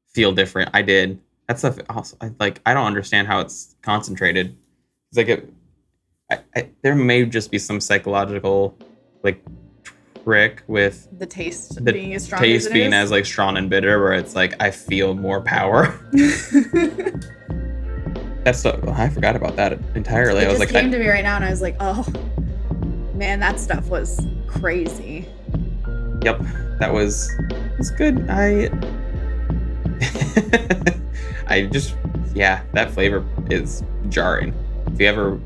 feel 0.07 0.33
different. 0.33 0.71
I 0.73 0.81
did. 0.83 1.21
That 1.47 1.59
stuff 1.59 1.79
also 1.91 2.17
I, 2.21 2.33
like 2.41 2.61
I 2.67 2.73
don't 2.75 2.87
understand 2.87 3.27
how 3.29 3.41
it's 3.41 3.77
concentrated. 3.83 4.57
It's 5.11 5.19
like 5.19 5.29
it. 5.29 5.53
I, 6.31 6.39
I, 6.57 6.69
there 6.83 6.95
may 6.95 7.25
just 7.27 7.51
be 7.51 7.59
some 7.59 7.81
psychological 7.81 8.77
like 9.23 9.43
trick 10.25 10.63
with 10.67 11.09
The 11.19 11.27
taste 11.27 11.83
the 11.85 11.93
being 11.93 12.15
as 12.15 12.25
strong 12.25 12.41
taste 12.43 12.67
as 12.69 12.73
being 12.73 12.89
is. 12.89 12.95
as 12.95 13.11
like 13.11 13.25
strong 13.27 13.57
and 13.57 13.69
bitter 13.71 14.01
where 14.01 14.13
it's 14.15 14.35
like 14.35 14.61
I 14.63 14.71
feel 14.71 15.15
more 15.15 15.41
power. 15.43 15.99
That's 18.45 18.61
so 18.61 18.81
I 18.97 19.09
forgot 19.11 19.37
about 19.37 19.57
that 19.57 19.79
entirely. 19.95 20.41
it 20.43 20.45
I 20.45 20.49
was 20.49 20.59
just 20.59 20.73
like, 20.73 20.83
came 20.83 20.89
I- 20.89 20.93
to 20.93 20.99
me 20.99 21.09
right 21.09 21.23
now 21.25 21.37
and 21.37 21.45
I 21.45 21.51
was 21.51 21.61
like, 21.61 21.77
oh 21.81 22.07
man, 23.15 23.41
that 23.41 23.61
stuff 23.61 23.89
was 23.89 24.27
crazy. 24.47 25.27
Yep, 26.23 26.41
that 26.81 26.93
was 26.93 27.31
was 27.79 27.91
good. 27.93 28.27
I 28.29 28.71
I 31.47 31.63
just 31.67 31.95
yeah, 32.35 32.63
that 32.73 32.91
flavor 32.91 33.25
is 33.51 33.83
jarring. 34.09 34.53
If 34.87 35.01
you 35.01 35.07
ever 35.07 35.41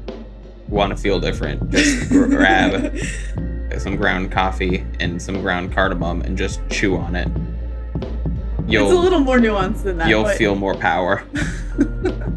want 0.69 0.91
to 0.91 0.97
feel 0.97 1.21
different, 1.21 1.71
just 1.71 2.09
grab 2.11 2.97
some 3.79 3.97
ground 3.97 4.33
coffee 4.33 4.85
and 5.01 5.21
some 5.21 5.41
ground 5.43 5.73
cardamom 5.73 6.23
and 6.23 6.37
just 6.37 6.61
chew 6.71 6.97
on 6.97 7.17
it. 7.17 7.29
it's 7.97 8.05
a 8.07 8.63
You'll 8.69 9.01
little 9.01 9.21
more 9.21 9.39
nuanced 9.39 9.83
than 9.83 9.99
that. 9.99 10.09
you'll 10.09 10.23
but- 10.25 10.37
feel 10.37 10.55
more 10.55 10.75
power. 10.75 11.23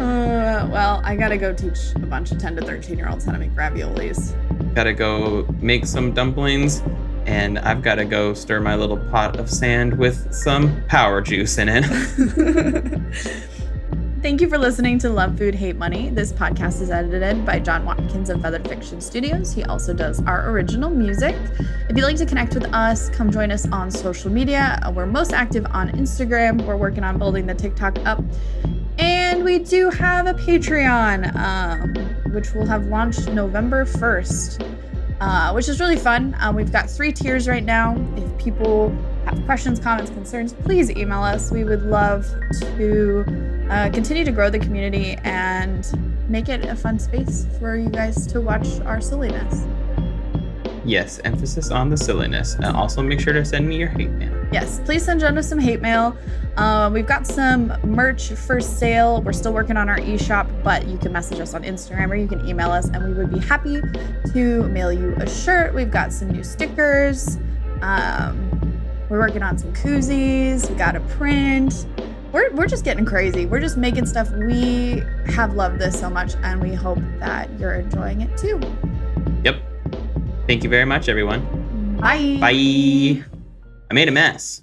Uh, 0.00 0.66
well, 0.72 1.02
I 1.04 1.14
gotta 1.14 1.36
go 1.36 1.52
teach 1.52 1.92
a 1.96 1.98
bunch 2.06 2.32
of 2.32 2.38
10 2.38 2.56
to 2.56 2.62
13 2.62 2.96
year 2.96 3.08
olds 3.10 3.24
how 3.26 3.32
to 3.32 3.38
make 3.38 3.50
raviolis. 3.54 4.34
Gotta 4.74 4.94
go 4.94 5.46
make 5.60 5.84
some 5.84 6.12
dumplings, 6.14 6.82
and 7.26 7.58
I've 7.58 7.82
gotta 7.82 8.04
go 8.04 8.34
stir 8.34 8.60
my 8.60 8.74
little 8.74 8.96
pot 8.96 9.38
of 9.38 9.48
sand 9.48 9.98
with 9.98 10.32
some 10.34 10.82
power 10.88 11.20
juice 11.20 11.58
in 11.58 11.68
it. 11.68 13.02
Thank 14.22 14.42
you 14.42 14.50
for 14.50 14.58
listening 14.58 14.98
to 14.98 15.08
Love 15.08 15.38
Food 15.38 15.54
Hate 15.54 15.76
Money. 15.76 16.10
This 16.10 16.30
podcast 16.30 16.82
is 16.82 16.90
edited 16.90 17.46
by 17.46 17.58
Jon 17.58 17.86
Watkins 17.86 18.28
of 18.28 18.42
Feathered 18.42 18.68
Fiction 18.68 19.00
Studios. 19.00 19.54
He 19.54 19.64
also 19.64 19.94
does 19.94 20.20
our 20.26 20.50
original 20.50 20.90
music. 20.90 21.34
If 21.88 21.96
you'd 21.96 22.04
like 22.04 22.16
to 22.16 22.26
connect 22.26 22.52
with 22.52 22.66
us, 22.66 23.08
come 23.08 23.30
join 23.30 23.50
us 23.50 23.66
on 23.72 23.90
social 23.90 24.30
media. 24.30 24.78
We're 24.94 25.06
most 25.06 25.32
active 25.32 25.64
on 25.70 25.88
Instagram. 25.92 26.66
We're 26.66 26.76
working 26.76 27.02
on 27.02 27.18
building 27.18 27.46
the 27.46 27.54
TikTok 27.54 27.98
up. 28.04 28.22
And 28.98 29.42
we 29.42 29.58
do 29.58 29.88
have 29.88 30.26
a 30.26 30.34
Patreon, 30.34 31.34
um, 31.36 32.32
which 32.34 32.52
will 32.52 32.66
have 32.66 32.88
launched 32.88 33.26
November 33.28 33.86
1st, 33.86 34.79
uh, 35.20 35.52
which 35.52 35.68
is 35.68 35.80
really 35.80 35.96
fun. 35.96 36.34
Um, 36.40 36.56
we've 36.56 36.72
got 36.72 36.88
three 36.88 37.12
tiers 37.12 37.46
right 37.46 37.64
now. 37.64 37.96
If 38.16 38.38
people 38.38 38.90
have 39.26 39.44
questions, 39.44 39.78
comments, 39.78 40.10
concerns, 40.10 40.52
please 40.52 40.90
email 40.90 41.22
us. 41.22 41.50
We 41.50 41.64
would 41.64 41.82
love 41.82 42.26
to 42.60 43.24
uh, 43.70 43.90
continue 43.90 44.24
to 44.24 44.32
grow 44.32 44.50
the 44.50 44.58
community 44.58 45.16
and 45.24 45.86
make 46.28 46.48
it 46.48 46.64
a 46.64 46.74
fun 46.74 46.98
space 46.98 47.46
for 47.58 47.76
you 47.76 47.90
guys 47.90 48.26
to 48.28 48.40
watch 48.40 48.80
our 48.80 49.00
silliness. 49.00 49.66
Yes, 50.84 51.20
emphasis 51.24 51.70
on 51.70 51.90
the 51.90 51.96
silliness. 51.96 52.54
And 52.54 52.76
also 52.76 53.02
make 53.02 53.20
sure 53.20 53.34
to 53.34 53.44
send 53.44 53.68
me 53.68 53.76
your 53.76 53.88
hate 53.88 54.10
mail. 54.10 54.39
Yes, 54.52 54.80
please 54.84 55.04
send 55.04 55.20
Jonah 55.20 55.42
some 55.42 55.58
hate 55.58 55.80
mail. 55.80 56.16
Uh, 56.56 56.90
we've 56.92 57.06
got 57.06 57.26
some 57.26 57.72
merch 57.84 58.30
for 58.32 58.60
sale. 58.60 59.22
We're 59.22 59.32
still 59.32 59.52
working 59.52 59.76
on 59.76 59.88
our 59.88 60.00
e-shop, 60.00 60.48
but 60.64 60.88
you 60.88 60.98
can 60.98 61.12
message 61.12 61.38
us 61.38 61.54
on 61.54 61.62
Instagram 61.62 62.10
or 62.10 62.16
you 62.16 62.26
can 62.26 62.46
email 62.48 62.70
us, 62.70 62.88
and 62.88 63.04
we 63.04 63.14
would 63.14 63.32
be 63.32 63.38
happy 63.38 63.80
to 64.32 64.62
mail 64.64 64.92
you 64.92 65.14
a 65.16 65.28
shirt. 65.28 65.72
We've 65.72 65.90
got 65.90 66.12
some 66.12 66.30
new 66.30 66.42
stickers. 66.42 67.38
Um, 67.82 68.50
we're 69.08 69.20
working 69.20 69.42
on 69.42 69.56
some 69.56 69.72
koozies. 69.72 70.68
We 70.68 70.74
got 70.74 70.96
a 70.96 71.00
print. 71.00 71.86
We're, 72.32 72.52
we're 72.52 72.66
just 72.66 72.84
getting 72.84 73.04
crazy. 73.04 73.46
We're 73.46 73.60
just 73.60 73.76
making 73.76 74.06
stuff. 74.06 74.30
We 74.32 75.02
have 75.26 75.54
loved 75.54 75.78
this 75.78 75.98
so 75.98 76.10
much, 76.10 76.34
and 76.42 76.60
we 76.60 76.74
hope 76.74 76.98
that 77.20 77.50
you're 77.58 77.74
enjoying 77.74 78.20
it 78.20 78.36
too. 78.36 78.60
Yep. 79.44 79.56
Thank 80.46 80.64
you 80.64 80.70
very 80.70 80.84
much, 80.84 81.08
everyone. 81.08 81.96
Bye. 82.00 82.38
Bye. 82.40 83.24
I 83.90 83.92
made 83.92 84.08
a 84.08 84.12
mess. 84.12 84.62